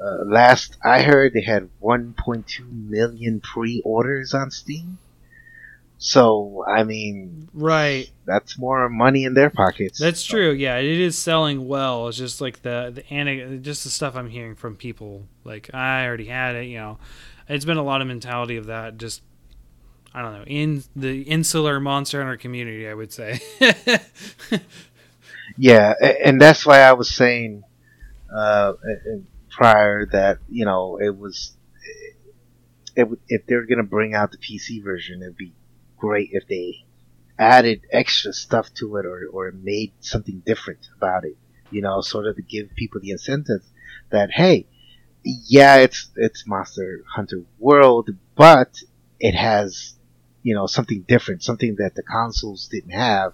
Uh, 0.00 0.24
last 0.24 0.76
I 0.84 1.02
heard, 1.02 1.32
they 1.34 1.42
had 1.42 1.68
1.2 1.82 2.60
million 2.88 3.40
pre-orders 3.40 4.32
on 4.34 4.50
Steam. 4.50 4.98
So 5.98 6.64
I 6.66 6.84
mean, 6.84 7.48
right, 7.52 8.10
that's 8.24 8.58
more 8.58 8.88
money 8.88 9.24
in 9.24 9.34
their 9.34 9.50
pockets. 9.50 9.98
that's 9.98 10.24
true. 10.24 10.50
Yeah, 10.50 10.76
it 10.78 10.86
is 10.86 11.18
selling 11.18 11.68
well. 11.68 12.08
It's 12.08 12.16
just 12.16 12.40
like 12.40 12.62
the 12.62 12.90
the 12.94 13.58
just 13.60 13.84
the 13.84 13.90
stuff 13.90 14.16
I'm 14.16 14.30
hearing 14.30 14.54
from 14.54 14.76
people. 14.76 15.26
Like 15.44 15.68
I 15.74 16.06
already 16.06 16.24
had 16.26 16.56
it. 16.56 16.66
You 16.68 16.78
know, 16.78 16.98
it's 17.48 17.66
been 17.66 17.76
a 17.76 17.82
lot 17.82 18.00
of 18.00 18.06
mentality 18.08 18.56
of 18.56 18.66
that. 18.66 18.96
Just 18.96 19.20
I 20.12 20.22
don't 20.22 20.32
know 20.34 20.44
in 20.46 20.82
the 20.96 21.22
insular 21.22 21.80
Monster 21.80 22.18
Hunter 22.20 22.36
community. 22.36 22.88
I 22.88 22.94
would 22.94 23.12
say. 23.12 23.40
Yeah, 25.56 25.94
and 26.24 26.40
that's 26.40 26.64
why 26.64 26.80
I 26.80 26.92
was 26.92 27.10
saying 27.10 27.64
uh, 28.34 28.72
prior 29.50 30.06
that 30.06 30.38
you 30.48 30.64
know 30.64 30.98
it 30.98 31.16
was 31.16 31.52
it, 32.96 33.08
if 33.28 33.46
they're 33.46 33.66
gonna 33.66 33.82
bring 33.82 34.14
out 34.14 34.32
the 34.32 34.38
PC 34.38 34.82
version, 34.82 35.22
it'd 35.22 35.36
be 35.36 35.52
great 35.98 36.30
if 36.32 36.46
they 36.48 36.84
added 37.38 37.82
extra 37.90 38.32
stuff 38.32 38.72
to 38.74 38.96
it 38.96 39.06
or 39.06 39.26
or 39.30 39.52
made 39.52 39.92
something 40.00 40.42
different 40.46 40.88
about 40.96 41.24
it. 41.24 41.36
You 41.70 41.82
know, 41.82 42.00
sort 42.00 42.26
of 42.26 42.36
to 42.36 42.42
give 42.42 42.74
people 42.74 43.00
the 43.00 43.10
incentive 43.10 43.62
that 44.10 44.30
hey, 44.30 44.66
yeah, 45.24 45.76
it's 45.76 46.10
it's 46.16 46.46
Monster 46.46 47.04
Hunter 47.06 47.42
World, 47.58 48.10
but 48.34 48.80
it 49.18 49.34
has 49.34 49.94
you 50.42 50.54
know 50.54 50.66
something 50.66 51.04
different, 51.06 51.42
something 51.42 51.76
that 51.78 51.94
the 51.94 52.02
consoles 52.02 52.68
didn't 52.68 52.90
have. 52.90 53.32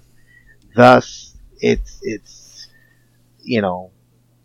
Thus, 0.74 1.34
it's 1.60 1.98
it's 2.02 2.68
you 3.42 3.60
know 3.62 3.92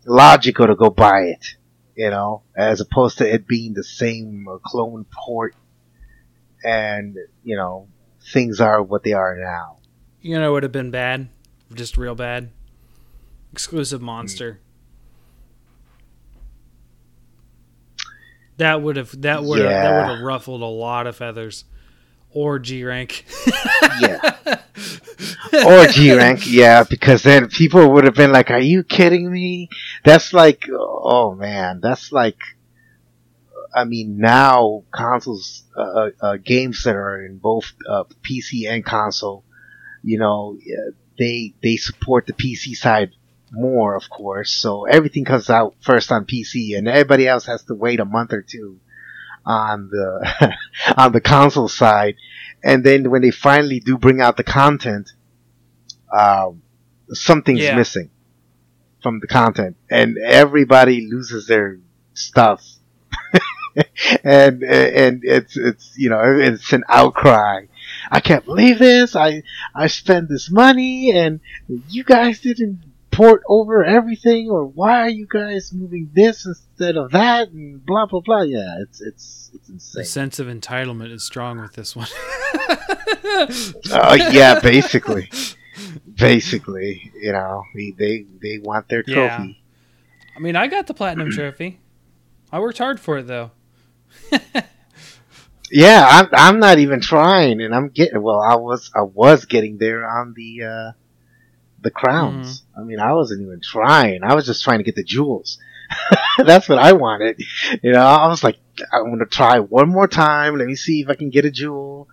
logical 0.06 0.66
to 0.66 0.74
go 0.74 0.90
buy 0.90 1.22
it, 1.22 1.56
you 1.96 2.10
know, 2.10 2.42
as 2.56 2.80
opposed 2.80 3.18
to 3.18 3.32
it 3.32 3.46
being 3.46 3.74
the 3.74 3.84
same 3.84 4.46
clone 4.64 5.06
port, 5.12 5.54
and 6.64 7.16
you 7.42 7.56
know 7.56 7.88
things 8.32 8.60
are 8.60 8.82
what 8.82 9.02
they 9.02 9.12
are 9.12 9.36
now. 9.36 9.78
You 10.20 10.38
know, 10.38 10.50
it 10.50 10.52
would 10.52 10.62
have 10.62 10.72
been 10.72 10.90
bad, 10.90 11.28
just 11.74 11.96
real 11.96 12.14
bad. 12.14 12.50
Exclusive 13.52 14.00
monster. 14.00 14.52
Hmm. 14.52 14.58
That 18.58 18.82
would 18.82 18.96
have 18.96 19.20
that 19.22 19.42
would 19.42 19.58
have 19.58 19.68
that 19.68 20.08
would 20.08 20.16
have 20.16 20.24
ruffled 20.24 20.62
a 20.62 20.66
lot 20.66 21.06
of 21.06 21.16
feathers. 21.16 21.64
Or 22.34 22.58
G 22.58 22.84
rank. 22.84 23.24
yeah. 24.00 24.36
Or 25.66 25.86
G 25.86 26.14
rank, 26.14 26.50
yeah, 26.50 26.82
because 26.82 27.22
then 27.22 27.48
people 27.48 27.92
would 27.92 28.04
have 28.04 28.14
been 28.14 28.32
like, 28.32 28.50
"Are 28.50 28.58
you 28.58 28.82
kidding 28.82 29.30
me?" 29.30 29.68
That's 30.02 30.32
like, 30.32 30.66
oh 30.70 31.34
man, 31.34 31.80
that's 31.80 32.10
like, 32.10 32.38
I 33.74 33.84
mean, 33.84 34.16
now 34.16 34.84
consoles, 34.90 35.64
uh, 35.76 35.80
uh, 35.80 36.10
uh 36.20 36.36
games 36.38 36.84
that 36.84 36.96
are 36.96 37.24
in 37.24 37.36
both 37.36 37.70
uh, 37.86 38.04
PC 38.22 38.68
and 38.68 38.84
console, 38.84 39.44
you 40.02 40.18
know, 40.18 40.56
they 41.18 41.54
they 41.62 41.76
support 41.76 42.26
the 42.26 42.32
PC 42.32 42.74
side 42.74 43.10
more, 43.52 43.94
of 43.94 44.08
course. 44.08 44.50
So 44.50 44.86
everything 44.86 45.26
comes 45.26 45.50
out 45.50 45.74
first 45.80 46.10
on 46.10 46.24
PC, 46.24 46.76
and 46.78 46.88
everybody 46.88 47.28
else 47.28 47.44
has 47.46 47.62
to 47.64 47.74
wait 47.74 48.00
a 48.00 48.06
month 48.06 48.32
or 48.32 48.42
two 48.42 48.80
on 49.44 49.88
the 49.88 50.54
on 50.96 51.12
the 51.12 51.20
console 51.20 51.68
side, 51.68 52.16
and 52.62 52.84
then 52.84 53.10
when 53.10 53.22
they 53.22 53.30
finally 53.30 53.80
do 53.80 53.98
bring 53.98 54.20
out 54.20 54.36
the 54.36 54.44
content, 54.44 55.12
um, 56.12 56.62
something's 57.10 57.60
yeah. 57.60 57.76
missing 57.76 58.10
from 59.02 59.20
the 59.20 59.26
content, 59.26 59.76
and 59.90 60.16
everybody 60.18 61.08
loses 61.10 61.46
their 61.46 61.78
stuff, 62.14 62.64
and 64.24 64.62
and 64.62 65.22
it's 65.24 65.56
it's 65.56 65.94
you 65.96 66.10
know 66.10 66.20
it's 66.24 66.72
an 66.72 66.84
outcry. 66.88 67.66
I 68.10 68.20
can't 68.20 68.44
believe 68.44 68.78
this. 68.78 69.16
I 69.16 69.42
I 69.74 69.88
spent 69.88 70.28
this 70.28 70.50
money, 70.50 71.10
and 71.10 71.40
you 71.88 72.04
guys 72.04 72.40
didn't 72.40 72.80
port 73.12 73.42
over 73.46 73.84
everything, 73.84 74.50
or 74.50 74.66
why 74.66 75.02
are 75.02 75.08
you 75.08 75.26
guys 75.28 75.72
moving 75.72 76.10
this 76.12 76.44
instead 76.46 76.96
of 76.96 77.12
that, 77.12 77.50
and 77.50 77.84
blah 77.86 78.06
blah 78.06 78.20
blah. 78.20 78.42
Yeah, 78.42 78.78
it's 78.80 79.00
it's 79.00 79.50
it's 79.54 79.68
insane. 79.68 80.00
The 80.00 80.04
sense 80.04 80.38
of 80.40 80.48
entitlement 80.48 81.12
is 81.12 81.22
strong 81.22 81.60
with 81.60 81.74
this 81.74 81.94
one. 81.94 82.08
uh, 83.92 84.18
yeah, 84.32 84.58
basically, 84.60 85.30
basically, 86.14 87.12
you 87.14 87.32
know, 87.32 87.62
they 87.74 88.26
they 88.40 88.58
want 88.58 88.88
their 88.88 89.02
trophy. 89.02 89.16
Yeah. 89.16 89.46
I 90.34 90.40
mean, 90.40 90.56
I 90.56 90.66
got 90.66 90.88
the 90.88 90.94
platinum 90.94 91.30
trophy. 91.32 91.78
I 92.50 92.58
worked 92.58 92.78
hard 92.78 92.98
for 92.98 93.18
it 93.18 93.26
though. 93.26 93.52
yeah, 95.70 96.06
I'm 96.10 96.28
I'm 96.32 96.58
not 96.58 96.78
even 96.78 97.00
trying, 97.00 97.60
and 97.60 97.74
I'm 97.74 97.90
getting. 97.90 98.20
Well, 98.22 98.40
I 98.40 98.56
was 98.56 98.90
I 98.94 99.02
was 99.02 99.44
getting 99.44 99.78
there 99.78 100.08
on 100.08 100.34
the. 100.34 100.64
Uh, 100.64 100.92
the 101.82 101.90
crowns. 101.90 102.60
Mm-hmm. 102.60 102.80
I 102.80 102.84
mean, 102.84 103.00
I 103.00 103.12
wasn't 103.12 103.42
even 103.42 103.60
trying. 103.60 104.22
I 104.22 104.34
was 104.34 104.46
just 104.46 104.62
trying 104.62 104.78
to 104.78 104.84
get 104.84 104.94
the 104.94 105.04
jewels. 105.04 105.58
That's 106.38 106.68
what 106.68 106.78
I 106.78 106.92
wanted. 106.92 107.42
You 107.82 107.92
know, 107.92 108.04
I 108.04 108.28
was 108.28 108.42
like, 108.42 108.58
I'm 108.92 109.10
gonna 109.10 109.26
try 109.26 109.58
one 109.58 109.88
more 109.88 110.08
time. 110.08 110.56
Let 110.56 110.66
me 110.66 110.74
see 110.74 111.00
if 111.00 111.08
I 111.08 111.14
can 111.14 111.30
get 111.30 111.44
a 111.44 111.50
jewel. 111.50 112.08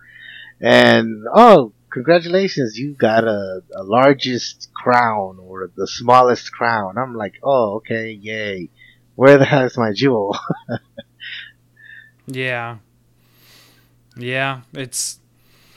And 0.60 1.24
oh, 1.32 1.72
congratulations, 1.90 2.78
you 2.78 2.92
got 2.92 3.24
a, 3.24 3.62
a 3.74 3.82
largest 3.82 4.70
crown 4.74 5.38
or 5.40 5.70
the 5.74 5.86
smallest 5.86 6.52
crown. 6.52 6.98
I'm 6.98 7.14
like, 7.14 7.34
oh, 7.42 7.76
okay, 7.76 8.10
yay. 8.10 8.70
Where 9.14 9.38
the 9.38 9.44
hell 9.44 9.64
is 9.64 9.76
my 9.76 9.92
jewel? 9.92 10.38
yeah. 12.26 12.78
Yeah, 14.16 14.62
it's. 14.72 15.18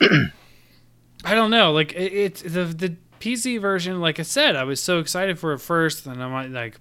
I 1.24 1.34
don't 1.34 1.50
know. 1.50 1.72
Like 1.72 1.94
it's 1.94 2.42
it, 2.42 2.50
the 2.50 2.64
the 2.64 2.96
PC 3.24 3.58
version, 3.58 4.02
like 4.02 4.20
I 4.20 4.22
said, 4.22 4.54
I 4.54 4.64
was 4.64 4.82
so 4.82 4.98
excited 4.98 5.38
for 5.38 5.54
it 5.54 5.58
first, 5.58 6.04
and 6.04 6.22
I'm 6.22 6.52
like, 6.52 6.78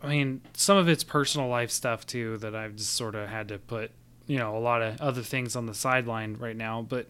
I 0.00 0.08
mean, 0.08 0.40
some 0.54 0.78
of 0.78 0.88
it's 0.88 1.04
personal 1.04 1.48
life 1.48 1.70
stuff 1.70 2.06
too 2.06 2.38
that 2.38 2.54
I've 2.54 2.76
just 2.76 2.94
sort 2.94 3.14
of 3.14 3.28
had 3.28 3.48
to 3.48 3.58
put, 3.58 3.90
you 4.26 4.38
know, 4.38 4.56
a 4.56 4.58
lot 4.58 4.80
of 4.80 4.98
other 5.02 5.20
things 5.20 5.54
on 5.54 5.66
the 5.66 5.74
sideline 5.74 6.38
right 6.40 6.56
now. 6.56 6.80
But 6.80 7.08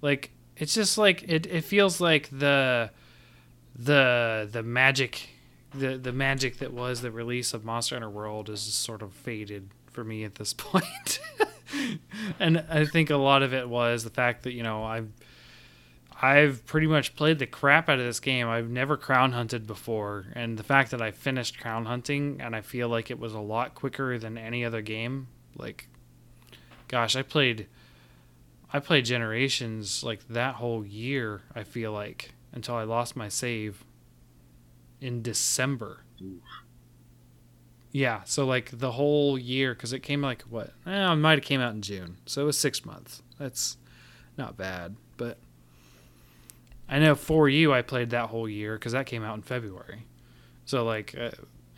like, 0.00 0.30
it's 0.56 0.72
just 0.72 0.96
like 0.96 1.24
it. 1.24 1.44
It 1.44 1.64
feels 1.64 2.00
like 2.00 2.30
the 2.30 2.90
the 3.76 4.48
the 4.50 4.62
magic 4.62 5.28
the 5.74 5.98
the 5.98 6.12
magic 6.12 6.56
that 6.58 6.72
was 6.72 7.02
the 7.02 7.10
release 7.10 7.52
of 7.52 7.66
Monster 7.66 7.96
Hunter 7.96 8.08
World 8.08 8.48
is 8.48 8.64
just 8.64 8.80
sort 8.80 9.02
of 9.02 9.12
faded 9.12 9.68
for 9.90 10.04
me 10.04 10.24
at 10.24 10.36
this 10.36 10.54
point. 10.56 11.20
and 12.40 12.64
I 12.70 12.86
think 12.86 13.10
a 13.10 13.16
lot 13.16 13.42
of 13.42 13.52
it 13.52 13.68
was 13.68 14.04
the 14.04 14.10
fact 14.10 14.44
that 14.44 14.52
you 14.52 14.62
know 14.62 14.84
I've 14.84 15.10
I've 16.24 16.64
pretty 16.66 16.86
much 16.86 17.16
played 17.16 17.40
the 17.40 17.46
crap 17.48 17.88
out 17.88 17.98
of 17.98 18.04
this 18.04 18.20
game. 18.20 18.48
I've 18.48 18.70
never 18.70 18.96
crown 18.96 19.32
hunted 19.32 19.66
before, 19.66 20.26
and 20.34 20.56
the 20.56 20.62
fact 20.62 20.92
that 20.92 21.02
I 21.02 21.10
finished 21.10 21.58
crown 21.58 21.86
hunting 21.86 22.40
and 22.40 22.54
I 22.54 22.60
feel 22.60 22.88
like 22.88 23.10
it 23.10 23.18
was 23.18 23.34
a 23.34 23.40
lot 23.40 23.74
quicker 23.74 24.16
than 24.20 24.38
any 24.38 24.64
other 24.64 24.82
game. 24.82 25.26
Like, 25.56 25.88
gosh, 26.86 27.16
I 27.16 27.22
played, 27.22 27.66
I 28.72 28.78
played 28.78 29.04
Generations 29.04 30.04
like 30.04 30.28
that 30.28 30.54
whole 30.54 30.86
year. 30.86 31.42
I 31.56 31.64
feel 31.64 31.90
like 31.90 32.34
until 32.52 32.76
I 32.76 32.84
lost 32.84 33.16
my 33.16 33.28
save 33.28 33.84
in 35.00 35.22
December. 35.22 36.04
Oof. 36.22 36.40
Yeah, 37.90 38.22
so 38.24 38.46
like 38.46 38.70
the 38.72 38.92
whole 38.92 39.36
year 39.36 39.74
because 39.74 39.92
it 39.92 40.00
came 40.00 40.22
like 40.22 40.42
what? 40.42 40.72
Eh, 40.86 41.12
it 41.12 41.16
might 41.16 41.38
have 41.38 41.44
came 41.44 41.60
out 41.60 41.74
in 41.74 41.82
June, 41.82 42.18
so 42.26 42.42
it 42.42 42.44
was 42.46 42.56
six 42.56 42.84
months. 42.86 43.22
That's 43.38 43.76
not 44.38 44.56
bad, 44.56 44.94
but 45.16 45.38
I 46.92 46.98
know 46.98 47.14
for 47.14 47.48
you, 47.48 47.72
I 47.72 47.80
played 47.80 48.10
that 48.10 48.28
whole 48.28 48.46
year 48.46 48.74
because 48.74 48.92
that 48.92 49.06
came 49.06 49.24
out 49.24 49.34
in 49.34 49.40
February. 49.40 50.04
So 50.66 50.84
like, 50.84 51.14
uh, 51.18 51.30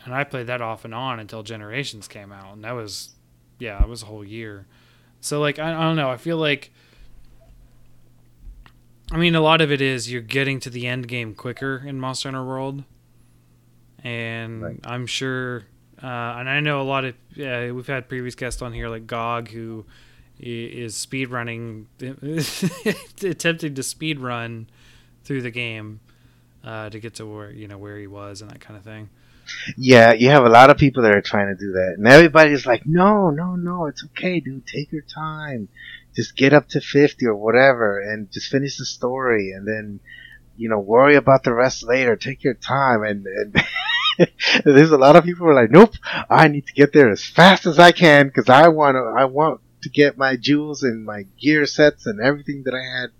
and 0.03 0.13
I 0.13 0.25
played 0.25 0.47
that 0.47 0.61
off 0.61 0.83
and 0.83 0.93
on 0.93 1.21
until 1.21 1.41
Generations 1.41 2.09
came 2.09 2.33
out, 2.33 2.53
and 2.53 2.65
that 2.65 2.73
was, 2.73 3.15
yeah, 3.57 3.81
it 3.81 3.87
was 3.87 4.03
a 4.03 4.07
whole 4.07 4.25
year. 4.25 4.67
So 5.21 5.39
like, 5.39 5.57
I, 5.57 5.69
I 5.69 5.83
don't 5.83 5.95
know. 5.95 6.09
I 6.09 6.17
feel 6.17 6.35
like, 6.35 6.69
I 9.09 9.15
mean, 9.15 9.35
a 9.35 9.39
lot 9.39 9.61
of 9.61 9.71
it 9.71 9.79
is 9.79 10.11
you're 10.11 10.21
getting 10.21 10.59
to 10.59 10.69
the 10.69 10.85
end 10.85 11.07
game 11.07 11.33
quicker 11.33 11.81
in 11.87 11.97
Monster 11.97 12.27
Hunter 12.27 12.43
World, 12.43 12.83
and 14.03 14.61
right. 14.61 14.79
I'm 14.83 15.07
sure, 15.07 15.63
uh, 16.03 16.07
and 16.07 16.49
I 16.49 16.59
know 16.59 16.81
a 16.81 16.83
lot 16.83 17.05
of 17.05 17.15
uh, 17.39 17.73
we've 17.73 17.87
had 17.87 18.09
previous 18.09 18.35
guests 18.35 18.61
on 18.61 18.73
here 18.73 18.89
like 18.89 19.07
Gog 19.07 19.47
who 19.47 19.85
is 20.41 20.93
speed 20.97 21.29
running, 21.29 21.87
attempting 23.21 23.75
to 23.75 23.81
speed 23.81 24.19
run 24.19 24.67
through 25.25 25.41
the 25.41 25.51
game 25.51 25.99
uh, 26.63 26.89
to 26.89 26.99
get 26.99 27.15
to 27.15 27.25
where 27.25 27.51
you 27.51 27.67
know 27.67 27.77
where 27.77 27.97
he 27.97 28.07
was 28.07 28.41
and 28.41 28.49
that 28.49 28.61
kind 28.61 28.77
of 28.77 28.83
thing. 28.83 29.09
Yeah, 29.77 30.13
you 30.13 30.29
have 30.29 30.45
a 30.45 30.49
lot 30.49 30.71
of 30.71 30.77
people 30.77 31.03
that 31.03 31.15
are 31.15 31.21
trying 31.21 31.55
to 31.55 31.59
do 31.59 31.73
that, 31.73 31.95
and 31.97 32.07
everybody's 32.07 32.65
like, 32.65 32.85
"No, 32.85 33.29
no, 33.29 33.55
no, 33.55 33.85
it's 33.85 34.03
okay, 34.05 34.39
dude. 34.39 34.65
Take 34.65 34.91
your 34.91 35.03
time. 35.03 35.67
Just 36.15 36.35
get 36.35 36.53
up 36.53 36.69
to 36.69 36.81
fifty 36.81 37.25
or 37.27 37.35
whatever, 37.35 37.99
and 37.99 38.31
just 38.31 38.49
finish 38.49 38.77
the 38.77 38.85
story, 38.85 39.51
and 39.51 39.67
then, 39.67 39.99
you 40.57 40.69
know, 40.69 40.79
worry 40.79 41.15
about 41.15 41.43
the 41.43 41.53
rest 41.53 41.83
later. 41.83 42.15
Take 42.15 42.43
your 42.43 42.55
time." 42.55 43.03
And, 43.03 43.27
and 43.27 43.63
there's 44.63 44.91
a 44.91 44.97
lot 44.97 45.15
of 45.15 45.23
people 45.23 45.45
who 45.45 45.51
are 45.51 45.61
like, 45.61 45.71
"Nope, 45.71 45.93
I 46.29 46.47
need 46.47 46.65
to 46.65 46.73
get 46.73 46.93
there 46.93 47.11
as 47.11 47.23
fast 47.23 47.67
as 47.67 47.77
I 47.77 47.91
can 47.91 48.27
because 48.27 48.49
I 48.49 48.69
want 48.69 48.95
to. 48.95 49.13
I 49.15 49.25
want 49.25 49.61
to 49.83 49.89
get 49.89 50.17
my 50.17 50.35
jewels 50.35 50.81
and 50.81 51.05
my 51.05 51.27
gear 51.39 51.67
sets 51.67 52.07
and 52.07 52.19
everything 52.19 52.63
that 52.63 52.73
I 52.73 52.81
had, 52.81 53.11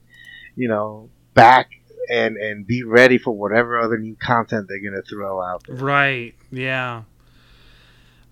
you 0.56 0.68
know, 0.68 1.10
back 1.36 1.70
and 2.10 2.38
and 2.38 2.66
be 2.66 2.84
ready 2.84 3.18
for 3.18 3.32
whatever 3.32 3.80
other 3.80 3.98
new 3.98 4.16
content 4.16 4.68
they're 4.68 4.80
gonna 4.80 5.02
throw 5.02 5.42
out. 5.42 5.64
There. 5.66 5.76
Right. 5.76 6.36
Yeah. 6.52 7.04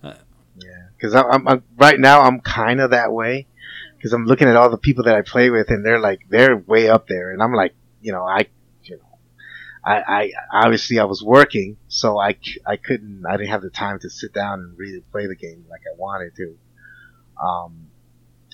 Uh, 0.03 0.13
yeah. 0.57 0.87
Because 0.95 1.15
I'm, 1.15 1.47
I'm, 1.47 1.63
right 1.77 1.99
now 1.99 2.21
I'm 2.21 2.39
kind 2.39 2.79
of 2.81 2.91
that 2.91 3.11
way 3.11 3.47
because 3.97 4.13
I'm 4.13 4.25
looking 4.25 4.47
at 4.47 4.55
all 4.55 4.69
the 4.69 4.77
people 4.77 5.05
that 5.05 5.15
I 5.15 5.21
play 5.21 5.49
with 5.49 5.69
and 5.69 5.85
they're 5.85 5.99
like 5.99 6.21
they're 6.29 6.57
way 6.57 6.89
up 6.89 7.07
there 7.07 7.31
and 7.31 7.41
I'm 7.41 7.53
like 7.53 7.73
you 8.01 8.11
know 8.11 8.23
I 8.23 8.47
you 8.83 8.97
know 8.97 9.17
I, 9.83 10.01
I 10.01 10.31
obviously 10.65 10.99
I 10.99 11.05
was 11.05 11.23
working 11.23 11.77
so 11.87 12.19
I 12.19 12.37
I 12.65 12.77
couldn't 12.77 13.23
I 13.27 13.37
didn't 13.37 13.49
have 13.49 13.61
the 13.61 13.69
time 13.69 13.99
to 13.99 14.09
sit 14.09 14.33
down 14.33 14.59
and 14.59 14.77
really 14.77 15.01
play 15.11 15.27
the 15.27 15.35
game 15.35 15.65
like 15.69 15.81
I 15.81 15.97
wanted 15.97 16.35
to. 16.35 16.57
Um, 17.41 17.87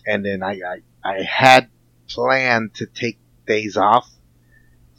and 0.08 0.26
then 0.26 0.42
I, 0.42 0.60
I 0.66 0.78
I 1.04 1.22
had 1.24 1.70
planned 2.08 2.74
to 2.76 2.86
take 2.86 3.20
days 3.46 3.78
off 3.78 4.10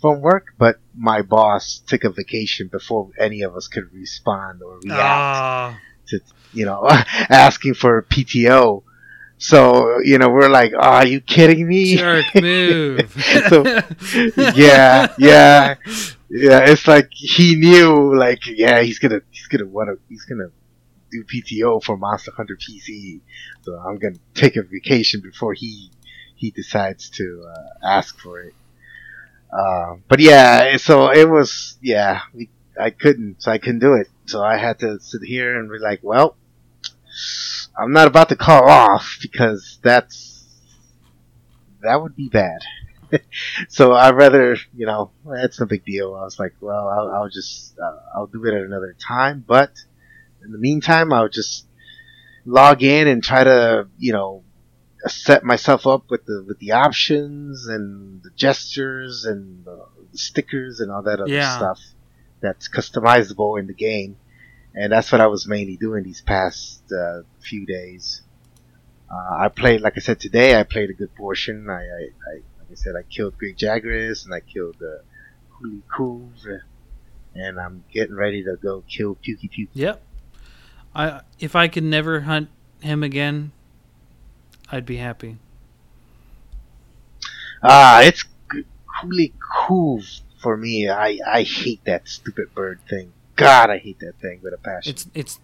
from 0.00 0.20
work, 0.20 0.54
but 0.58 0.80
my 0.96 1.22
boss 1.22 1.82
took 1.86 2.04
a 2.04 2.10
vacation 2.10 2.68
before 2.68 3.10
any 3.18 3.42
of 3.42 3.54
us 3.54 3.68
could 3.68 3.92
respond 3.92 4.62
or 4.62 4.78
react 4.82 4.94
uh. 4.96 5.74
to, 6.08 6.20
you 6.52 6.64
know, 6.64 6.86
asking 6.88 7.74
for 7.74 8.02
PTO. 8.02 8.82
So, 9.38 10.00
you 10.00 10.18
know, 10.18 10.28
we're 10.28 10.50
like, 10.50 10.72
oh, 10.74 10.80
are 10.80 11.06
you 11.06 11.20
kidding 11.20 11.66
me? 11.66 11.96
Jerk 11.96 12.26
move. 12.34 13.10
so, 13.48 13.64
yeah, 14.54 15.14
yeah, 15.18 15.76
yeah. 16.28 16.70
It's 16.70 16.86
like 16.86 17.08
he 17.10 17.56
knew, 17.56 18.14
like, 18.14 18.46
yeah, 18.46 18.82
he's 18.82 18.98
gonna, 18.98 19.20
he's 19.30 19.46
gonna 19.46 19.66
want 19.66 19.88
to, 19.88 19.98
he's 20.10 20.24
gonna 20.26 20.50
do 21.10 21.24
PTO 21.24 21.82
for 21.82 21.96
Monster 21.96 22.32
Hunter 22.36 22.56
PC. 22.56 23.20
So 23.62 23.78
I'm 23.78 23.98
gonna 23.98 24.16
take 24.34 24.56
a 24.56 24.62
vacation 24.62 25.22
before 25.22 25.54
he, 25.54 25.90
he 26.36 26.50
decides 26.50 27.08
to 27.10 27.46
uh, 27.48 27.86
ask 27.86 28.18
for 28.20 28.42
it. 28.42 28.52
Uh, 29.52 29.96
but 30.08 30.20
yeah, 30.20 30.76
so 30.76 31.10
it 31.10 31.28
was, 31.28 31.76
yeah, 31.82 32.20
we, 32.32 32.50
I 32.80 32.90
couldn't, 32.90 33.42
so 33.42 33.50
I 33.50 33.58
couldn't 33.58 33.80
do 33.80 33.94
it. 33.94 34.08
So 34.26 34.42
I 34.42 34.56
had 34.56 34.78
to 34.80 35.00
sit 35.00 35.22
here 35.24 35.58
and 35.58 35.70
be 35.70 35.78
like, 35.78 36.00
well, 36.02 36.36
I'm 37.78 37.92
not 37.92 38.06
about 38.06 38.28
to 38.28 38.36
call 38.36 38.68
off 38.68 39.18
because 39.20 39.78
that's, 39.82 40.46
that 41.82 42.00
would 42.00 42.14
be 42.14 42.28
bad. 42.28 42.60
so 43.68 43.92
I'd 43.92 44.14
rather, 44.14 44.56
you 44.76 44.86
know, 44.86 45.10
that's 45.24 45.58
no 45.58 45.66
big 45.66 45.84
deal. 45.84 46.14
I 46.14 46.22
was 46.22 46.38
like, 46.38 46.54
well, 46.60 46.88
I'll, 46.88 47.10
I'll 47.10 47.28
just, 47.28 47.76
uh, 47.78 47.98
I'll 48.14 48.26
do 48.26 48.44
it 48.44 48.54
at 48.54 48.62
another 48.62 48.94
time. 48.98 49.44
But 49.46 49.72
in 50.44 50.52
the 50.52 50.58
meantime, 50.58 51.12
I'll 51.12 51.28
just 51.28 51.66
log 52.44 52.82
in 52.82 53.08
and 53.08 53.22
try 53.22 53.44
to, 53.44 53.88
you 53.98 54.12
know, 54.12 54.44
set 55.06 55.44
myself 55.44 55.86
up 55.86 56.10
with 56.10 56.24
the 56.26 56.44
with 56.46 56.58
the 56.58 56.72
options 56.72 57.66
and 57.66 58.22
the 58.22 58.30
gestures 58.36 59.24
and 59.24 59.64
the, 59.64 59.86
the 60.12 60.18
stickers 60.18 60.80
and 60.80 60.90
all 60.90 61.02
that 61.02 61.20
other 61.20 61.30
Yeah. 61.32 61.56
stuff 61.56 61.80
that's 62.40 62.68
customizable 62.68 63.58
in 63.58 63.66
the 63.66 63.74
game. 63.74 64.16
And 64.74 64.92
that's 64.92 65.10
what 65.10 65.20
I 65.20 65.26
was 65.26 65.46
mainly 65.48 65.76
doing 65.76 66.04
these 66.04 66.20
past 66.20 66.82
uh, 66.92 67.22
few 67.40 67.66
days. 67.66 68.22
Uh, 69.10 69.44
I 69.44 69.48
played, 69.48 69.80
like 69.80 69.94
I 69.96 70.00
said 70.00 70.20
today, 70.20 70.58
I 70.58 70.62
played 70.62 70.90
a 70.90 70.92
good 70.92 71.14
portion. 71.16 71.68
I, 71.68 71.72
I, 71.74 71.78
I 71.82 72.34
like 72.60 72.70
I 72.70 72.74
said, 72.74 72.94
I 72.96 73.02
killed 73.02 73.36
Great 73.36 73.56
Jagras 73.56 74.24
and 74.24 74.32
I 74.32 74.40
killed 74.40 74.76
uh, 74.80 75.02
Huli 75.60 75.82
Kuv, 75.92 76.60
and 77.34 77.58
I'm 77.58 77.84
getting 77.92 78.14
ready 78.14 78.44
to 78.44 78.56
go 78.62 78.84
kill 78.88 79.16
Pukei-Pukei. 79.16 79.68
Yep. 79.74 80.02
I 80.94 81.20
if 81.40 81.56
I 81.56 81.66
could 81.68 81.84
never 81.84 82.20
hunt 82.20 82.48
him 82.80 83.02
again, 83.02 83.50
I'd 84.72 84.86
be 84.86 84.96
happy. 84.96 85.38
Ah, 87.62 88.02
it's 88.02 88.24
g- 88.52 89.32
cool 89.66 90.02
for 90.42 90.56
me. 90.56 90.88
I, 90.88 91.18
I 91.26 91.42
hate 91.42 91.84
that 91.84 92.08
stupid 92.08 92.54
bird 92.54 92.80
thing. 92.88 93.12
God, 93.36 93.70
I 93.70 93.78
hate 93.78 93.98
that 94.00 94.18
thing 94.20 94.40
with 94.42 94.54
a 94.54 94.58
passion. 94.58 94.90
It's 94.90 95.06
it's 95.14 95.40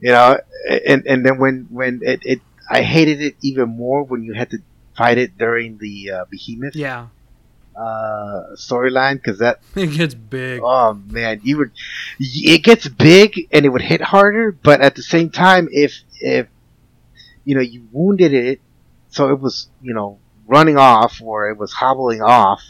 you 0.00 0.10
know, 0.12 0.38
and 0.86 1.06
and 1.06 1.24
then 1.24 1.38
when 1.38 1.66
when 1.70 2.00
it, 2.02 2.20
it 2.24 2.40
I 2.70 2.82
hated 2.82 3.20
it 3.20 3.36
even 3.42 3.68
more 3.68 4.02
when 4.02 4.22
you 4.22 4.34
had 4.34 4.50
to 4.50 4.58
fight 4.96 5.18
it 5.18 5.36
during 5.38 5.78
the 5.78 6.10
uh, 6.10 6.24
Behemoth 6.30 6.74
yeah. 6.76 7.08
uh, 7.76 8.54
storyline 8.56 9.14
because 9.14 9.38
that 9.38 9.60
It 9.76 9.88
gets 9.96 10.14
big. 10.14 10.60
oh 10.62 10.94
man 11.06 11.40
you 11.44 11.58
would 11.58 11.70
it 12.18 12.62
gets 12.64 12.88
big 12.88 13.48
and 13.52 13.64
it 13.64 13.68
would 13.68 13.82
hit 13.82 14.00
harder 14.00 14.50
but 14.52 14.80
at 14.80 14.96
the 14.96 15.02
same 15.02 15.30
time 15.30 15.68
if 15.70 16.02
if 16.20 16.48
you 17.48 17.54
know 17.54 17.62
you 17.74 17.88
wounded 17.92 18.34
it 18.34 18.60
so 19.08 19.30
it 19.30 19.40
was 19.40 19.68
you 19.80 19.94
know 19.94 20.18
running 20.46 20.76
off 20.76 21.20
or 21.22 21.48
it 21.48 21.56
was 21.56 21.72
hobbling 21.72 22.20
off 22.22 22.62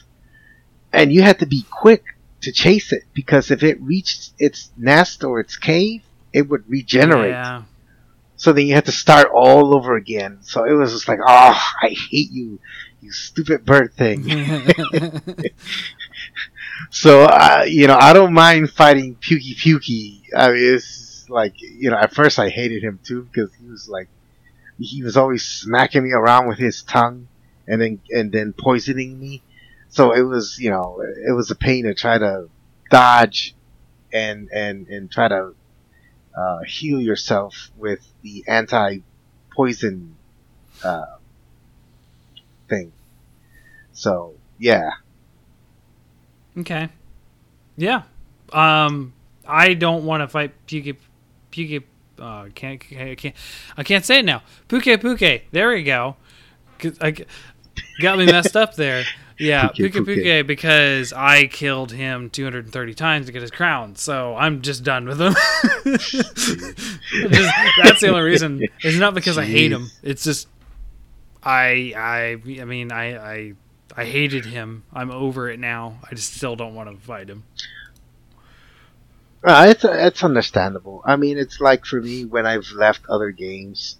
and 0.92 1.12
you 1.12 1.22
had 1.22 1.38
to 1.40 1.46
be 1.46 1.62
quick 1.68 2.04
to 2.40 2.52
chase 2.52 2.92
it 2.92 3.02
because 3.12 3.50
if 3.50 3.62
it 3.62 3.80
reached 3.80 4.32
its 4.38 4.70
nest 4.76 5.24
or 5.24 5.40
its 5.40 5.56
cave 5.56 6.02
it 6.32 6.48
would 6.48 6.62
regenerate 6.68 7.32
Yeah. 7.32 7.62
so 8.36 8.52
then 8.52 8.66
you 8.68 8.74
had 8.74 8.84
to 8.86 8.92
start 8.92 9.28
all 9.34 9.74
over 9.74 9.96
again. 9.96 10.38
So 10.42 10.64
it 10.64 10.72
was 10.74 10.92
just 10.92 11.08
like, 11.08 11.18
oh, 11.26 11.60
I 11.82 11.88
hate 12.10 12.30
you, 12.30 12.60
you 13.00 13.10
stupid 13.10 13.64
bird 13.64 13.94
thing. 13.94 14.28
so, 16.90 17.24
uh, 17.24 17.64
you 17.66 17.86
know, 17.88 17.96
I 17.98 18.12
don't 18.12 18.32
mind 18.32 18.70
fighting 18.70 19.16
Pukei-Pukei. 19.16 20.22
I 20.36 20.50
mean, 20.52 20.74
it's 20.74 21.28
like, 21.28 21.54
you 21.60 21.90
know, 21.90 21.96
at 21.96 22.14
first 22.14 22.38
I 22.38 22.48
hated 22.48 22.82
him 22.82 23.00
too 23.02 23.22
because 23.24 23.52
he 23.54 23.66
was 23.66 23.88
like, 23.88 24.08
he 24.78 25.02
was 25.02 25.16
always 25.16 25.44
smacking 25.44 26.04
me 26.04 26.12
around 26.12 26.48
with 26.48 26.58
his 26.58 26.82
tongue 26.82 27.28
and 27.66 27.80
then, 27.80 28.00
and 28.10 28.32
then 28.32 28.52
poisoning 28.52 29.18
me. 29.18 29.42
So 29.88 30.12
it 30.12 30.22
was, 30.22 30.58
you 30.58 30.70
know, 30.70 31.00
it 31.00 31.32
was 31.32 31.50
a 31.50 31.54
pain 31.56 31.84
to 31.84 31.94
try 31.94 32.18
to 32.18 32.48
dodge 32.90 33.54
and, 34.12 34.48
and, 34.52 34.86
and 34.88 35.10
try 35.10 35.28
to 35.28 35.54
uh, 36.36 36.60
heal 36.66 37.00
yourself 37.00 37.70
with 37.76 38.06
the 38.22 38.44
anti-poison 38.46 40.14
uh, 40.84 41.16
thing. 42.68 42.92
So 43.92 44.34
yeah, 44.58 44.90
okay. 46.58 46.88
Yeah. 47.76 48.02
Um, 48.52 49.12
I 49.46 49.74
don't 49.74 50.04
want 50.04 50.22
to 50.22 50.28
fight 50.28 50.52
Puke 50.66 50.96
Puke. 51.50 51.84
Uh, 52.18 52.44
I 52.46 52.50
can't 52.54 52.82
I 52.98 53.14
can't 53.14 53.34
I 53.76 53.82
can't 53.82 54.04
say 54.04 54.18
it 54.20 54.24
now. 54.24 54.42
Puke 54.68 55.00
Puke. 55.00 55.42
There 55.52 55.70
we 55.70 55.82
go. 55.82 56.16
I 57.00 57.14
got 58.00 58.18
me 58.18 58.26
messed 58.26 58.56
up 58.56 58.74
there. 58.74 59.04
Yeah, 59.40 59.68
Puke 59.68 59.92
Puke 59.92 60.04
Puke. 60.04 60.46
Because 60.48 61.12
I 61.12 61.46
killed 61.46 61.92
him 61.92 62.28
230 62.28 62.94
times 62.94 63.26
to 63.26 63.32
get 63.32 63.40
his 63.40 63.52
crown. 63.52 63.94
So 63.94 64.34
I'm 64.34 64.62
just 64.62 64.82
done 64.82 65.06
with 65.06 65.20
him. 65.20 65.32
Just- 65.84 67.52
that's 67.82 68.00
the 68.00 68.08
only 68.08 68.22
reason. 68.22 68.66
It's 68.82 68.98
not 68.98 69.14
because 69.14 69.38
I 69.38 69.44
hate 69.44 69.70
him. 69.70 69.90
It's 70.02 70.24
just 70.24 70.48
I 71.42 71.92
I 71.96 72.60
I 72.60 72.64
mean 72.64 72.90
I 72.92 73.16
I 73.16 73.52
I 73.96 74.04
hated 74.04 74.44
him. 74.44 74.82
I'm 74.92 75.10
over 75.12 75.48
it 75.48 75.58
now. 75.60 76.00
I 76.10 76.14
just 76.14 76.34
still 76.34 76.56
don't 76.56 76.74
want 76.74 76.90
to 76.90 76.96
fight 76.96 77.28
him. 77.28 77.44
Uh, 79.44 79.66
it's 79.68 79.84
it's 79.84 80.24
understandable. 80.24 81.02
I 81.04 81.16
mean, 81.16 81.38
it's 81.38 81.60
like 81.60 81.84
for 81.84 82.00
me 82.00 82.24
when 82.24 82.46
I've 82.46 82.70
left 82.74 83.02
other 83.08 83.30
games, 83.30 83.98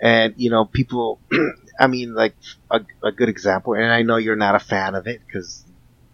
and 0.00 0.34
you 0.36 0.50
know, 0.50 0.64
people. 0.64 1.20
I 1.80 1.86
mean, 1.86 2.14
like 2.14 2.34
a, 2.70 2.80
a 3.02 3.10
good 3.10 3.28
example, 3.28 3.72
and 3.74 3.86
I 3.86 4.02
know 4.02 4.16
you're 4.16 4.36
not 4.36 4.54
a 4.54 4.58
fan 4.60 4.94
of 4.94 5.06
it 5.06 5.22
because, 5.26 5.64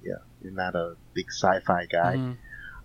yeah, 0.03 0.15
you're 0.41 0.53
not 0.53 0.75
a 0.77 0.97
big 1.13 1.27
sci-fi 1.31 1.87
guy. 1.87 2.17
Mhm. 2.17 2.37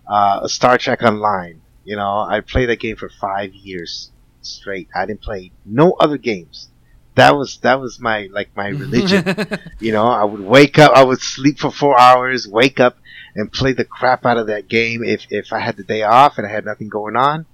uh, 0.08 0.46
Star 0.48 0.78
Trek 0.78 1.02
Online. 1.02 1.62
You 1.84 1.96
know, 1.96 2.18
I 2.28 2.40
played 2.40 2.68
that 2.68 2.80
game 2.80 2.96
for 2.96 3.08
five 3.08 3.54
years 3.54 4.12
straight. 4.42 4.88
I 4.94 5.06
didn't 5.06 5.22
play 5.22 5.52
no 5.64 5.92
other 5.92 6.18
games. 6.18 6.70
That 7.14 7.36
was 7.36 7.58
that 7.58 7.80
was 7.80 8.00
my 8.00 8.28
like 8.32 8.56
my 8.56 8.68
religion. 8.84 9.24
you 9.80 9.92
know, 9.92 10.06
I 10.06 10.24
would 10.24 10.40
wake 10.40 10.78
up, 10.78 10.92
I 10.94 11.04
would 11.04 11.20
sleep 11.20 11.58
for 11.58 11.70
four 11.70 11.98
hours, 11.98 12.46
wake 12.48 12.80
up, 12.80 12.96
and 13.34 13.52
play 13.52 13.72
the 13.72 13.84
crap 13.84 14.26
out 14.26 14.38
of 14.38 14.48
that 14.48 14.68
game. 14.68 15.02
If 15.04 15.26
if 15.30 15.52
I 15.52 15.60
had 15.60 15.76
the 15.76 15.84
day 15.84 16.02
off 16.02 16.38
and 16.38 16.46
I 16.46 16.50
had 16.50 16.64
nothing 16.64 16.88
going 16.88 17.16
on, 17.16 17.46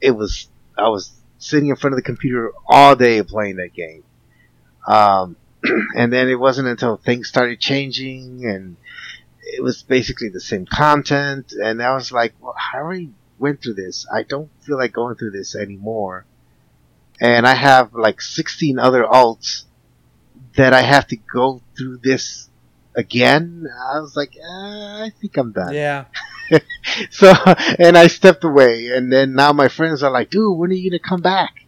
it 0.00 0.12
was 0.12 0.48
I 0.76 0.88
was 0.88 1.12
sitting 1.38 1.68
in 1.68 1.76
front 1.76 1.94
of 1.94 1.98
the 1.98 2.02
computer 2.02 2.52
all 2.68 2.96
day 2.96 3.22
playing 3.22 3.56
that 3.56 3.74
game. 3.74 4.04
Um, 4.86 5.36
and 5.96 6.12
then 6.12 6.28
it 6.28 6.38
wasn't 6.38 6.68
until 6.68 6.96
things 6.96 7.28
started 7.28 7.60
changing 7.60 8.44
and 8.46 8.76
it 9.46 9.62
was 9.62 9.82
basically 9.82 10.28
the 10.30 10.40
same 10.40 10.66
content, 10.66 11.52
and 11.52 11.82
I 11.82 11.94
was 11.94 12.10
like, 12.10 12.34
well, 12.40 12.54
I 12.56 12.78
already 12.78 13.10
went 13.38 13.62
through 13.62 13.74
this. 13.74 14.06
I 14.12 14.22
don't 14.22 14.50
feel 14.60 14.78
like 14.78 14.92
going 14.92 15.16
through 15.16 15.32
this 15.32 15.54
anymore. 15.54 16.24
And 17.20 17.46
I 17.46 17.54
have 17.54 17.94
like 17.94 18.20
16 18.20 18.78
other 18.78 19.04
alts 19.04 19.64
that 20.56 20.72
I 20.72 20.82
have 20.82 21.06
to 21.08 21.16
go 21.16 21.60
through 21.76 21.98
this 21.98 22.48
again. 22.96 23.66
I 23.92 24.00
was 24.00 24.16
like, 24.16 24.34
uh, 24.36 25.04
I 25.04 25.10
think 25.20 25.36
I'm 25.36 25.52
done. 25.52 25.74
yeah. 25.74 26.04
So, 27.10 27.32
and 27.78 27.96
I 27.96 28.06
stepped 28.06 28.44
away, 28.44 28.88
and 28.88 29.10
then 29.10 29.34
now 29.34 29.52
my 29.52 29.68
friends 29.68 30.02
are 30.02 30.10
like, 30.10 30.30
dude, 30.30 30.56
when 30.56 30.70
are 30.70 30.74
you 30.74 30.90
gonna 30.90 31.00
come 31.00 31.22
back? 31.22 31.64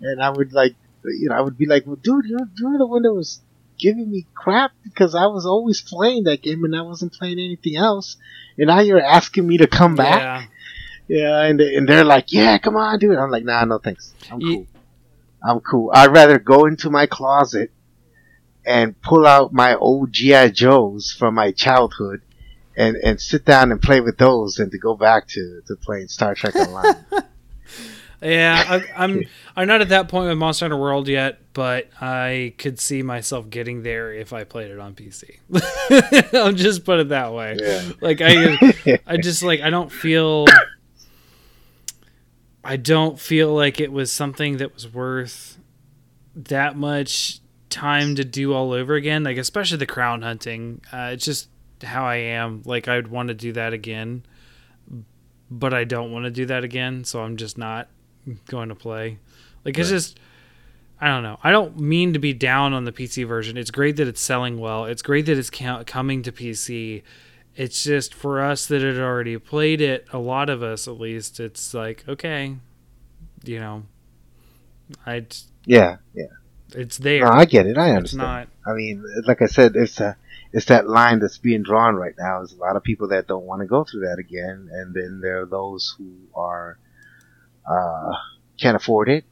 And 0.00 0.22
I 0.22 0.30
would 0.30 0.52
like, 0.52 0.76
you 1.04 1.28
know, 1.28 1.34
I 1.34 1.40
would 1.40 1.58
be 1.58 1.66
like, 1.66 1.86
well, 1.86 1.96
dude, 1.96 2.24
you're, 2.26 2.48
you're 2.56 2.78
the 2.78 2.86
one 2.86 3.02
that 3.02 3.12
was 3.12 3.40
giving 3.78 4.10
me 4.10 4.26
crap 4.34 4.70
because 4.84 5.14
I 5.14 5.26
was 5.26 5.44
always 5.44 5.82
playing 5.82 6.24
that 6.24 6.40
game 6.42 6.64
and 6.64 6.74
I 6.74 6.82
wasn't 6.82 7.12
playing 7.12 7.38
anything 7.38 7.76
else. 7.76 8.16
And 8.56 8.68
now 8.68 8.80
you're 8.80 9.02
asking 9.02 9.46
me 9.46 9.58
to 9.58 9.66
come 9.66 9.96
back? 9.96 10.20
Yeah. 10.20 10.46
Yeah, 11.08 11.42
and, 11.42 11.60
and 11.60 11.88
they're 11.88 12.04
like, 12.04 12.32
yeah, 12.32 12.58
come 12.58 12.76
on, 12.76 12.98
dude. 12.98 13.16
I'm 13.16 13.30
like, 13.30 13.44
nah, 13.44 13.64
no 13.64 13.78
thanks. 13.78 14.12
I'm 14.30 14.40
cool. 14.40 14.66
I'm 15.42 15.60
cool. 15.60 15.90
I'd 15.94 16.10
rather 16.12 16.38
go 16.38 16.66
into 16.66 16.90
my 16.90 17.06
closet 17.06 17.70
and 18.66 19.00
pull 19.00 19.26
out 19.26 19.52
my 19.52 19.76
old 19.76 20.12
G.I. 20.12 20.48
Joes 20.48 21.14
from 21.16 21.34
my 21.34 21.52
childhood 21.52 22.22
and, 22.76 22.96
and 22.96 23.20
sit 23.20 23.44
down 23.44 23.72
and 23.72 23.80
play 23.80 24.00
with 24.00 24.18
those 24.18 24.56
than 24.56 24.70
to 24.70 24.78
go 24.78 24.94
back 24.94 25.28
to, 25.28 25.62
to 25.66 25.76
playing 25.76 26.08
Star 26.08 26.34
Trek 26.34 26.56
Online. 26.56 27.06
Yeah, 28.22 28.64
I, 28.66 29.04
I'm 29.04 29.22
I'm 29.54 29.68
not 29.68 29.82
at 29.82 29.90
that 29.90 30.08
point 30.08 30.28
with 30.28 30.38
Monster 30.38 30.64
Hunter 30.64 30.78
World 30.78 31.06
yet, 31.06 31.38
but 31.52 31.90
I 32.00 32.54
could 32.56 32.80
see 32.80 33.02
myself 33.02 33.50
getting 33.50 33.82
there 33.82 34.12
if 34.12 34.32
I 34.32 34.44
played 34.44 34.70
it 34.70 34.78
on 34.78 34.94
PC. 34.94 35.38
I'll 36.34 36.52
just 36.52 36.84
put 36.84 36.98
it 36.98 37.10
that 37.10 37.34
way. 37.34 37.58
Yeah. 37.60 37.92
Like 38.00 38.20
I, 38.22 38.98
I 39.06 39.18
just 39.18 39.42
like 39.42 39.60
I 39.60 39.68
don't 39.68 39.92
feel, 39.92 40.46
I 42.64 42.76
don't 42.76 43.20
feel 43.20 43.54
like 43.54 43.80
it 43.80 43.92
was 43.92 44.10
something 44.10 44.56
that 44.56 44.72
was 44.72 44.92
worth 44.92 45.58
that 46.34 46.74
much 46.74 47.40
time 47.70 48.14
to 48.16 48.24
do 48.24 48.52
all 48.54 48.72
over 48.72 48.94
again. 48.94 49.24
Like 49.24 49.36
especially 49.38 49.78
the 49.78 49.86
crown 49.86 50.22
hunting. 50.22 50.80
Uh, 50.92 51.10
it's 51.12 51.24
just 51.24 51.48
how 51.82 52.04
I 52.04 52.16
am. 52.16 52.62
Like 52.64 52.88
I'd 52.88 53.08
want 53.08 53.28
to 53.28 53.34
do 53.34 53.52
that 53.52 53.72
again, 53.72 54.24
but 55.50 55.74
I 55.74 55.84
don't 55.84 56.12
want 56.12 56.24
to 56.24 56.30
do 56.30 56.46
that 56.46 56.64
again. 56.64 57.04
So 57.04 57.20
I'm 57.22 57.36
just 57.36 57.58
not 57.58 57.88
going 58.48 58.68
to 58.68 58.74
play. 58.74 59.18
Like 59.64 59.78
it's 59.78 59.90
Right. 59.90 59.96
just 59.96 60.18
I 60.98 61.08
don't 61.08 61.22
know. 61.22 61.38
I 61.44 61.50
don't 61.52 61.78
mean 61.78 62.14
to 62.14 62.18
be 62.18 62.32
down 62.32 62.72
on 62.72 62.84
the 62.84 62.92
PC 62.92 63.26
version. 63.28 63.58
It's 63.58 63.70
great 63.70 63.96
that 63.96 64.08
it's 64.08 64.20
selling 64.20 64.58
well. 64.58 64.86
It's 64.86 65.02
great 65.02 65.26
that 65.26 65.36
it's 65.36 65.50
ca- 65.50 65.84
coming 65.84 66.22
to 66.22 66.32
PC. 66.32 67.02
It's 67.54 67.84
just 67.84 68.14
for 68.14 68.40
us 68.40 68.66
that 68.66 68.80
had 68.80 68.96
already 68.98 69.36
played 69.38 69.82
it, 69.82 70.06
a 70.12 70.18
lot 70.18 70.48
of 70.48 70.62
us 70.62 70.88
at 70.88 70.98
least, 70.98 71.38
it's 71.40 71.74
like, 71.74 72.04
okay, 72.08 72.56
you 73.44 73.60
know, 73.60 73.82
I 75.06 75.26
yeah, 75.66 75.96
yeah. 76.14 76.26
It's 76.76 76.98
there. 76.98 77.24
No, 77.24 77.30
I 77.30 77.44
get 77.44 77.66
it. 77.66 77.78
I 77.78 77.90
understand. 77.90 78.04
it's 78.04 78.14
not. 78.14 78.48
I 78.70 78.76
mean, 78.76 79.02
like 79.26 79.42
I 79.42 79.46
said, 79.46 79.72
it's 79.74 80.00
a, 80.00 80.16
it's 80.52 80.66
that 80.66 80.88
line 80.88 81.20
that's 81.20 81.38
being 81.38 81.62
drawn 81.62 81.96
right 81.96 82.14
now. 82.18 82.38
There's 82.38 82.52
a 82.52 82.60
lot 82.60 82.76
of 82.76 82.82
people 82.82 83.08
that 83.08 83.26
don't 83.26 83.44
want 83.44 83.60
to 83.62 83.66
go 83.66 83.84
through 83.84 84.02
that 84.02 84.18
again, 84.18 84.68
and 84.70 84.94
then 84.94 85.20
there 85.22 85.42
are 85.42 85.46
those 85.46 85.94
who 85.98 86.12
are 86.34 86.78
uh, 87.68 88.12
can't 88.60 88.76
afford 88.76 89.08
it, 89.08 89.24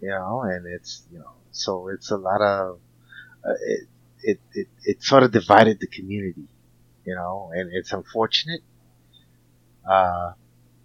you 0.00 0.08
know, 0.08 0.42
and 0.42 0.66
it's 0.66 1.02
you 1.10 1.18
know, 1.18 1.32
so 1.50 1.88
it's 1.88 2.10
a 2.10 2.16
lot 2.16 2.40
of 2.40 2.78
uh, 3.44 3.52
it, 3.66 3.88
it 4.22 4.40
it 4.54 4.68
it 4.84 5.02
sort 5.02 5.22
of 5.22 5.32
divided 5.32 5.80
the 5.80 5.88
community, 5.88 6.48
you 7.04 7.14
know, 7.14 7.50
and 7.54 7.70
it's 7.72 7.92
unfortunate. 7.92 8.60
Uh, 9.88 10.32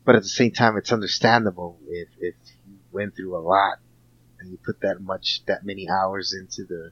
but 0.06 0.16
at 0.16 0.24
the 0.24 0.30
same 0.30 0.52
time, 0.52 0.78
it's 0.78 0.92
understandable 0.92 1.80
if 1.88 2.08
if 2.20 2.36
you 2.68 2.78
went 2.92 3.16
through 3.16 3.38
a 3.38 3.40
lot 3.40 3.78
and 4.40 4.52
you 4.52 4.58
put 4.64 4.82
that 4.82 5.02
much 5.02 5.42
that 5.46 5.66
many 5.66 5.90
hours 5.90 6.34
into 6.34 6.64
the 6.66 6.92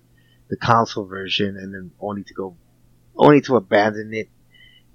the 0.50 0.58
console 0.58 1.06
version 1.06 1.58
and 1.58 1.74
then 1.74 1.92
only 2.00 2.24
to 2.24 2.34
go 2.34 2.56
only 3.18 3.42
to 3.42 3.56
abandon 3.56 4.14
it 4.14 4.30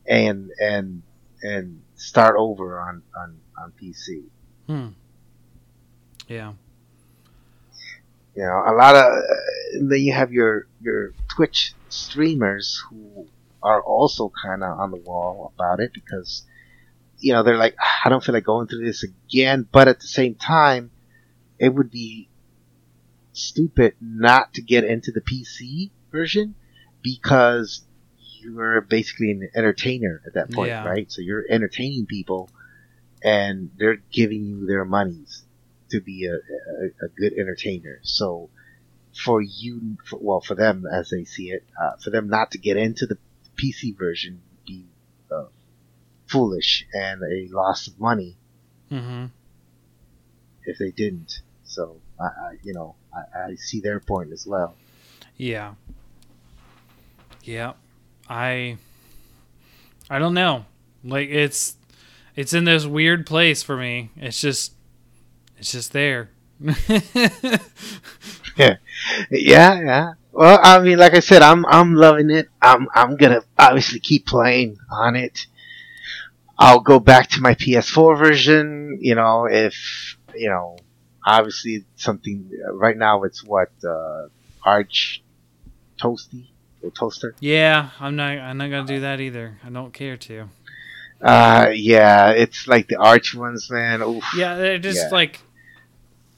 and 0.07 0.51
and 0.61 1.03
and 1.43 1.83
start 1.95 2.37
over 2.39 2.81
on 2.81 3.03
on 3.17 3.39
on 3.59 3.73
PC. 3.81 4.25
Hmm. 4.67 4.89
Yeah. 6.29 6.53
You 8.35 8.43
know, 8.43 8.63
a 8.67 8.73
lot 8.73 8.95
of 8.95 9.07
and 9.75 9.91
then 9.91 10.01
you 10.01 10.13
have 10.13 10.33
your 10.33 10.67
your 10.81 11.13
Twitch 11.29 11.75
streamers 11.89 12.83
who 12.89 13.27
are 13.63 13.83
also 13.83 14.33
kind 14.43 14.63
of 14.63 14.79
on 14.79 14.91
the 14.91 14.97
wall 14.97 15.53
about 15.55 15.81
it 15.81 15.93
because 15.93 16.47
you 17.19 17.33
know 17.33 17.43
they're 17.43 17.57
like 17.57 17.77
I 18.05 18.09
don't 18.09 18.25
feel 18.25 18.35
like 18.35 18.45
going 18.45 18.67
through 18.67 18.85
this 18.85 19.05
again, 19.05 19.69
but 19.71 19.89
at 19.89 20.01
the 20.01 20.07
same 20.07 20.35
time, 20.37 20.91
it 21.59 21.69
would 21.69 21.91
be 21.91 22.30
stupid 23.41 23.95
not 24.01 24.55
to 24.55 24.63
get 24.63 24.85
into 24.85 25.13
the 25.13 25.21
PC 25.21 25.91
version 26.13 26.55
because 27.03 27.83
you're 28.41 28.81
basically 28.81 29.31
an 29.31 29.51
entertainer 29.55 30.23
at 30.27 30.35
that 30.35 30.51
point, 30.53 30.69
Yeah. 30.69 30.85
right? 30.85 31.11
So 31.11 31.21
you're 31.23 31.45
entertaining 31.49 32.07
people, 32.07 32.49
and 33.23 33.71
they're 33.79 34.03
giving 34.13 34.45
you 34.45 34.67
their 34.67 34.85
monies 34.85 35.43
to 35.91 36.01
be 36.01 36.27
a, 36.27 36.35
a, 36.35 36.87
a 37.07 37.09
good 37.17 37.33
entertainer. 37.35 37.99
So 38.03 38.49
for 39.25 39.43
you, 39.43 39.97
for, 40.07 40.19
well, 40.23 40.41
for 40.41 40.55
them 40.55 40.85
as 40.91 41.11
they 41.11 41.25
see 41.25 41.51
it, 41.51 41.65
uh, 41.81 41.97
for 42.03 42.11
them 42.11 42.29
not 42.29 42.53
to 42.53 42.59
get 42.59 42.77
into 42.77 43.07
the 43.07 43.19
PC 43.57 43.97
version 43.99 44.41
would 44.51 44.65
be 44.67 44.85
uh, 45.31 45.47
foolish 46.29 46.87
and 46.93 47.23
a 47.23 47.49
loss 47.55 47.87
of 47.89 47.99
money 48.01 48.37
Mm-hmm. 48.91 49.27
if 50.65 50.79
they 50.79 50.91
didn't. 50.91 51.41
So 51.65 52.01
I, 52.21 52.25
I 52.25 52.57
you 52.63 52.73
know, 52.73 52.95
I, 53.15 53.51
I 53.51 53.55
see 53.55 53.81
their 53.81 54.01
point 54.01 54.33
as 54.33 54.47
well. 54.47 54.75
Yeah. 55.37 55.75
Yeah. 57.43 57.73
I 58.29 58.77
I 60.09 60.19
don't 60.19 60.35
know. 60.35 60.67
Like 61.05 61.29
it's 61.31 61.77
it's 62.37 62.53
in 62.53 62.65
this 62.65 62.87
weird 62.87 63.27
place 63.27 63.63
for 63.63 63.77
me. 63.77 64.11
It's 64.17 64.41
just 64.41 64.73
it's 65.59 65.73
just 65.73 65.93
there. 65.93 66.31
Yeah. 68.57 68.77
Yeah, 69.31 69.81
yeah. 69.81 70.13
Well, 70.33 70.59
I 70.63 70.79
mean, 70.81 70.99
like 70.99 71.15
I 71.15 71.21
said, 71.21 71.43
I'm 71.43 71.65
I'm 71.67 71.95
loving 71.95 72.31
it. 72.31 72.49
I'm 72.61 72.89
I'm 72.95 73.17
gonna 73.17 73.43
obviously 73.59 74.01
keep 74.01 74.27
playing 74.27 74.79
on 74.91 75.17
it. 75.17 75.47
I'll 76.59 76.81
go 76.81 77.01
back 77.01 77.31
to 77.31 77.41
my 77.41 77.55
PS4 77.55 78.19
version. 78.19 78.99
You 79.01 79.15
know, 79.15 79.47
if 79.51 80.17
you 80.35 80.49
know, 80.51 80.77
obviously 81.25 81.85
something. 81.97 82.51
Right 82.73 82.97
now, 82.97 83.23
it's 83.25 83.43
what 83.45 83.71
uh, 83.85 84.29
Arch 84.65 85.23
Toasty 86.01 86.47
or 86.83 86.91
Toaster. 86.91 87.35
yeah, 87.41 87.91
I'm 88.01 88.17
not 88.17 88.39
I'm 88.39 88.57
not 88.59 88.71
gonna 88.71 88.87
do 88.87 89.01
that 89.01 89.21
either. 89.21 89.59
I 89.65 89.69
don't 89.71 89.93
care 89.93 90.17
to. 90.17 90.49
Uh, 91.21 91.71
yeah, 91.75 92.31
it's 92.31 92.67
like 92.67 92.89
the 92.89 92.97
Arch 92.97 93.35
ones, 93.35 93.69
man. 93.71 94.01
Oof. 94.01 94.25
Yeah, 94.37 94.55
they're 94.57 94.79
just 94.79 95.03
Yeah. 95.05 95.09
like 95.13 95.41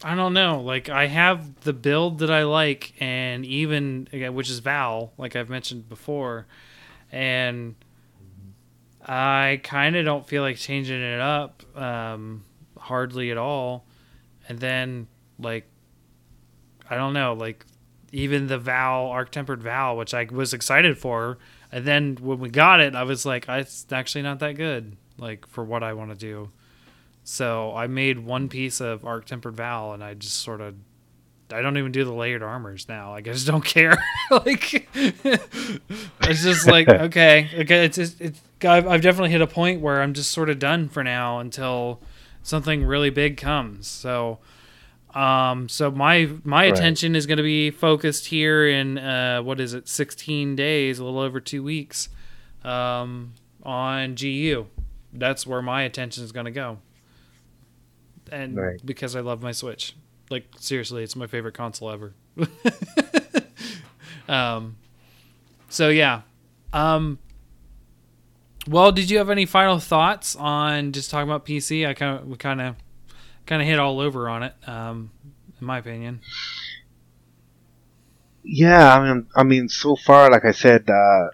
I 0.02 0.16
don't 0.16 0.32
know. 0.34 0.60
Like 0.60 0.88
I 0.88 1.06
have 1.06 1.60
the 1.60 1.72
build 1.72 2.18
that 2.18 2.30
I 2.32 2.42
like, 2.42 2.92
and 3.00 3.46
even 3.46 4.08
again, 4.12 4.34
which 4.34 4.50
is 4.50 4.58
Val, 4.58 5.12
like 5.16 5.36
I've 5.36 5.48
mentioned 5.48 5.88
before, 5.88 6.46
and 7.12 7.76
I 9.06 9.60
kind 9.62 9.96
of 9.96 10.04
don't 10.04 10.26
feel 10.26 10.42
like 10.42 10.56
changing 10.56 11.00
it 11.00 11.20
up, 11.20 11.62
um, 11.76 12.44
hardly 12.76 13.30
at 13.30 13.38
all. 13.38 13.84
And 14.48 14.58
then 14.58 15.06
like 15.38 15.66
I 16.88 16.96
don't 16.96 17.14
know, 17.14 17.32
like 17.32 17.64
even 18.12 18.46
the 18.46 18.58
Val 18.58 19.06
Arc 19.06 19.30
Tempered 19.30 19.62
Val, 19.62 19.96
which 19.96 20.12
I 20.12 20.24
was 20.30 20.52
excited 20.52 20.98
for, 20.98 21.38
and 21.70 21.86
then 21.86 22.18
when 22.20 22.38
we 22.38 22.50
got 22.50 22.80
it, 22.80 22.94
I 22.94 23.04
was 23.04 23.24
like, 23.24 23.46
"Ah, 23.48 23.56
it's 23.56 23.86
actually 23.90 24.22
not 24.22 24.38
that 24.40 24.56
good, 24.56 24.96
like 25.18 25.46
for 25.46 25.64
what 25.64 25.82
I 25.82 25.94
want 25.94 26.10
to 26.10 26.16
do. 26.16 26.50
So 27.24 27.74
I 27.74 27.86
made 27.86 28.18
one 28.18 28.48
piece 28.48 28.80
of 28.80 29.04
Arc 29.04 29.24
Tempered 29.26 29.56
Val, 29.56 29.92
and 29.92 30.02
I 30.02 30.14
just 30.14 30.40
sort 30.40 30.60
of, 30.60 30.74
I 31.52 31.62
don't 31.62 31.78
even 31.78 31.92
do 31.92 32.04
the 32.04 32.12
layered 32.12 32.42
armors 32.42 32.88
now. 32.88 33.10
Like 33.12 33.28
I 33.28 33.32
just 33.32 33.46
don't 33.46 33.64
care. 33.64 33.96
like 34.30 34.88
it's 34.94 36.42
just 36.42 36.66
like 36.66 36.88
okay, 36.90 37.48
okay. 37.54 37.84
It's 37.86 37.96
just 37.96 38.20
it's. 38.20 38.40
I've, 38.64 38.86
I've 38.86 39.02
definitely 39.02 39.30
hit 39.30 39.40
a 39.40 39.46
point 39.46 39.80
where 39.80 40.02
I'm 40.02 40.14
just 40.14 40.30
sort 40.30 40.48
of 40.48 40.58
done 40.60 40.88
for 40.88 41.02
now 41.02 41.40
until 41.40 42.00
something 42.42 42.84
really 42.84 43.10
big 43.10 43.36
comes. 43.36 43.86
So. 43.88 44.38
Um, 45.14 45.68
so 45.68 45.90
my 45.90 46.26
my 46.42 46.62
Right. 46.64 46.72
attention 46.72 47.14
is 47.14 47.26
going 47.26 47.36
to 47.36 47.42
be 47.42 47.70
focused 47.70 48.24
here 48.28 48.66
in 48.66 48.96
uh, 48.96 49.42
what 49.42 49.60
is 49.60 49.74
it, 49.74 49.86
16 49.86 50.56
days, 50.56 50.98
a 50.98 51.04
little 51.04 51.20
over 51.20 51.38
two 51.38 51.62
weeks, 51.62 52.08
um, 52.64 53.34
on 53.62 54.14
GU. 54.14 54.68
That's 55.12 55.46
where 55.46 55.60
my 55.60 55.82
attention 55.82 56.24
is 56.24 56.32
going 56.32 56.46
to 56.46 56.50
go, 56.50 56.78
and 58.30 58.56
Right. 58.56 58.80
because 58.82 59.14
I 59.14 59.20
love 59.20 59.42
my 59.42 59.52
Switch, 59.52 59.94
like 60.30 60.46
seriously, 60.58 61.02
it's 61.04 61.14
my 61.14 61.26
favorite 61.26 61.52
console 61.52 61.90
ever. 61.90 62.14
um, 64.28 64.76
so 65.68 65.90
yeah, 65.90 66.22
um, 66.72 67.18
well, 68.68 68.92
did 68.92 69.10
you 69.10 69.18
have 69.18 69.30
any 69.30 69.46
final 69.46 69.78
thoughts 69.78 70.36
on 70.36 70.92
just 70.92 71.10
talking 71.10 71.28
about 71.28 71.44
PC? 71.46 71.86
I 71.86 71.94
kind 71.94 72.18
of 72.18 72.26
we 72.26 72.36
kind 72.36 72.60
of 72.60 72.76
kind 73.46 73.60
of 73.62 73.68
hit 73.68 73.78
all 73.78 74.00
over 74.00 74.28
on 74.28 74.42
it, 74.44 74.54
um, 74.66 75.10
in 75.60 75.66
my 75.66 75.78
opinion. 75.78 76.20
Yeah, 78.44 78.96
I 78.98 79.04
mean, 79.14 79.26
I 79.36 79.42
mean, 79.44 79.68
so 79.68 79.94
far, 79.96 80.30
like 80.30 80.44
I 80.44 80.50
said, 80.50 80.88
uh, 80.90 81.28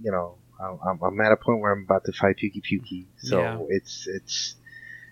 you 0.00 0.12
know, 0.12 0.36
I'm, 0.60 0.98
I'm- 1.02 1.20
at 1.20 1.32
a 1.32 1.36
point 1.36 1.60
where 1.60 1.72
I'm 1.72 1.82
about 1.82 2.04
to 2.04 2.12
fight 2.12 2.36
Pukei-Pukei, 2.36 3.06
so 3.16 3.40
Yeah. 3.40 3.58
it's 3.68 4.06
it's, 4.06 4.54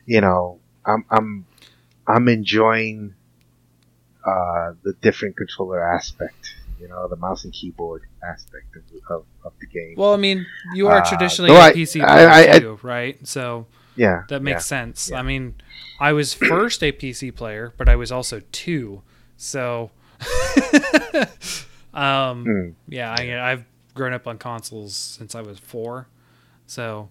you 0.06 0.20
know, 0.20 0.60
I'm 0.86 1.04
I'm 1.10 1.46
I'm 2.06 2.28
enjoying 2.28 3.14
uh, 4.24 4.74
the 4.84 4.92
different 5.00 5.36
controller 5.36 5.82
aspect, 5.94 6.54
you 6.80 6.88
know, 6.88 7.06
the 7.08 7.16
mouse 7.16 7.44
and 7.44 7.52
keyboard 7.52 8.02
aspect 8.22 8.74
of 8.76 8.82
of, 9.10 9.24
of 9.44 9.52
the 9.60 9.66
game. 9.66 9.94
Well, 9.96 10.14
I 10.14 10.16
mean, 10.16 10.46
you 10.74 10.88
are 10.88 10.98
Uh, 11.02 11.08
traditionally 11.08 11.50
though 11.50 11.58
a 11.60 11.66
I- 11.68 11.72
PC 11.72 12.02
I- 12.02 12.06
player 12.06 12.50
I- 12.54 12.58
too, 12.58 12.78
right? 12.82 13.26
So 13.26 13.66
yeah, 13.96 14.22
that 14.28 14.42
makes 14.42 14.64
yeah. 14.70 14.76
sense. 14.78 15.10
yeah. 15.10 15.18
I 15.18 15.22
mean, 15.22 15.54
I 16.00 16.12
was 16.12 16.32
first 16.34 16.82
a 16.82 16.92
PC 16.92 17.34
player, 17.34 17.74
but 17.76 17.88
I 17.88 17.96
was 17.96 18.10
also 18.10 18.40
two. 18.52 19.02
So, 19.36 19.90
um, 21.94 22.44
Hmm. 22.44 22.68
yeah, 22.88 23.14
I, 23.18 23.52
I've 23.52 23.64
grown 23.94 24.12
up 24.12 24.26
on 24.26 24.38
consoles 24.38 24.94
since 24.94 25.34
I 25.34 25.40
was 25.42 25.58
four, 25.58 26.08
so 26.66 27.08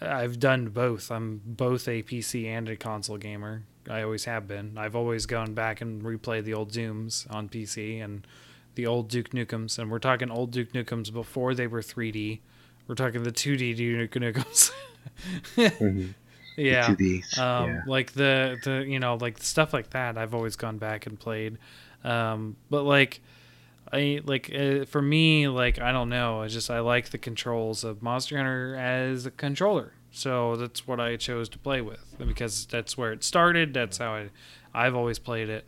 I've 0.00 0.38
done 0.40 0.68
both. 0.68 1.10
I'm 1.10 1.40
both 1.44 1.86
a 1.88 2.02
PC 2.02 2.46
and 2.46 2.68
a 2.68 2.76
console 2.76 3.18
gamer. 3.18 3.64
I 3.88 4.02
always 4.02 4.24
have 4.24 4.46
been. 4.46 4.78
I've 4.78 4.94
always 4.94 5.26
gone 5.26 5.54
back 5.54 5.80
and 5.80 6.02
replayed 6.02 6.44
the 6.44 6.54
old 6.54 6.70
Dooms 6.70 7.26
on 7.30 7.48
PC 7.48 8.02
and 8.02 8.26
the 8.74 8.86
old 8.86 9.08
Duke 9.08 9.30
Nukems, 9.30 9.78
and 9.78 9.90
we're 9.90 9.98
talking 9.98 10.30
old 10.30 10.50
Duke 10.50 10.72
Nukems 10.72 11.12
before 11.12 11.54
they 11.54 11.66
were 11.66 11.80
3D. 11.82 12.40
We're 12.86 12.94
talking 12.94 13.22
the 13.22 13.32
2D 13.32 13.76
Duke 13.76 14.10
Nukems. 14.12 14.70
Mhm. 15.56 16.14
yeah. 16.56 16.86
2Ds, 16.88 17.38
Um, 17.38 17.68
yeah. 17.70 17.80
like 17.86 18.12
the 18.12 18.58
the 18.64 18.84
you 18.86 18.98
know 18.98 19.14
like 19.16 19.38
stuff 19.38 19.72
like 19.72 19.90
that 19.90 20.18
I've 20.18 20.34
always 20.34 20.56
gone 20.56 20.78
back 20.78 21.06
and 21.06 21.18
played, 21.18 21.58
um, 22.04 22.56
but 22.68 22.82
like 22.82 23.20
I 23.92 24.20
like 24.24 24.52
uh, 24.54 24.84
for 24.84 25.00
me 25.02 25.48
like 25.48 25.80
I 25.80 25.90
don't 25.92 26.08
know 26.08 26.42
I 26.42 26.48
just 26.48 26.70
I 26.70 26.80
like 26.80 27.10
the 27.10 27.18
controls 27.18 27.82
of 27.84 28.02
Monster 28.02 28.36
Hunter 28.36 28.76
as 28.76 29.26
a 29.26 29.30
controller, 29.30 29.92
so 30.10 30.56
that's 30.56 30.86
what 30.86 31.00
I 31.00 31.16
chose 31.16 31.48
to 31.50 31.58
play 31.58 31.80
with 31.80 32.14
because 32.18 32.66
that's 32.66 32.96
where 32.98 33.12
it 33.12 33.24
started. 33.24 33.72
That's 33.74 33.98
how 33.98 34.14
I 34.14 34.28
I've 34.74 34.94
always 34.94 35.18
played 35.18 35.48
it. 35.48 35.64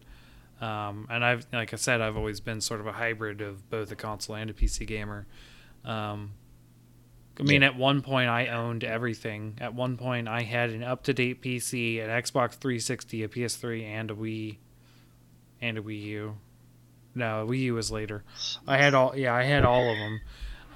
Um, 0.62 1.08
and 1.10 1.24
I've, 1.24 1.44
like 1.52 1.72
I 1.72 1.76
said, 1.76 2.00
I've 2.00 2.16
always 2.16 2.38
been 2.38 2.60
sort 2.60 2.78
of 2.78 2.86
a 2.86 2.92
hybrid 2.92 3.40
of 3.40 3.68
both 3.68 3.90
a 3.90 3.96
console 3.96 4.36
and 4.36 4.48
a 4.48 4.52
PC 4.52 4.86
gamer. 4.86 5.26
Um, 5.84 6.34
I 7.40 7.42
mean, 7.42 7.64
at 7.64 7.76
one 7.76 8.00
point 8.00 8.28
I 8.28 8.46
owned 8.46 8.84
everything. 8.84 9.58
At 9.60 9.74
one 9.74 9.96
point 9.96 10.28
I 10.28 10.42
had 10.42 10.70
an 10.70 10.84
up-to-date 10.84 11.42
PC, 11.42 12.00
an 12.00 12.10
Xbox 12.10 12.52
360, 12.52 13.24
a 13.24 13.28
PS3, 13.28 13.84
and 13.84 14.10
a 14.12 14.14
Wii, 14.14 14.58
and 15.60 15.78
a 15.78 15.82
Wii 15.82 16.02
U. 16.02 16.36
no, 17.16 17.44
Wii 17.48 17.58
U 17.62 17.74
was 17.74 17.90
later. 17.90 18.22
I 18.64 18.76
had 18.76 18.94
all 18.94 19.16
yeah, 19.16 19.34
I 19.34 19.42
had 19.42 19.64
all 19.64 19.90
of 19.90 19.96
them. 19.96 20.20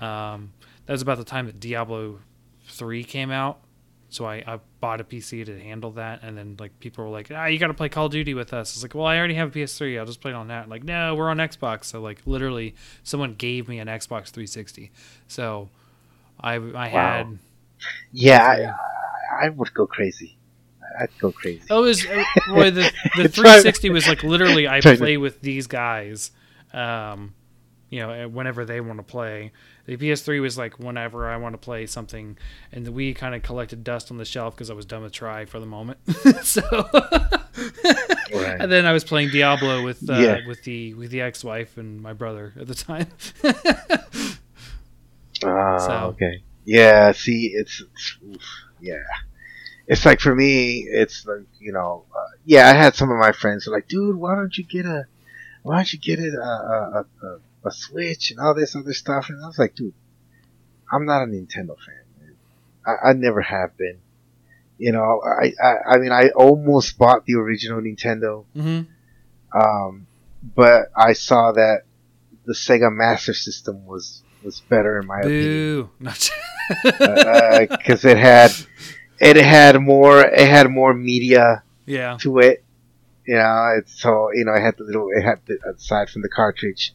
Um, 0.09 0.53
that 0.87 0.93
was 0.95 1.03
about 1.03 1.18
the 1.18 1.24
time 1.24 1.47
that 1.47 1.61
Diablo 1.61 2.18
three 2.66 3.05
came 3.05 3.30
out. 3.30 3.61
So 4.09 4.25
I, 4.25 4.37
I 4.47 4.61
bought 4.81 5.01
a 5.01 5.05
PC 5.05 5.45
to 5.47 5.59
handle 5.59 5.91
that, 5.93 6.21
and 6.23 6.39
then 6.39 6.57
like 6.59 6.79
people 6.79 7.05
were 7.05 7.11
like, 7.11 7.31
"Ah, 7.35 7.47
you 7.47 7.59
got 7.59 7.67
to 7.69 7.75
play 7.75 7.89
Call 7.89 8.07
of 8.07 8.13
Duty 8.13 8.35
with 8.35 8.53
us." 8.53 8.75
It's 8.75 8.83
like, 8.83 8.95
"Well, 8.95 9.07
I 9.07 9.19
already 9.19 9.35
have 9.35 9.49
a 9.55 9.59
PS3. 9.59 9.99
I'll 9.99 10.07
just 10.07 10.21
play 10.21 10.31
it 10.31 10.35
on 10.35 10.49
that." 10.49 10.69
Like, 10.69 10.85
no, 10.85 11.15
we're 11.15 11.29
on 11.29 11.39
Xbox. 11.39 11.87
So 11.87 12.01
like, 12.01 12.21
literally, 12.25 12.75
someone 13.03 13.35
gave 13.35 13.69
me 13.69 13.79
an 13.81 13.89
Xbox 13.89 14.29
360. 14.29 14.93
So 15.27 15.71
I 16.41 16.55
I 16.57 16.89
had 16.89 17.39
Yeah, 18.13 18.75
I, 19.41 19.47
I 19.47 19.49
would 19.51 19.73
go 19.75 19.87
crazy. 19.87 20.37
I'd 20.99 21.11
go 21.19 21.33
crazy. 21.33 21.63
Oh, 21.71 21.85
it 21.85 21.89
was 21.89 22.07
uh, 22.07 22.25
boy, 22.49 22.71
the 22.71 22.93
the 23.17 23.29
360 23.29 23.91
was 23.91 24.09
like 24.09 24.23
literally 24.23 24.67
I 24.69 24.81
play 24.81 25.17
with 25.17 25.41
these 25.41 25.67
guys, 25.67 26.31
um, 26.73 27.35
you 27.91 28.01
know, 28.01 28.11
uh, 28.11 28.29
whenever 28.29 28.65
they 28.65 28.81
want 28.81 28.99
to 28.99 29.03
play. 29.03 29.53
The 29.87 29.97
PS3 29.97 30.41
was 30.41 30.59
like 30.59 30.78
whenever 30.78 31.28
I 31.28 31.37
want 31.37 31.55
to 31.55 31.59
play 31.59 31.87
something, 31.87 32.37
and 32.72 32.84
the 32.84 32.91
Wii 32.91 33.14
kind 33.16 33.34
of 33.34 33.43
collected 33.43 33.84
dust 33.84 34.11
on 34.11 34.16
the 34.18 34.24
shelf 34.24 34.55
because 34.55 34.68
I 34.70 34.74
was 34.74 34.84
done 34.84 35.03
with 35.03 35.12
try 35.12 35.45
for 35.45 35.61
the 35.61 35.66
moment. 35.66 35.99
so, 36.43 36.62
Right. 38.34 38.61
and 38.61 38.70
then 38.70 38.84
I 38.84 38.93
was 38.93 39.05
playing 39.05 39.30
Diablo 39.30 39.84
with 39.84 40.09
uh, 40.11 40.14
Yeah. 40.18 40.39
with 40.47 40.62
the 40.64 40.95
with 40.95 41.11
the 41.11 41.20
ex-wife 41.20 41.76
and 41.78 42.01
my 42.03 42.12
brother 42.12 42.53
at 42.59 42.66
the 42.66 42.74
time. 42.74 43.07
Ah, 45.45 45.78
So- 45.78 45.93
okay. 46.09 46.43
Yeah, 46.64 47.12
see, 47.12 47.53
it's, 47.55 47.80
it's 47.80 48.16
oof, 48.26 48.43
yeah. 48.80 49.03
It's 49.87 50.05
like 50.05 50.18
for 50.18 50.34
me, 50.34 50.78
it's 50.91 51.24
like 51.26 51.47
you 51.61 51.70
know, 51.72 52.05
uh, 52.12 52.37
yeah. 52.45 52.68
I 52.68 52.72
had 52.72 52.97
some 52.97 53.11
of 53.12 53.18
my 53.18 53.30
friends 53.30 53.64
who 53.64 53.70
like, 53.70 53.87
dude, 53.87 54.16
why 54.16 54.34
don't 54.34 54.57
you 54.59 54.64
get 54.64 54.84
a, 54.84 55.05
why 55.62 55.76
don't 55.76 55.93
you 55.93 55.99
get 56.01 56.18
it 56.18 56.34
a 56.34 56.41
a, 56.41 57.05
a, 57.22 57.39
a, 57.67 57.73
Switch 57.73 58.31
and 58.31 58.41
all 58.41 58.55
this 58.55 58.77
other 58.77 58.93
stuff? 58.93 59.29
And 59.29 59.43
I 59.43 59.47
was 59.47 59.59
like, 59.59 59.75
dude, 59.75 59.95
I'm 60.93 61.07
not 61.07 61.23
a 61.23 61.27
Nintendo 61.27 61.77
fan. 61.79 62.05
Man. 62.21 62.37
I, 62.87 63.11
I 63.11 63.12
never 63.12 63.41
have 63.43 63.77
been. 63.77 63.99
You 64.79 64.93
know, 64.93 65.23
I, 65.25 65.53
I 65.62 65.95
I 65.95 65.99
mean, 65.99 66.12
I 66.12 66.29
almost 66.31 66.99
bought 66.99 67.25
the 67.25 67.35
original 67.35 67.81
Nintendo, 67.81 68.45
hmm 68.55 68.83
um, 69.55 70.07
but 70.55 70.91
I 70.95 71.14
saw 71.14 71.53
that 71.53 71.83
the 72.45 72.53
Sega 72.53 72.93
Master 72.95 73.35
System 73.35 73.87
was 73.87 74.23
was 74.43 74.61
better 74.61 75.01
in 75.01 75.07
my 75.07 75.21
opinion 75.21 75.51
Boo! 75.51 75.91
Not- 75.99 76.31
because 76.83 78.05
it 78.05 78.19
had 78.19 78.53
it 79.21 79.37
had 79.37 79.81
more 79.81 80.21
it 80.21 80.49
had 80.49 80.69
more 80.71 80.93
media 80.93 81.62
yeah, 81.87 82.17
to 82.21 82.39
it. 82.39 82.64
You 83.25 83.37
know, 83.37 83.75
it's 83.79 84.01
so 84.01 84.31
you 84.33 84.45
know 84.45 84.53
it 84.53 84.61
had 84.61 84.77
the 84.77 84.85
little 84.85 85.09
it 85.14 85.23
had 85.23 85.41
the, 85.47 85.59
aside 85.75 86.11
from 86.11 86.23
the 86.23 86.29
cartridge, 86.29 86.93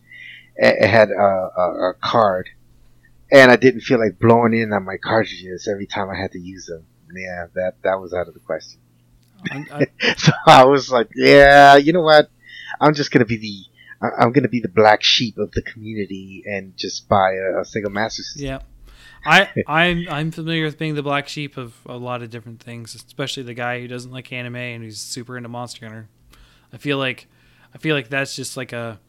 it, 0.55 0.87
had 0.87 1.09
a, 1.09 1.13
a, 1.57 1.89
a 1.89 1.93
card, 2.01 2.49
and 3.31 3.51
I 3.51 3.55
didn't 3.55 3.81
feel 3.81 3.99
like 3.99 4.19
blowing 4.19 4.53
in 4.53 4.73
on 4.73 4.85
my 4.85 4.97
cartridges 4.97 5.67
every 5.67 5.87
time 5.87 6.09
I 6.09 6.19
had 6.19 6.31
to 6.33 6.39
use 6.39 6.65
them. 6.65 6.85
Yeah, 7.13 7.47
that 7.55 7.81
that 7.83 7.99
was 7.99 8.13
out 8.13 8.27
of 8.27 8.33
the 8.33 8.39
question. 8.39 8.79
I, 9.51 9.65
I, 10.01 10.13
So 10.17 10.31
I 10.45 10.65
was 10.65 10.91
like, 10.91 11.09
yeah, 11.15 11.75
you 11.75 11.93
know 11.93 12.01
what? 12.01 12.29
I'm 12.79 12.93
just 12.93 13.11
gonna 13.11 13.25
be 13.25 13.37
the 13.37 14.11
I'm 14.19 14.31
gonna 14.31 14.49
be 14.49 14.59
the 14.59 14.69
black 14.69 15.03
sheep 15.03 15.37
of 15.37 15.51
the 15.51 15.61
community 15.61 16.43
and 16.45 16.75
just 16.77 17.07
buy 17.07 17.33
a, 17.33 17.59
a 17.59 17.61
Sega 17.61 17.91
Master 17.91 18.23
System. 18.23 18.45
Yeah. 18.45 18.59
I 19.23 19.49
I'm 19.67 20.07
I'm 20.09 20.31
familiar 20.31 20.65
with 20.65 20.79
being 20.79 20.95
the 20.95 21.03
black 21.03 21.27
sheep 21.27 21.57
of 21.57 21.75
a 21.85 21.95
lot 21.95 22.23
of 22.23 22.29
different 22.31 22.61
things, 22.61 22.95
especially 22.95 23.43
the 23.43 23.53
guy 23.53 23.79
who 23.79 23.87
doesn't 23.87 24.11
like 24.11 24.31
anime 24.33 24.55
and 24.55 24.83
who's 24.83 24.99
super 24.99 25.37
into 25.37 25.49
Monster 25.49 25.85
Hunter. 25.85 26.09
I 26.73 26.77
feel 26.77 26.97
like 26.97 27.27
I 27.73 27.77
feel 27.77 27.95
like 27.95 28.09
that's 28.09 28.35
just 28.35 28.57
like 28.57 28.73
a 28.73 28.99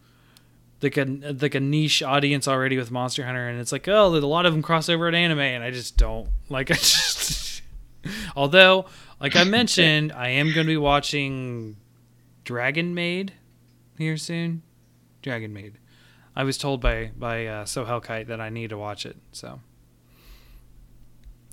like 0.82 0.96
a 0.96 1.04
like 1.40 1.54
a 1.54 1.60
niche 1.60 2.02
audience 2.02 2.46
already 2.48 2.76
with 2.76 2.90
Monster 2.90 3.24
Hunter, 3.24 3.48
and 3.48 3.60
it's 3.60 3.72
like 3.72 3.86
oh, 3.88 4.06
a 4.06 4.18
lot 4.18 4.46
of 4.46 4.52
them 4.52 4.62
cross 4.62 4.88
over 4.88 5.08
at 5.08 5.14
anime, 5.14 5.38
and 5.40 5.62
I 5.64 5.70
just 5.70 5.96
don't 5.96 6.28
like. 6.48 6.70
I 6.70 6.74
just 6.74 7.62
although, 8.36 8.86
like 9.20 9.36
I 9.36 9.44
mentioned, 9.44 10.12
I 10.12 10.28
am 10.30 10.46
going 10.46 10.66
to 10.66 10.72
be 10.72 10.76
watching 10.76 11.76
Dragon 12.44 12.94
Maid 12.94 13.32
here 13.98 14.16
soon. 14.16 14.62
Dragon 15.22 15.52
Maid. 15.52 15.78
I 16.34 16.44
was 16.44 16.58
told 16.58 16.80
by 16.80 17.12
by 17.16 17.46
uh, 17.46 17.64
So 17.64 17.84
Hellkite 17.84 18.26
that 18.28 18.40
I 18.40 18.48
need 18.48 18.70
to 18.70 18.78
watch 18.78 19.06
it, 19.06 19.16
so 19.32 19.60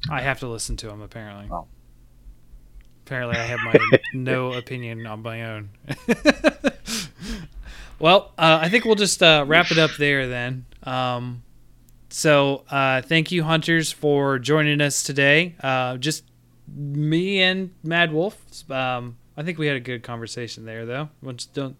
I 0.09 0.21
have 0.21 0.39
to 0.39 0.47
listen 0.47 0.75
to 0.77 0.89
him. 0.89 1.01
Apparently, 1.01 1.49
Oh. 1.51 1.67
apparently 3.05 3.37
I 3.37 3.43
have 3.43 3.59
my 3.59 3.75
no 4.13 4.53
opinion 4.53 5.05
on 5.05 5.21
my 5.21 5.43
own. 5.43 5.69
well, 7.99 8.33
uh, 8.37 8.59
I 8.61 8.69
think 8.69 8.85
we'll 8.85 8.95
just 8.95 9.21
uh, 9.21 9.45
wrap 9.47 9.71
it 9.71 9.77
up 9.77 9.91
there 9.97 10.27
then. 10.27 10.65
Um, 10.83 11.43
so 12.09 12.63
uh, 12.69 13.01
thank 13.01 13.31
you, 13.31 13.43
hunters, 13.43 13.91
for 13.91 14.39
joining 14.39 14.81
us 14.81 15.03
today. 15.03 15.55
Uh, 15.61 15.97
just 15.97 16.23
me 16.67 17.41
and 17.41 17.71
Mad 17.83 18.11
Wolf. 18.11 18.37
Um, 18.71 19.17
I 19.37 19.43
think 19.43 19.57
we 19.57 19.67
had 19.67 19.75
a 19.75 19.81
good 19.81 20.03
conversation 20.03 20.65
there, 20.65 20.85
though. 20.85 21.09
Once 21.21 21.45
don't 21.45 21.75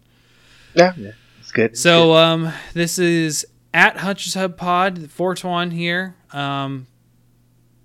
Yeah, 0.74 0.92
yeah, 0.96 1.12
it's 1.40 1.52
good. 1.52 1.72
It's 1.72 1.80
so 1.80 2.14
um, 2.14 2.52
this 2.74 2.98
is 2.98 3.46
at 3.74 3.98
Hunters 3.98 4.34
Hub 4.34 4.56
Pod, 4.56 5.10
Fortuan 5.10 5.70
here. 5.70 6.14
Um, 6.32 6.86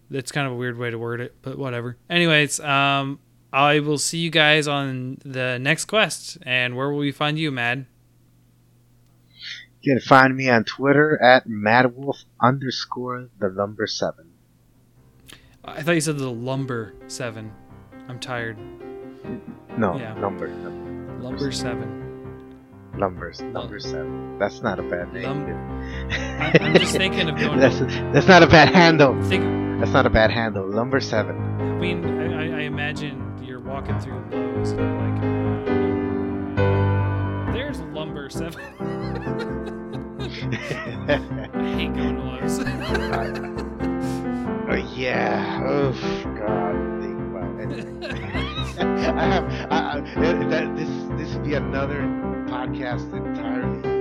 that's 0.09 0.31
kind 0.31 0.45
of 0.47 0.53
a 0.53 0.55
weird 0.55 0.77
way 0.77 0.91
to 0.91 0.97
word 0.97 1.19
it, 1.21 1.35
but 1.41 1.57
whatever. 1.57 1.97
Anyways, 2.09 2.59
um, 2.59 3.19
I 3.51 3.79
will 3.79 3.97
see 3.97 4.19
you 4.19 4.29
guys 4.29 4.67
on 4.67 5.17
the 5.25 5.57
next 5.59 5.85
quest. 5.85 6.37
And 6.43 6.75
where 6.75 6.89
will 6.89 6.99
we 6.99 7.11
find 7.11 7.39
you, 7.39 7.51
Mad? 7.51 7.85
You 9.85 9.93
can 9.93 10.01
find 10.01 10.35
me 10.35 10.49
on 10.49 10.63
Twitter 10.63 11.21
at 11.21 11.47
madwolf 11.47 12.23
underscore 12.41 13.29
the 13.39 13.49
number 13.49 13.85
seven. 13.85 14.31
I 15.63 15.83
thought 15.83 15.91
you 15.93 16.01
said 16.01 16.17
the 16.17 16.31
Lumber 16.31 16.95
Seven. 17.07 17.51
I'm 18.07 18.19
tired. 18.19 18.57
No, 19.77 19.95
Yeah. 19.97 20.15
number, 20.15 20.47
number 20.47 21.21
Lumber 21.23 21.51
Seven. 21.51 22.01
numbers 22.97 23.41
number 23.41 23.77
seven. 23.79 24.39
That's 24.39 24.61
not 24.63 24.79
a 24.79 24.83
bad 24.83 25.13
name. 25.13 25.23
Lum- 25.23 25.45
I- 26.39 26.57
I'm 26.61 26.73
just 26.75 26.95
thinking 26.95 27.29
of 27.29 27.35
going- 27.39 27.59
that's 27.59 27.77
that's 28.13 28.27
not 28.27 28.41
a 28.41 28.47
bad 28.47 28.73
handle. 28.73 29.13
Think. 29.23 29.43
That's 29.79 29.91
not 29.91 30.05
a 30.07 30.09
bad 30.09 30.31
handle. 30.31 30.67
Number 30.67 30.99
seven. 30.99 31.35
I 31.59 31.77
mean, 31.79 32.03
I, 32.05 32.57
I- 32.57 32.61
imagine 32.61 33.21
you're 33.43 33.59
walking 33.59 33.99
through 33.99 34.23
Lowe's 34.31 34.71
and 34.71 34.97
like, 34.97 35.21
uh, 36.57 37.53
there's 37.53 37.79
Lumber 37.93 38.29
Seven. 38.31 38.63
I 40.53 41.17
hate 41.75 41.93
going 41.95 42.15
to 42.15 42.21
Lowe's. 42.21 42.59
oh 44.69 44.75
yeah. 44.95 45.63
Oh 45.65 45.91
God. 46.37 46.75
Think 47.01 47.19
about 47.19 47.59
it. 47.61 47.73
I 48.79 48.81
have. 49.25 49.45
I, 49.71 49.73
I, 49.97 49.99
that, 50.49 50.75
this 50.75 50.89
this 51.17 51.33
would 51.33 51.45
be 51.45 51.55
another 51.55 52.01
podcast 52.47 53.11
entirely 53.13 53.94